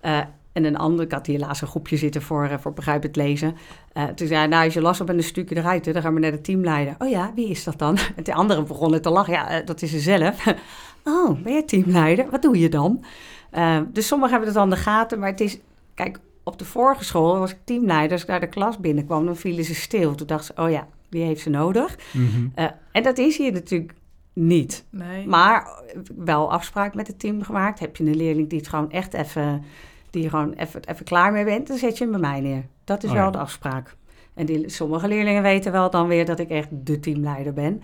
Eh, 0.00 0.18
en 0.52 0.64
een 0.64 0.76
ander, 0.76 1.04
ik 1.04 1.12
had 1.12 1.26
hier 1.26 1.38
laatst 1.38 1.62
een 1.62 1.68
groepje 1.68 1.96
zitten 1.96 2.22
voor, 2.22 2.44
eh, 2.44 2.58
voor 2.58 2.72
begrijpend 2.72 3.16
lezen. 3.16 3.56
Eh, 3.92 4.04
toen 4.04 4.26
zei 4.26 4.38
hij, 4.38 4.48
nou, 4.48 4.64
als 4.64 4.74
je 4.74 4.80
last 4.80 4.98
hebt, 4.98 5.10
dan 5.10 5.22
stuur 5.22 5.44
je 5.48 5.56
eruit. 5.56 5.84
Hè? 5.84 5.92
Dan 5.92 6.02
gaan 6.02 6.14
we 6.14 6.20
naar 6.20 6.30
de 6.30 6.40
teamleider. 6.40 6.94
Oh 6.98 7.08
ja, 7.08 7.32
wie 7.34 7.48
is 7.48 7.64
dat 7.64 7.78
dan? 7.78 7.98
En 8.16 8.24
de 8.24 8.34
anderen 8.34 8.66
begonnen 8.66 9.02
te 9.02 9.10
lachen. 9.10 9.32
Ja, 9.32 9.60
dat 9.60 9.82
is 9.82 9.90
ze 9.90 9.98
zelf. 9.98 10.46
oh, 11.04 11.42
ben 11.42 11.54
je 11.54 11.64
teamleider? 11.64 12.30
Wat 12.30 12.42
doe 12.42 12.58
je 12.58 12.68
dan? 12.68 13.04
Eh, 13.52 13.78
dus 13.92 14.06
sommigen 14.06 14.32
hebben 14.32 14.48
het 14.48 14.58
aan 14.58 14.70
de 14.70 14.76
gaten, 14.76 15.18
maar 15.18 15.30
het 15.30 15.40
is... 15.40 15.58
Kijk, 15.94 16.18
op 16.42 16.58
de 16.58 16.64
vorige 16.64 17.04
school 17.04 17.38
was 17.38 17.50
ik 17.50 17.58
teamleider. 17.64 18.12
Als 18.12 18.22
ik 18.22 18.28
naar 18.28 18.40
de 18.40 18.48
klas 18.48 18.78
binnenkwam, 18.78 19.26
dan 19.26 19.36
vielen 19.36 19.64
ze 19.64 19.74
stil. 19.74 20.14
Toen 20.14 20.26
dacht 20.26 20.44
ze, 20.44 20.52
oh 20.56 20.70
ja, 20.70 20.86
die 21.08 21.22
heeft 21.22 21.40
ze 21.40 21.50
nodig. 21.50 21.96
Mhm. 22.12 22.46
Eh, 22.54 22.66
en 22.92 23.02
dat 23.02 23.18
is 23.18 23.36
hier 23.36 23.52
natuurlijk 23.52 23.94
niet. 24.32 24.84
Nee. 24.90 25.26
Maar 25.26 25.62
eh, 25.62 26.00
wel 26.16 26.52
afspraak 26.52 26.94
met 26.94 27.06
het 27.06 27.18
team 27.18 27.42
gemaakt. 27.42 27.78
Heb 27.78 27.96
je 27.96 28.04
een 28.04 28.16
leerling 28.16 28.48
die 28.48 28.58
het 28.58 28.68
gewoon 28.68 28.90
echt 28.90 29.14
even, 29.14 29.64
die 30.10 30.22
je 30.22 30.28
gewoon 30.28 30.52
even, 30.52 30.80
even 30.84 31.04
klaar 31.04 31.32
mee 31.32 31.44
bent, 31.44 31.66
dan 31.66 31.76
zet 31.76 31.98
je 31.98 32.04
hem 32.04 32.12
bij 32.12 32.20
mij 32.20 32.40
neer. 32.40 32.64
Dat 32.84 33.02
is 33.02 33.10
Oh 33.10 33.16
wel 33.16 33.24
ja. 33.24 33.30
de 33.30 33.38
afspraak. 33.38 33.96
En 34.34 34.46
die, 34.46 34.68
sommige 34.68 35.08
leerlingen 35.08 35.42
weten 35.42 35.72
wel 35.72 35.90
dan 35.90 36.06
weer 36.06 36.24
dat 36.24 36.38
ik 36.38 36.48
echt 36.48 36.68
de 36.70 37.00
teamleider 37.00 37.52
ben. 37.52 37.82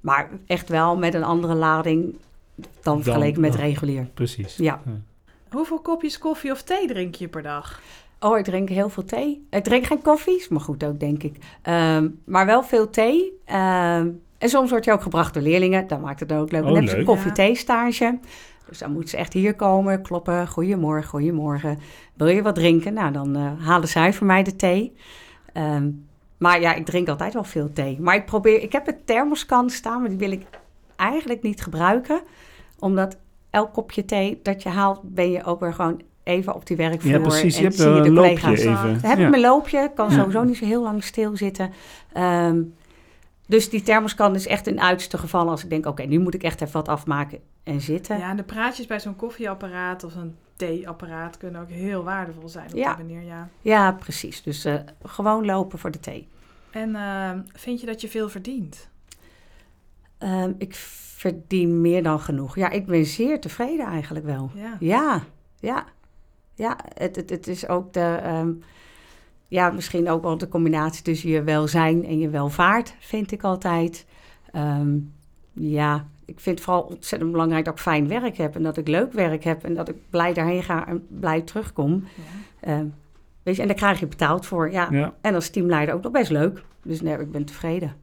Maar 0.00 0.30
echt 0.46 0.68
wel 0.68 0.96
met 0.96 1.14
een 1.14 1.24
andere 1.24 1.54
lading 1.54 2.16
dan 2.82 3.02
vergeleken 3.02 3.40
met 3.40 3.52
dan. 3.52 3.60
regulier. 3.60 4.08
Precies. 4.14 4.56
Ja. 4.56 4.82
Hoeveel 5.50 5.80
kopjes 5.80 6.18
koffie 6.18 6.50
of 6.50 6.62
thee 6.62 6.86
drink 6.86 7.14
je 7.14 7.28
per 7.28 7.42
dag? 7.42 7.80
Oh, 8.20 8.38
ik 8.38 8.44
drink 8.44 8.68
heel 8.68 8.88
veel 8.88 9.04
thee. 9.04 9.46
Ik 9.50 9.64
drink 9.64 9.86
geen 9.86 10.02
koffie, 10.02 10.36
is 10.36 10.48
maar 10.48 10.60
goed 10.60 10.84
ook, 10.84 11.00
denk 11.00 11.22
ik. 11.22 11.36
Ehm, 11.62 12.08
maar 12.24 12.46
wel 12.46 12.62
veel 12.62 12.90
thee. 12.90 13.32
Ehm, 13.44 14.08
en 14.38 14.48
soms 14.48 14.70
wordt 14.70 14.84
je 14.84 14.92
ook 14.92 15.02
gebracht 15.02 15.34
door 15.34 15.42
leerlingen. 15.42 15.86
Dan 15.86 16.00
maakt 16.00 16.20
het 16.20 16.32
ook 16.32 16.52
leuk. 16.52 16.60
Oh, 16.60 16.66
dan 16.66 16.74
hebben 16.76 16.92
ze 16.92 16.98
een 16.98 17.04
koffie-thee-stage. 17.04 18.18
Dus 18.68 18.78
dan 18.78 18.92
moeten 18.92 19.10
ze 19.10 19.16
echt 19.16 19.32
hier 19.32 19.54
komen, 19.54 20.02
kloppen. 20.02 20.48
Goedemorgen, 20.48 21.08
goedemorgen. 21.08 21.78
Wil 22.14 22.26
je 22.26 22.42
wat 22.42 22.54
drinken? 22.54 22.94
Nou, 22.94 23.12
dan 23.12 23.36
eh, 23.36 23.66
halen 23.66 23.88
zij 23.88 24.12
voor 24.12 24.26
mij 24.26 24.42
de 24.42 24.56
thee. 24.56 24.92
Ehm, 25.52 25.90
maar 26.38 26.60
ja, 26.60 26.74
ik 26.74 26.84
drink 26.84 27.08
altijd 27.08 27.34
wel 27.34 27.44
veel 27.44 27.72
thee. 27.72 28.00
Maar 28.00 28.14
ik 28.14 28.24
probeer... 28.24 28.62
Ik 28.62 28.72
heb 28.72 28.88
een 28.88 29.04
thermoskan 29.04 29.70
staan, 29.70 30.00
maar 30.00 30.08
die 30.08 30.18
wil 30.18 30.30
ik 30.30 30.46
eigenlijk 30.96 31.42
niet 31.42 31.62
gebruiken. 31.62 32.20
Omdat 32.78 33.16
elk 33.50 33.72
kopje 33.72 34.04
thee 34.04 34.40
dat 34.42 34.62
je 34.62 34.68
haalt, 34.68 35.00
ben 35.02 35.30
je 35.30 35.44
ook 35.44 35.60
weer 35.60 35.74
gewoon 35.74 36.02
even 36.22 36.54
op 36.54 36.66
die 36.66 36.76
werkvloer. 36.76 37.12
Ja, 37.12 37.18
precies. 37.18 37.52
Je 37.54 37.58
en 37.58 37.64
hebt 37.64 37.76
zie 37.80 37.88
je 37.90 38.00
de 38.00 38.08
een 38.08 38.12
loopje 38.14 38.40
collega's. 38.40 38.60
even. 38.60 39.00
Dan 39.00 39.10
heb 39.10 39.18
Ja. 39.18 39.24
ik 39.24 39.30
mijn 39.30 39.42
loopje, 39.42 39.90
kan 39.94 40.10
Ja. 40.10 40.16
sowieso 40.16 40.42
niet 40.42 40.56
zo 40.56 40.64
heel 40.64 40.82
lang 40.82 41.04
stilzitten. 41.04 41.72
Ehm 42.12 42.62
dus 43.46 43.70
die 43.70 43.82
thermoskan 43.82 44.34
is 44.34 44.46
echt 44.46 44.66
in 44.66 44.80
uiterste 44.80 45.18
gevallen 45.18 45.50
als 45.50 45.62
ik 45.64 45.70
denk, 45.70 45.86
oké, 45.86 46.02
nu 46.02 46.18
moet 46.18 46.34
ik 46.34 46.42
echt 46.42 46.60
even 46.60 46.72
wat 46.72 46.88
afmaken 46.88 47.38
en 47.62 47.80
zitten. 47.80 48.18
Ja, 48.18 48.30
en 48.30 48.36
de 48.36 48.42
praatjes 48.42 48.86
bij 48.86 49.00
zo'n 49.00 49.16
koffieapparaat 49.16 50.04
of 50.04 50.14
een 50.14 50.36
theeapparaat 50.56 51.36
kunnen 51.36 51.60
ook 51.60 51.68
heel 51.70 52.04
waardevol 52.04 52.48
zijn 52.48 52.66
op 52.70 52.76
Ja. 52.76 52.94
die 52.94 53.04
manier, 53.04 53.22
ja. 53.22 53.48
Ja, 53.60 53.92
precies. 53.92 54.42
Dus 54.42 54.64
eh, 54.64 54.74
gewoon 55.02 55.44
lopen 55.44 55.78
voor 55.78 55.90
de 55.90 56.00
thee. 56.00 56.28
En 56.70 56.94
eh, 56.96 57.30
vind 57.52 57.80
je 57.80 57.86
dat 57.86 58.00
je 58.00 58.08
veel 58.08 58.28
verdient? 58.28 58.88
Ehm, 60.18 60.52
ik 60.58 60.74
verdien 61.18 61.80
meer 61.80 62.02
dan 62.02 62.20
genoeg. 62.20 62.56
Ja, 62.56 62.70
ik 62.70 62.86
ben 62.86 63.04
zeer 63.04 63.40
tevreden 63.40 63.86
eigenlijk 63.86 64.24
wel. 64.24 64.50
Ja. 64.54 64.76
Ja, 64.80 65.22
ja. 65.60 65.84
Ja, 66.54 66.76
het, 66.94 67.16
het, 67.16 67.30
het 67.30 67.46
is 67.46 67.68
ook 67.68 67.92
de... 67.92 68.18
ehm, 68.22 68.50
ja, 69.48 69.70
misschien 69.70 70.08
ook 70.08 70.22
wel 70.22 70.38
de 70.38 70.48
combinatie 70.48 71.02
tussen 71.02 71.30
je 71.30 71.42
welzijn 71.42 72.04
en 72.04 72.18
je 72.18 72.28
welvaart, 72.28 72.94
vind 72.98 73.32
ik 73.32 73.42
altijd. 73.42 74.06
Ehm, 74.52 74.96
ja, 75.52 76.06
ik 76.24 76.40
vind 76.40 76.56
het 76.56 76.64
vooral 76.64 76.82
ontzettend 76.82 77.30
belangrijk 77.30 77.64
dat 77.64 77.74
ik 77.74 77.80
fijn 77.80 78.08
werk 78.08 78.36
heb 78.36 78.54
en 78.54 78.62
dat 78.62 78.76
ik 78.76 78.88
leuk 78.88 79.12
werk 79.12 79.44
heb 79.44 79.64
en 79.64 79.74
dat 79.74 79.88
ik 79.88 79.96
blij 80.10 80.32
daarheen 80.32 80.62
ga 80.62 80.86
en 80.86 81.06
blij 81.20 81.40
terugkom. 81.40 82.04
Ja. 82.14 82.22
Ehm, 82.68 82.86
weet 83.42 83.56
je, 83.56 83.62
en 83.62 83.68
daar 83.68 83.76
krijg 83.76 84.00
je 84.00 84.06
betaald 84.06 84.46
voor. 84.46 84.70
Ja. 84.70 84.88
Ja. 84.90 85.14
En 85.20 85.34
als 85.34 85.50
teamleider 85.50 85.94
ook 85.94 86.02
nog 86.02 86.12
best 86.12 86.30
leuk. 86.30 86.62
Dus 86.82 87.00
nee, 87.00 87.18
ik 87.18 87.30
ben 87.30 87.44
tevreden. 87.44 87.96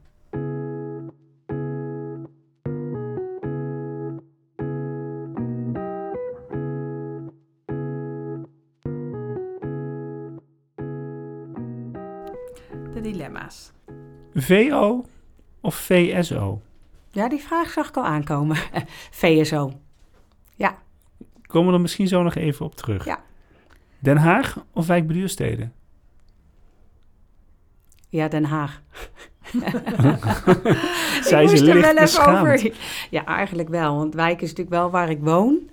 VO 14.33 15.05
of 15.61 15.75
VSO? 15.75 16.61
Ja, 17.11 17.29
die 17.29 17.41
vraag 17.41 17.69
zag 17.69 17.89
ik 17.89 17.97
al 17.97 18.05
aankomen. 18.05 18.57
VSO. 19.21 19.71
Komen 21.55 21.69
we 21.69 21.75
er 21.75 21.81
misschien 21.81 22.07
zo 22.07 22.23
nog 22.23 22.35
even 22.35 22.65
op 22.65 22.75
terug. 22.75 23.05
Ja. 23.05 23.19
Den 23.99 24.17
Haag 24.17 24.65
of 24.73 24.87
Wijkbeduursteden? 24.87 25.73
Ja, 28.09 28.27
Den 28.27 28.43
Haag. 28.43 28.81
Zij 31.29 31.47
ze 31.47 31.55
er 31.55 31.75
licht 31.75 31.93
wel 31.93 31.97
even 31.97 32.25
over. 32.25 32.73
Ja, 33.09 33.25
eigenlijk 33.25 33.69
wel. 33.69 33.95
Want 33.95 34.13
Wijk 34.13 34.41
is 34.41 34.49
natuurlijk 34.49 34.75
wel 34.75 34.89
waar 34.89 35.09
ik 35.09 35.19
woon. 35.21 35.69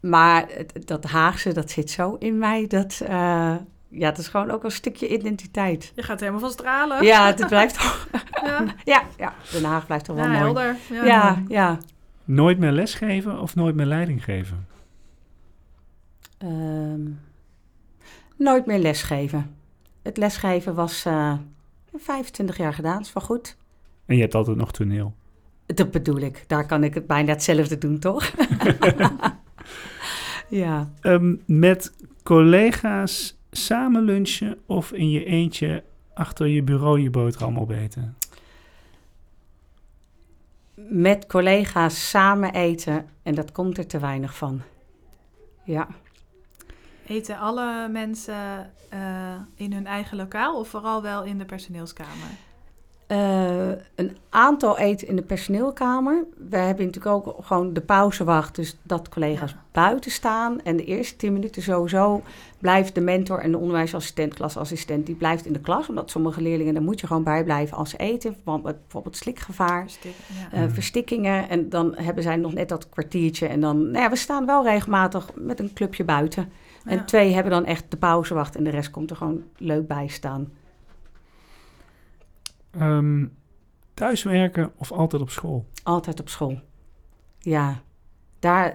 Maar 0.00 0.48
dat 0.84 1.04
Haagse, 1.04 1.52
dat 1.52 1.70
zit 1.70 1.90
zo 1.90 2.16
in 2.18 2.38
mij. 2.38 2.66
Dat, 2.66 3.00
eh, 3.06 3.56
ja, 3.90 4.08
dat 4.10 4.18
is 4.18 4.28
gewoon 4.28 4.50
ook 4.50 4.64
een 4.64 4.70
stukje 4.70 5.08
identiteit. 5.08 5.92
Je 5.94 6.02
gaat 6.02 6.20
helemaal 6.20 6.40
van 6.40 6.50
stralen. 6.50 7.04
Ja, 7.04 7.26
het 7.26 7.46
blijft 7.46 7.74
toch... 7.74 8.08
ja. 8.46 8.64
Ja, 8.84 9.02
ja, 9.18 9.34
Den 9.52 9.64
Haag 9.64 9.86
blijft 9.86 10.04
toch 10.04 10.16
wel 10.16 10.24
Ja, 10.24 10.30
mooi. 10.30 10.42
helder. 10.42 10.76
Ja. 10.90 11.04
Ja, 11.04 11.42
ja. 11.48 11.78
Nooit 12.24 12.58
meer 12.58 12.72
lesgeven 12.72 13.40
of 13.40 13.54
nooit 13.54 13.74
meer 13.74 13.86
leiding 13.86 14.24
geven? 14.24 14.66
Ehm, 16.38 17.00
nooit 18.36 18.66
meer 18.66 18.78
lesgeven. 18.78 19.54
Het 20.02 20.16
lesgeven 20.16 20.74
was 20.74 21.04
eh 21.04 21.32
25 21.96 22.56
jaar 22.56 22.74
gedaan, 22.74 23.00
is 23.00 23.12
wel 23.12 23.22
goed. 23.22 23.56
En 24.06 24.14
je 24.16 24.20
hebt 24.22 24.34
altijd 24.34 24.56
nog 24.56 24.72
toneel. 24.72 25.14
Dat 25.66 25.90
bedoel 25.90 26.18
ik. 26.18 26.44
Daar 26.46 26.66
kan 26.66 26.84
ik 26.84 26.94
het 26.94 27.06
bijna 27.06 27.30
hetzelfde 27.32 27.78
doen, 27.78 27.98
toch? 27.98 28.30
ja. 30.48 30.90
Ehm, 31.00 31.34
met 31.46 31.92
collega's 32.22 33.38
samen 33.50 34.02
lunchen 34.02 34.58
of 34.66 34.92
in 34.92 35.10
je 35.10 35.24
eentje 35.24 35.84
achter 36.14 36.46
je 36.46 36.62
bureau 36.62 37.00
je 37.00 37.10
boterham 37.10 37.58
opeten? 37.58 38.16
Met 40.74 41.26
collega's 41.26 42.08
samen 42.08 42.52
eten 42.52 43.08
en 43.22 43.34
dat 43.34 43.52
komt 43.52 43.78
er 43.78 43.86
te 43.86 43.98
weinig 43.98 44.36
van. 44.36 44.62
Ja. 45.64 45.88
Eten 47.06 47.38
alle 47.38 47.88
mensen 47.88 48.70
eh, 48.88 49.34
in 49.54 49.72
hun 49.72 49.86
eigen 49.86 50.16
lokaal 50.16 50.58
of 50.58 50.68
vooral 50.68 51.02
wel 51.02 51.24
in 51.24 51.38
de 51.38 51.44
personeelskamer? 51.44 52.28
Eh, 53.10 53.68
een 53.94 54.16
aantal 54.28 54.78
eten 54.78 55.08
in 55.08 55.16
de 55.16 55.22
personeelkamer. 55.22 56.24
We 56.48 56.56
hebben 56.56 56.84
natuurlijk 56.86 57.14
ook 57.26 57.36
gewoon 57.44 57.72
de 57.72 57.80
pauzewacht, 57.80 58.54
dus 58.54 58.76
dat 58.82 59.08
collega's 59.08 59.50
Ja. 59.50 59.62
buiten 59.72 60.10
staan. 60.10 60.62
En 60.62 60.76
de 60.76 60.84
eerste 60.84 61.16
tien 61.16 61.32
minuten 61.32 61.62
sowieso 61.62 62.22
blijft 62.58 62.94
de 62.94 63.00
mentor 63.00 63.38
en 63.38 63.50
de 63.50 63.58
onderwijsassistent, 63.58 64.34
klasassistent, 64.34 65.06
die 65.06 65.14
blijft 65.14 65.46
in 65.46 65.52
de 65.52 65.60
klas. 65.60 65.88
Omdat 65.88 66.10
sommige 66.10 66.40
leerlingen, 66.42 66.74
daar 66.74 66.82
moet 66.82 67.00
je 67.00 67.06
gewoon 67.06 67.22
bij 67.22 67.44
blijven 67.44 67.76
als 67.76 67.90
ze 67.90 67.96
eten. 67.96 68.36
met 68.44 68.62
bijvoorbeeld 68.62 69.16
slikgevaar. 69.16 69.82
Verstik- 69.82 70.12
ja. 70.40 70.56
eh, 70.56 70.62
Mhm. 70.64 70.70
verstikkingen. 70.74 71.48
En 71.48 71.68
dan 71.68 71.94
hebben 71.96 72.22
zij 72.22 72.36
nog 72.36 72.52
net 72.52 72.68
dat 72.68 72.88
kwartiertje. 72.88 73.46
En 73.46 73.60
dan, 73.60 73.90
nou 73.90 74.04
ja, 74.04 74.10
we 74.10 74.16
staan 74.16 74.46
wel 74.46 74.64
regelmatig 74.64 75.30
met 75.34 75.60
een 75.60 75.72
clubje 75.72 76.04
buiten. 76.04 76.48
En 76.84 76.96
Ja. 76.96 77.04
twee 77.04 77.32
hebben 77.32 77.52
dan 77.52 77.64
echt 77.64 77.84
de 77.88 77.96
pauzewacht 77.96 78.56
en 78.56 78.64
de 78.64 78.70
rest 78.70 78.90
komt 78.90 79.10
er 79.10 79.16
gewoon 79.16 79.42
leuk 79.56 79.86
bij 79.86 80.08
staan. 80.08 80.48
Ehm, 82.70 83.26
thuiswerken 83.94 84.72
of 84.76 84.92
altijd 84.92 85.22
op 85.22 85.30
school? 85.30 85.66
Altijd 85.82 86.20
op 86.20 86.28
school. 86.28 86.60
Ja, 87.38 87.82
daar. 88.38 88.74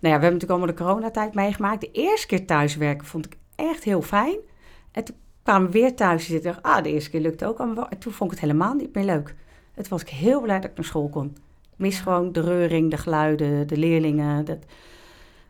Nou 0.00 0.14
ja, 0.14 0.18
we 0.18 0.24
hebben 0.24 0.32
natuurlijk 0.32 0.50
allemaal 0.50 0.66
de 0.76 0.82
coronatijd 0.82 1.34
meegemaakt. 1.34 1.80
De 1.80 1.90
eerste 1.90 2.26
keer 2.26 2.46
thuiswerken 2.46 3.06
vond 3.06 3.26
ik 3.26 3.36
echt 3.54 3.84
heel 3.84 4.02
fijn. 4.02 4.38
En 4.92 5.04
toen 5.04 5.16
kwamen 5.42 5.66
we 5.66 5.78
weer 5.78 5.94
thuis 5.96 6.24
en 6.24 6.30
zitten. 6.30 6.62
Ah, 6.62 6.82
de 6.82 6.92
eerste 6.92 7.10
keer 7.10 7.20
lukte 7.20 7.46
ook. 7.46 7.58
En 7.58 7.98
toen 7.98 8.12
vond 8.12 8.32
ik 8.32 8.38
het 8.38 8.46
helemaal 8.46 8.74
niet 8.74 8.94
meer 8.94 9.04
leuk. 9.04 9.34
Het 9.74 9.88
was 9.88 10.02
ik 10.02 10.08
heel 10.08 10.40
blij 10.40 10.60
dat 10.60 10.70
ik 10.70 10.76
naar 10.76 10.84
school 10.84 11.08
kon. 11.08 11.26
Ik 11.62 11.78
mis 11.78 12.00
gewoon 12.00 12.32
de 12.32 12.40
reuring, 12.40 12.90
de 12.90 12.96
geluiden, 12.96 13.66
de 13.66 13.76
leerlingen. 13.76 14.44
Dat, 14.44 14.58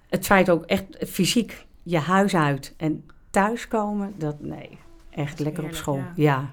het 0.09 0.27
feit 0.27 0.51
ook 0.51 0.64
echt 0.64 0.85
fysiek 1.07 1.66
je 1.83 1.98
huis 1.98 2.35
uit 2.35 2.74
en 2.77 3.05
thuiskomen. 3.31 4.14
Dat 4.16 4.41
nee, 4.41 4.78
echt 5.11 5.39
lekker 5.39 5.64
op 5.64 5.74
school. 5.74 5.97
ja. 5.97 6.12
ja. 6.14 6.53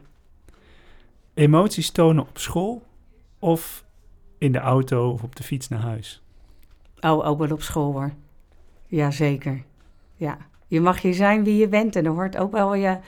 Emoties 1.35 1.91
tonen 1.91 2.27
op 2.27 2.37
school 2.37 2.83
of 3.39 3.85
in 4.37 4.51
de 4.51 4.59
auto 4.59 5.11
of 5.11 5.23
op 5.23 5.35
de 5.35 5.43
fiets 5.43 5.67
naar 5.67 5.79
huis? 5.79 6.21
Oh, 6.99 7.27
ook 7.27 7.39
wel 7.39 7.51
op 7.51 7.61
school 7.61 7.91
hoor. 7.91 8.13
Jazeker. 8.87 9.63
Ja. 10.15 10.37
Je 10.67 10.81
mag 10.81 10.99
je 10.99 11.13
zijn 11.13 11.43
wie 11.43 11.57
je 11.57 11.67
bent 11.67 11.95
en 11.95 12.05
er 12.05 12.11
hoort 12.11 12.37
ook 12.37 12.51
wel 12.51 12.73
je 12.73 12.99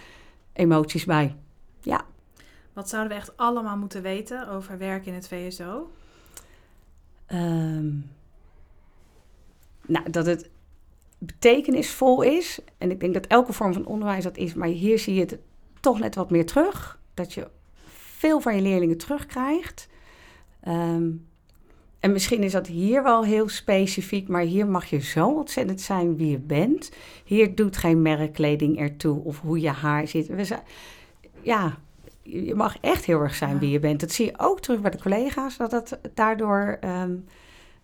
emoties 0.54 1.06
bij. 1.06 1.36
Wat 2.78 2.90
zouden 2.90 3.12
we 3.12 3.18
echt 3.18 3.38
allemaal 3.38 3.78
moeten 3.78 4.02
weten 4.02 4.50
over 4.50 4.78
werk 4.78 5.06
in 5.06 5.14
het 5.14 5.28
VSO? 5.28 5.92
Ehm, 7.26 7.90
nou, 9.82 10.10
dat 10.10 10.26
het 10.26 10.50
betekenisvol 11.18 12.22
is. 12.22 12.60
En 12.78 12.92
ik 12.92 13.00
denk 13.00 13.14
dat 13.14 13.28
elke 13.28 13.54
vorm 13.54 13.74
van 13.74 13.86
onderwijs 13.86 14.24
dat 14.24 14.38
is. 14.38 14.54
Maar 14.54 14.68
hier 14.68 15.00
zie 15.00 15.14
je 15.14 15.20
het 15.20 15.38
toch 15.80 16.00
net 16.00 16.16
wat 16.16 16.30
meer 16.30 16.46
terug. 16.46 17.00
Dat 17.14 17.34
je 17.34 17.48
veel 18.18 18.40
van 18.40 18.56
je 18.56 18.62
leerlingen 18.62 18.98
terugkrijgt. 18.98 19.88
Ehm, 20.60 21.10
en 22.00 22.12
misschien 22.12 22.44
is 22.44 22.52
dat 22.52 22.68
hier 22.68 23.04
wel 23.04 23.24
heel 23.24 23.50
specifiek, 23.50 24.28
maar 24.28 24.42
hier 24.42 24.68
mag 24.68 24.86
je 24.86 25.02
zo 25.02 25.28
ontzettend 25.28 25.82
zijn 25.82 26.18
wie 26.18 26.30
je 26.32 26.40
bent. 26.40 26.92
Hier 27.24 27.56
doet 27.56 27.78
geen 27.78 28.02
merkkleding 28.02 28.80
ertoe 28.80 29.24
of 29.24 29.40
hoe 29.42 29.60
je 29.60 29.70
haar 29.70 30.08
zit. 30.08 30.28
We 30.28 30.46
zijn, 30.46 30.62
ja, 31.42 31.78
je 32.22 32.56
mag 32.56 32.78
echt 32.82 33.06
heel 33.06 33.22
erg 33.22 33.36
zijn 33.36 33.54
Ja. 33.54 33.60
wie 33.60 33.70
je 33.70 33.80
bent. 33.80 34.00
Dat 34.00 34.12
zie 34.12 34.26
je 34.26 34.34
ook 34.38 34.60
terug 34.60 34.82
bij 34.82 34.92
de 34.92 35.02
collega's, 35.02 35.58
dat 35.58 35.72
het 35.72 36.00
daardoor, 36.14 36.78
ehm, 36.82 37.16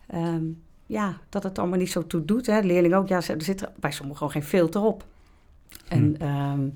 ehm, 0.07 0.43
ja, 0.85 1.17
dat 1.29 1.43
het 1.43 1.59
allemaal 1.59 1.79
niet 1.79 1.91
zo 1.91 2.07
toe 2.07 2.25
doet. 2.25 2.45
Hè. 2.45 2.59
Leerling 2.59 2.95
ook, 2.95 3.07
ja, 3.07 3.15
er 3.15 3.41
zit 3.41 3.61
er 3.61 3.71
bij 3.79 3.91
sommigen 3.91 4.17
gewoon 4.17 4.33
geen 4.33 4.49
filter 4.49 4.81
op. 4.81 5.05
En 5.87 6.15
ehm, 6.19 6.67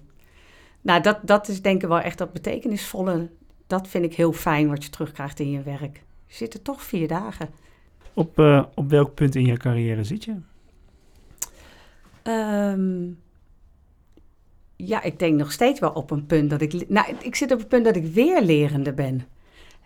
nou, 0.82 1.02
dat, 1.02 1.20
dat 1.22 1.48
is 1.48 1.62
denk 1.62 1.82
ik 1.82 1.88
wel 1.88 2.00
echt 2.00 2.18
dat 2.18 2.34
betekenisvolle. 2.34 3.30
Dat 3.68 3.88
vind 3.88 4.06
ik 4.06 4.16
heel 4.16 4.34
fijn 4.34 4.70
wat 4.70 4.84
je 4.84 4.90
terugkrijgt 4.90 5.40
in 5.40 5.52
je 5.52 5.62
werk. 5.62 6.04
Je 6.26 6.34
zit 6.36 6.54
er 6.54 6.62
toch 6.62 6.82
vier 6.82 7.08
dagen. 7.08 7.50
Op, 8.14 8.40
eh, 8.40 8.64
op 8.74 8.90
welk 8.90 9.14
punt 9.14 9.36
in 9.36 9.46
je 9.46 9.58
carrière 9.58 10.04
zit 10.04 10.24
je? 10.24 10.36
Ehm, 12.24 13.10
ja, 14.76 15.02
ik 15.02 15.20
denk 15.20 15.38
nog 15.38 15.52
steeds 15.52 15.80
wel 15.80 15.92
op 15.92 16.12
een 16.12 16.26
punt 16.26 16.50
dat 16.50 16.62
ik... 16.62 16.90
Nou, 16.90 17.16
ik 17.22 17.36
zit 17.36 17.52
op 17.52 17.60
een 17.60 17.68
punt 17.68 17.86
dat 17.86 17.96
ik 17.96 18.06
weer 18.06 18.42
lerende 18.42 18.94
ben. 18.94 19.28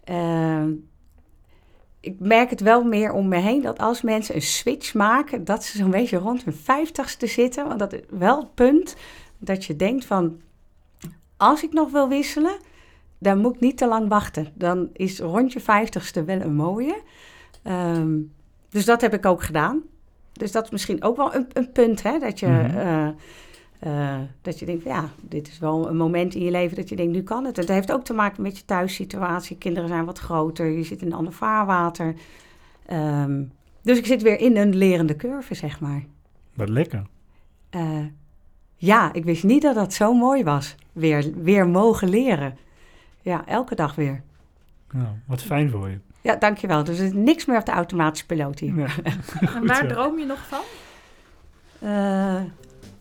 Ehm, 0.04 0.72
ik 2.00 2.16
merk 2.20 2.50
het 2.50 2.62
wel 2.62 2.84
meer 2.84 3.12
om 3.12 3.28
me 3.28 3.38
heen 3.38 3.62
dat 3.62 3.80
als 3.80 4.02
mensen 4.02 4.36
een 4.36 4.42
switch 4.42 4.94
maken... 4.94 5.44
dat 5.44 5.64
ze 5.64 5.78
zo'n 5.78 5.92
beetje 5.92 6.18
rond 6.18 6.44
hun 6.44 6.54
vijftigste 6.54 7.28
zitten. 7.28 7.68
Want 7.68 7.80
dat 7.80 7.94
is 7.94 8.02
wel 8.10 8.40
het 8.40 8.54
punt 8.54 8.96
dat 9.38 9.66
je 9.66 9.76
denkt 9.76 10.06
van... 10.06 10.42
als 11.38 11.64
ik 11.64 11.74
nog 11.74 11.92
wil 11.92 12.10
wisselen, 12.10 12.58
dan 13.22 13.38
moet 13.38 13.56
ik 13.56 13.62
niet 13.62 13.78
te 13.78 13.88
lang 13.88 14.08
wachten. 14.10 14.48
Dan 14.54 14.90
is 14.94 15.20
rond 15.20 15.54
je 15.54 15.60
vijftigste 15.60 16.24
wel 16.24 16.42
een 16.42 16.56
mooie. 16.56 17.02
Ehm, 17.64 18.18
dus 18.70 18.86
dat 18.86 19.02
heb 19.02 19.14
ik 19.14 19.26
ook 19.26 19.44
gedaan. 19.44 19.82
Dus 20.34 20.52
dat 20.52 20.64
is 20.64 20.70
misschien 20.70 21.04
ook 21.04 21.16
wel 21.18 21.36
een, 21.36 21.48
een 21.54 21.72
punt, 21.72 22.04
hè? 22.04 22.20
Dat 22.20 22.40
je, 22.40 22.48
Mhm. 22.48 22.78
eh, 22.78 23.08
eh, 23.80 24.20
dat 24.42 24.60
je 24.60 24.66
denkt, 24.66 24.84
ja, 24.84 25.10
dit 25.22 25.48
is 25.48 25.60
wel 25.60 25.90
een 25.90 25.98
moment 25.98 26.36
in 26.36 26.44
je 26.44 26.52
leven 26.52 26.76
dat 26.76 26.90
je 26.90 26.96
denkt, 26.96 27.12
nu 27.14 27.24
kan 27.24 27.46
het. 27.46 27.58
En 27.58 27.66
dat 27.66 27.76
heeft 27.76 27.92
ook 27.92 28.04
te 28.04 28.14
maken 28.14 28.42
met 28.44 28.58
je 28.58 28.66
thuissituatie. 28.66 29.58
Kinderen 29.58 29.90
zijn 29.90 30.06
wat 30.06 30.20
groter, 30.20 30.66
je 30.72 30.84
zit 30.84 31.02
in 31.02 31.08
een 31.08 31.14
ander 31.14 31.34
vaarwater. 31.34 32.14
Ehm, 32.86 33.44
dus 33.82 33.98
ik 33.98 34.06
zit 34.06 34.22
weer 34.22 34.40
in 34.40 34.58
een 34.58 34.76
lerende 34.76 35.16
curve, 35.16 35.54
zeg 35.56 35.80
maar. 35.80 36.04
Wat 36.54 36.70
lekker. 36.70 37.06
Eh, 37.70 38.06
ja, 38.76 39.14
ik 39.14 39.24
wist 39.24 39.44
niet 39.44 39.62
dat 39.62 39.76
dat 39.76 39.94
zo 39.94 40.14
mooi 40.14 40.44
was. 40.44 40.76
Weer, 40.92 41.32
weer 41.36 41.68
mogen 41.68 42.10
leren. 42.10 42.58
Ja, 43.22 43.46
elke 43.46 43.76
dag 43.76 43.96
weer. 43.96 44.22
Nou, 44.92 45.08
wat 45.28 45.42
fijn 45.42 45.70
voor 45.70 45.90
je. 45.90 46.00
Ja, 46.22 46.36
dankjewel. 46.36 46.84
Dus 46.84 47.00
er 47.00 47.06
is 47.06 47.14
niks 47.14 47.46
meer 47.46 47.58
op 47.58 47.66
de 47.66 47.72
automatische 47.72 48.26
piloot 48.26 48.60
hier. 48.60 48.78
Ja. 48.78 48.88
En 49.56 49.68
waar 49.68 49.88
droom 49.88 50.20
je 50.20 50.26
nog 50.26 50.40
van? 50.48 50.62
Eh, 51.80 52.42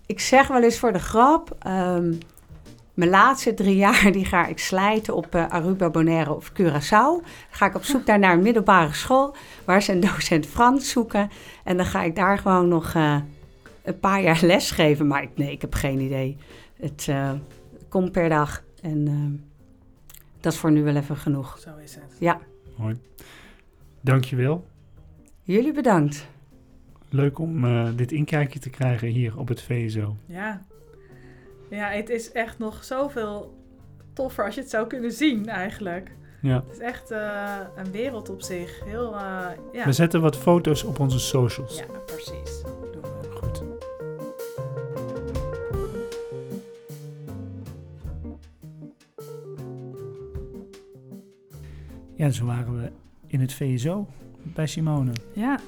ik 0.07 0.21
zeg 0.21 0.47
wel 0.47 0.63
eens 0.63 0.79
voor 0.79 0.93
de 0.93 0.99
grap, 0.99 1.57
ehm, 1.59 2.13
mijn 3.01 3.11
laatste 3.11 3.55
drie 3.55 3.77
jaar 3.77 4.13
die 4.13 4.25
ga 4.25 4.47
ik 4.47 4.59
slijten 4.59 5.15
op 5.15 5.35
eh, 5.35 5.49
Aruba, 5.49 5.91
Bonaire 5.91 6.35
of 6.35 6.53
Curaçao. 6.53 7.27
Ga 7.51 7.67
ik 7.67 7.75
op 7.75 7.85
zoek 7.85 8.07
daar 8.07 8.19
naar 8.19 8.33
een 8.33 8.43
middelbare 8.43 8.93
school 8.93 9.35
waar 9.65 9.83
ze 9.83 9.93
een 9.93 10.01
docent 10.01 10.47
Frans 10.47 10.91
zoeken. 10.91 11.31
En 11.65 11.77
dan 11.77 11.87
ga 11.87 12.03
ik 12.03 12.17
daar 12.17 12.39
gewoon 12.39 12.69
nog 12.69 12.95
eh, 12.95 13.17
een 13.83 14.01
paar 14.01 14.23
jaar 14.23 14.41
les 14.53 14.71
geven. 14.71 15.07
Maar 15.07 15.23
ik, 15.23 15.31
nee, 15.35 15.53
ik 15.53 15.61
heb 15.61 15.75
geen 15.75 16.01
idee. 16.01 16.37
Het 16.81 17.07
eh, 17.09 17.31
komt 17.89 18.13
per 18.13 18.29
dag 18.29 18.63
en 18.83 19.07
ehm, 19.07 19.50
dat 20.41 20.53
is 20.53 20.59
voor 20.59 20.73
nu 20.73 20.83
wel 20.83 20.97
even 20.97 21.17
genoeg. 21.17 21.59
Zo 21.59 21.77
is 21.77 21.95
het. 21.95 22.17
Ja, 22.19 22.41
Mooi. 22.77 22.97
Dankjewel. 24.01 24.67
jullie 25.43 25.73
bedankt. 25.73 26.27
Leuk 27.09 27.39
om 27.39 27.65
eh, 27.65 27.89
dit 27.97 28.13
inkijkje 28.13 28.59
te 28.59 28.71
krijgen 28.71 29.09
hier 29.09 29.39
op 29.39 29.49
het 29.49 29.63
VSO. 29.63 30.17
Ja. 30.27 30.63
Ja, 31.71 31.89
het 31.89 32.09
is 32.09 32.33
echt 32.33 32.59
nog 32.59 32.85
zoveel 32.85 33.55
toffer 34.13 34.45
als 34.45 34.55
je 34.55 34.61
het 34.61 34.71
zou 34.71 34.87
kunnen 34.87 35.13
zien 35.13 35.49
eigenlijk. 35.49 36.11
Ja. 36.43 36.55
Het 36.67 36.73
is 36.77 36.79
echt 36.79 37.11
eh, 37.11 37.59
een 37.77 37.91
wereld 37.91 38.29
op 38.29 38.43
zich. 38.43 38.85
Heel, 38.85 39.15
eh, 39.15 39.47
ja. 39.73 39.85
We 39.85 39.93
zetten 39.93 40.21
wat 40.21 40.37
foto's 40.37 40.83
op 40.85 40.99
onze 40.99 41.19
socials. 41.19 41.79
ja, 41.79 41.85
precies. 42.07 42.63
Ja, 52.21 52.31
zo 52.31 52.45
waren 52.45 52.81
we 52.83 52.91
in 53.27 53.41
het 53.41 53.53
VSO 53.53 54.07
bij 54.43 54.67
Simone. 54.67 55.13
Ja. 55.35 55.59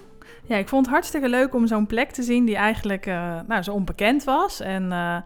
ja, 0.44 0.56
ik 0.56 0.68
vond 0.68 0.84
het 0.84 0.94
hartstikke 0.94 1.28
leuk 1.28 1.54
om 1.54 1.66
zo'n 1.66 1.86
plek 1.86 2.10
te 2.10 2.22
zien 2.22 2.44
die 2.44 2.56
eigenlijk 2.56 3.06
eh, 3.06 3.40
nou, 3.48 3.62
zo 3.62 3.72
onbekend 3.72 4.24
was. 4.24 4.60
En 4.60 4.92
eh, 4.92 5.16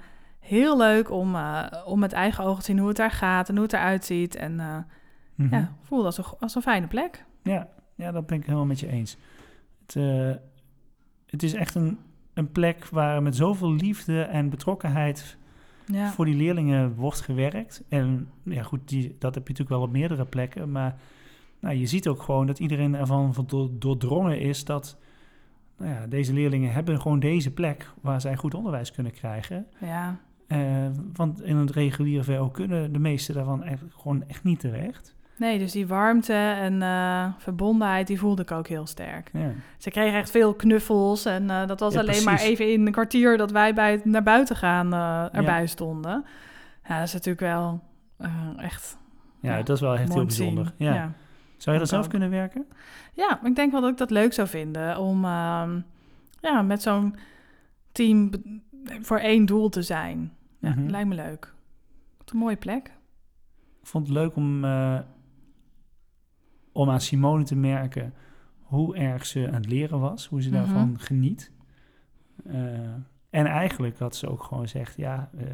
heel 0.40 0.76
leuk 0.76 1.10
om, 1.10 1.34
eh, 1.34 1.66
om 1.84 1.98
met 1.98 2.12
eigen 2.12 2.44
ogen 2.44 2.58
te 2.58 2.64
zien 2.64 2.78
hoe 2.78 2.88
het 2.88 2.96
daar 2.96 3.10
gaat 3.10 3.48
en 3.48 3.54
hoe 3.54 3.64
het 3.64 3.72
eruit 3.72 4.04
ziet. 4.04 4.36
En 4.36 4.54
Mhm. 5.34 5.54
ja, 5.54 5.72
voelde 5.82 6.04
als 6.04 6.18
een, 6.18 6.24
als 6.40 6.54
een 6.54 6.62
fijne 6.62 6.86
plek. 6.86 7.24
Ja, 7.42 7.68
ja, 7.94 8.12
dat 8.12 8.26
ben 8.26 8.38
ik 8.38 8.44
helemaal 8.44 8.66
met 8.66 8.80
je 8.80 8.88
eens. 8.88 9.16
Het, 9.86 9.94
het 11.26 11.42
is 11.42 11.54
echt 11.54 11.74
een, 11.74 11.98
een 12.34 12.52
plek 12.52 12.88
waar 12.88 13.22
met 13.22 13.36
zoveel 13.36 13.72
liefde 13.72 14.22
en 14.22 14.48
betrokkenheid 14.50 15.36
Ja. 15.86 16.10
voor 16.10 16.24
die 16.24 16.34
leerlingen 16.36 16.94
wordt 16.94 17.20
gewerkt. 17.20 17.82
En 17.88 18.28
ja, 18.42 18.62
goed, 18.62 18.88
die, 18.88 19.16
dat 19.18 19.34
heb 19.34 19.46
je 19.46 19.52
natuurlijk 19.52 19.68
wel 19.80 19.80
op 19.88 19.92
meerdere 19.92 20.24
plekken. 20.24 20.72
Maar 20.72 20.96
nou, 21.66 21.78
je 21.78 21.86
ziet 21.86 22.08
ook 22.08 22.22
gewoon 22.22 22.46
dat 22.46 22.58
iedereen 22.58 22.94
ervan 22.94 23.34
van 23.34 23.44
do- 23.46 23.70
doordrongen 23.78 24.40
is 24.40 24.64
dat 24.64 24.96
nou 25.78 25.90
ja, 25.92 26.06
deze 26.06 26.32
leerlingen 26.32 26.72
hebben 26.72 27.00
gewoon 27.00 27.20
deze 27.20 27.50
plek 27.50 27.90
waar 28.00 28.20
zij 28.20 28.36
goed 28.36 28.54
onderwijs 28.54 28.90
kunnen 28.92 29.12
krijgen. 29.12 29.66
ja. 29.80 30.16
Eh, 30.46 30.86
want 31.12 31.42
in 31.42 31.56
het 31.56 31.70
reguliere 31.70 32.24
VO 32.24 32.48
kunnen 32.48 32.92
de 32.92 32.98
meeste 32.98 33.32
daarvan 33.32 33.62
echt, 33.64 33.82
gewoon 33.96 34.24
echt 34.28 34.44
niet 34.44 34.60
terecht. 34.60 35.14
Nee, 35.38 35.58
dus 35.58 35.72
die 35.72 35.86
warmte 35.86 36.32
en 36.32 36.82
eh, 36.82 37.26
verbondenheid, 37.38 38.06
die 38.06 38.18
voelde 38.18 38.42
ik 38.42 38.50
ook 38.50 38.66
heel 38.68 38.86
sterk. 38.86 39.30
Ja. 39.32 39.50
Ze 39.78 39.90
kregen 39.90 40.18
echt 40.18 40.30
veel 40.30 40.54
knuffels 40.54 41.24
en 41.24 41.50
eh, 41.50 41.66
dat 41.66 41.80
was 41.80 41.94
Ja, 41.94 42.00
alleen 42.00 42.24
maar 42.24 42.40
even 42.40 42.72
in 42.72 42.86
een 42.86 42.92
kwartier 42.92 43.36
dat 43.36 43.50
wij 43.50 43.74
bij 43.74 43.92
het 43.92 44.04
naar 44.04 44.22
buiten 44.22 44.56
gaan 44.56 44.92
erbij 45.32 45.66
stonden. 45.66 46.24
Ja, 46.88 46.98
dat 46.98 47.06
is 47.06 47.12
natuurlijk 47.12 47.40
wel 47.40 47.80
echt 48.56 48.96
Ja, 49.40 49.56
dat 49.62 49.76
is 49.76 49.80
wel 49.80 49.96
echt 49.96 50.12
heel 50.14 50.24
bijzonder. 50.24 50.72
Ja. 50.76 51.12
Zou 51.56 51.74
je 51.74 51.80
dat 51.82 51.90
zelf 51.90 52.04
ook. 52.04 52.10
kunnen 52.10 52.30
werken? 52.30 52.66
Ja, 53.14 53.44
ik 53.44 53.54
denk 53.56 53.72
wel 53.72 53.80
dat 53.80 53.90
ik 53.90 53.96
dat 53.96 54.10
leuk 54.10 54.32
zou 54.32 54.48
vinden 54.48 54.98
om 54.98 55.24
ehm, 55.24 55.80
ja, 56.40 56.62
met 56.62 56.82
zo'n 56.82 57.16
team 57.92 58.30
voor 59.00 59.18
één 59.18 59.46
doel 59.46 59.68
te 59.68 59.82
zijn. 59.82 60.32
Ja, 60.58 60.70
Mhm. 60.70 60.86
lijkt 60.86 61.08
me 61.08 61.14
leuk. 61.14 61.54
Wat 62.18 62.30
een 62.30 62.38
mooie 62.38 62.56
plek. 62.56 62.86
Ik 63.80 63.86
vond 63.86 64.06
het 64.06 64.16
leuk 64.16 64.36
om, 64.36 64.64
eh, 64.64 64.98
om 66.72 66.90
aan 66.90 67.00
Simone 67.00 67.44
te 67.44 67.56
merken 67.56 68.14
hoe 68.62 68.96
erg 68.96 69.26
ze 69.26 69.46
aan 69.46 69.54
het 69.54 69.66
leren 69.66 70.00
was, 70.00 70.26
hoe 70.26 70.42
ze 70.42 70.48
Mhm. 70.48 70.56
daarvan 70.58 70.98
geniet. 71.00 71.52
Eh, 72.44 72.54
en 73.30 73.46
eigenlijk 73.46 73.98
had 73.98 74.16
ze 74.16 74.28
ook 74.28 74.42
gewoon 74.42 74.62
gezegd, 74.62 74.96
ja, 74.96 75.30
eh, 75.38 75.46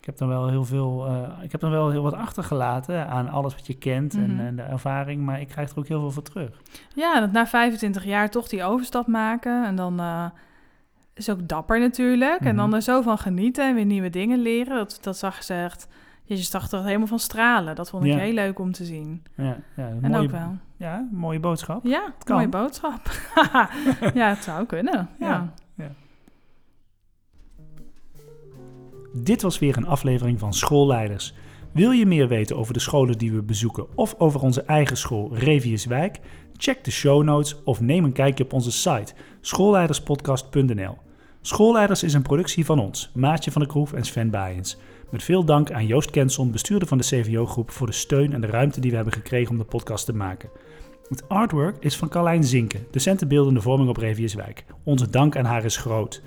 ik 0.00 0.06
heb 0.06 0.16
dan 0.18 0.28
wel 0.28 0.48
heel 0.48 0.64
veel, 0.64 1.06
eh, 1.06 1.42
ik 1.44 1.52
heb 1.52 1.60
dan 1.60 1.70
wel 1.70 1.90
heel 1.90 2.02
wat 2.02 2.14
achtergelaten 2.14 3.08
aan 3.08 3.28
alles 3.28 3.54
wat 3.54 3.66
je 3.66 3.74
kent 3.78 4.14
Mhm. 4.14 4.24
en, 4.24 4.40
en 4.46 4.56
de 4.56 4.62
ervaring, 4.62 5.22
maar 5.22 5.40
ik 5.40 5.48
krijg 5.48 5.70
er 5.70 5.78
ook 5.78 5.86
heel 5.88 6.00
veel 6.00 6.10
voor 6.10 6.22
terug. 6.22 6.60
Ja, 6.94 7.20
dat 7.20 7.32
na 7.32 7.46
25 7.46 8.04
jaar 8.04 8.30
toch 8.30 8.48
die 8.48 8.64
overstap 8.64 9.06
maken. 9.06 9.64
En 9.66 9.76
dan 9.76 10.00
eh, 10.00 10.24
is 11.14 11.30
ook 11.30 11.48
dapper 11.48 11.80
natuurlijk. 11.80 12.40
En 12.40 12.56
dan 12.56 12.66
Mhm. 12.66 12.74
er 12.74 12.82
zo 12.82 13.02
van 13.02 13.18
genieten 13.18 13.68
en 13.68 13.74
weer 13.74 13.84
nieuwe 13.84 14.10
dingen 14.10 14.38
leren. 14.38 14.76
Dat, 14.76 14.98
dat 15.00 15.16
zag 15.16 15.42
ze 15.42 15.54
echt... 15.54 15.88
Je 16.22 16.36
zag 16.36 16.70
er 16.70 16.84
helemaal 16.84 17.06
van 17.06 17.18
stralen. 17.18 17.74
Dat 17.74 17.90
vond 17.90 18.04
ik 18.04 18.10
Ja. 18.12 18.18
heel 18.18 18.32
leuk 18.32 18.58
om 18.58 18.72
te 18.72 18.84
zien. 18.84 19.22
Ja, 19.36 19.56
ja, 19.76 19.88
En 20.02 20.10
mooie, 20.10 20.22
ook 20.24 20.30
wel. 20.30 20.56
Ja, 20.76 21.08
mooie 21.10 21.40
boodschap. 21.40 21.84
Ja, 21.84 22.02
mooie 22.26 22.48
boodschap. 22.48 23.00
ja, 24.14 24.28
het 24.28 24.42
zou 24.42 24.66
kunnen. 24.66 25.08
Ja. 25.18 25.26
Ja. 25.28 25.52
Dit 29.12 29.42
was 29.42 29.58
weer 29.58 29.76
een 29.76 29.86
aflevering 29.86 30.38
van 30.38 30.54
Schoolleiders. 30.54 31.34
Wil 31.72 31.90
je 31.90 32.06
meer 32.06 32.28
weten 32.28 32.56
over 32.56 32.72
de 32.72 32.80
scholen 32.80 33.18
die 33.18 33.32
we 33.32 33.42
bezoeken 33.42 33.86
of 33.94 34.14
over 34.18 34.40
onze 34.40 34.62
eigen 34.62 34.96
school 34.96 35.30
Reviuswijk? 35.32 36.18
Check 36.56 36.84
de 36.84 36.90
show 36.90 37.22
notes 37.22 37.62
of 37.64 37.80
neem 37.80 38.04
een 38.04 38.12
kijkje 38.12 38.44
op 38.44 38.52
onze 38.52 38.72
site 38.72 39.12
schoolleiderspodcast.nl. 39.40 40.96
Schoolleiders 41.40 42.02
is 42.02 42.14
een 42.14 42.22
productie 42.22 42.64
van 42.64 42.78
ons, 42.78 43.10
Maatje 43.14 43.50
van 43.50 43.60
der 43.60 43.70
Kroef 43.70 43.92
en 43.92 44.04
Sven 44.04 44.30
Baaiens. 44.30 44.76
Met 45.10 45.22
veel 45.22 45.44
dank 45.44 45.72
aan 45.72 45.86
Joost 45.86 46.10
Kenson, 46.10 46.50
bestuurder 46.50 46.88
van 46.88 46.98
de 46.98 47.04
CVO-groep, 47.04 47.70
voor 47.70 47.86
de 47.86 47.92
steun 47.92 48.32
en 48.32 48.40
de 48.40 48.46
ruimte 48.46 48.80
die 48.80 48.90
we 48.90 48.96
hebben 48.96 49.14
gekregen 49.14 49.50
om 49.50 49.58
de 49.58 49.64
podcast 49.64 50.04
te 50.04 50.14
maken. 50.14 50.50
Het 51.08 51.28
artwork 51.28 51.76
is 51.80 51.96
van 51.96 52.08
Carlijn 52.08 52.44
Zinken, 52.44 52.86
docent 52.90 53.28
beeldende 53.28 53.60
vorming 53.60 53.88
op 53.88 53.96
Reviuswijk. 53.96 54.64
Onze 54.84 55.10
dank 55.10 55.36
aan 55.36 55.44
haar 55.44 55.64
is 55.64 55.76
groot. 55.76 56.22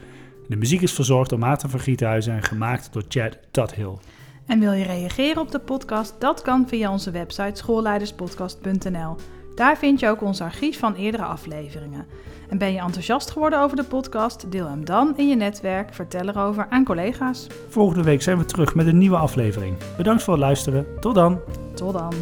De 0.47 0.55
muziek 0.55 0.81
is 0.81 0.93
verzorgd 0.93 1.29
door 1.29 1.39
Maarten 1.39 1.69
van 1.69 1.79
Giethuizen 1.79 2.33
en 2.33 2.43
gemaakt 2.43 2.93
door 2.93 3.03
Chad 3.07 3.37
Tuthill. 3.51 3.97
En 4.45 4.59
wil 4.59 4.71
je 4.71 4.83
reageren 4.83 5.41
op 5.41 5.51
de 5.51 5.59
podcast? 5.59 6.15
Dat 6.19 6.41
kan 6.41 6.67
via 6.67 6.91
onze 6.91 7.11
website 7.11 7.51
schoolleiderspodcast.nl. 7.53 9.15
Daar 9.55 9.77
vind 9.77 9.99
je 9.99 10.07
ook 10.07 10.21
ons 10.21 10.41
archief 10.41 10.79
van 10.79 10.95
eerdere 10.95 11.23
afleveringen. 11.23 12.05
En 12.49 12.57
ben 12.57 12.73
je 12.73 12.79
enthousiast 12.79 13.31
geworden 13.31 13.59
over 13.59 13.77
de 13.77 13.83
podcast? 13.83 14.51
Deel 14.51 14.67
hem 14.67 14.85
dan 14.85 15.17
in 15.17 15.27
je 15.27 15.35
netwerk, 15.35 15.93
vertel 15.93 16.27
erover 16.27 16.67
aan 16.69 16.83
collega's. 16.83 17.47
Volgende 17.69 18.03
week 18.03 18.21
zijn 18.21 18.37
we 18.37 18.45
terug 18.45 18.75
met 18.75 18.87
een 18.87 18.97
nieuwe 18.97 19.17
aflevering. 19.17 19.77
Bedankt 19.97 20.23
voor 20.23 20.33
het 20.33 20.43
luisteren. 20.43 20.85
Tot 20.99 21.15
dan. 21.15 21.39
Tot 21.73 21.93
dan. 21.93 22.13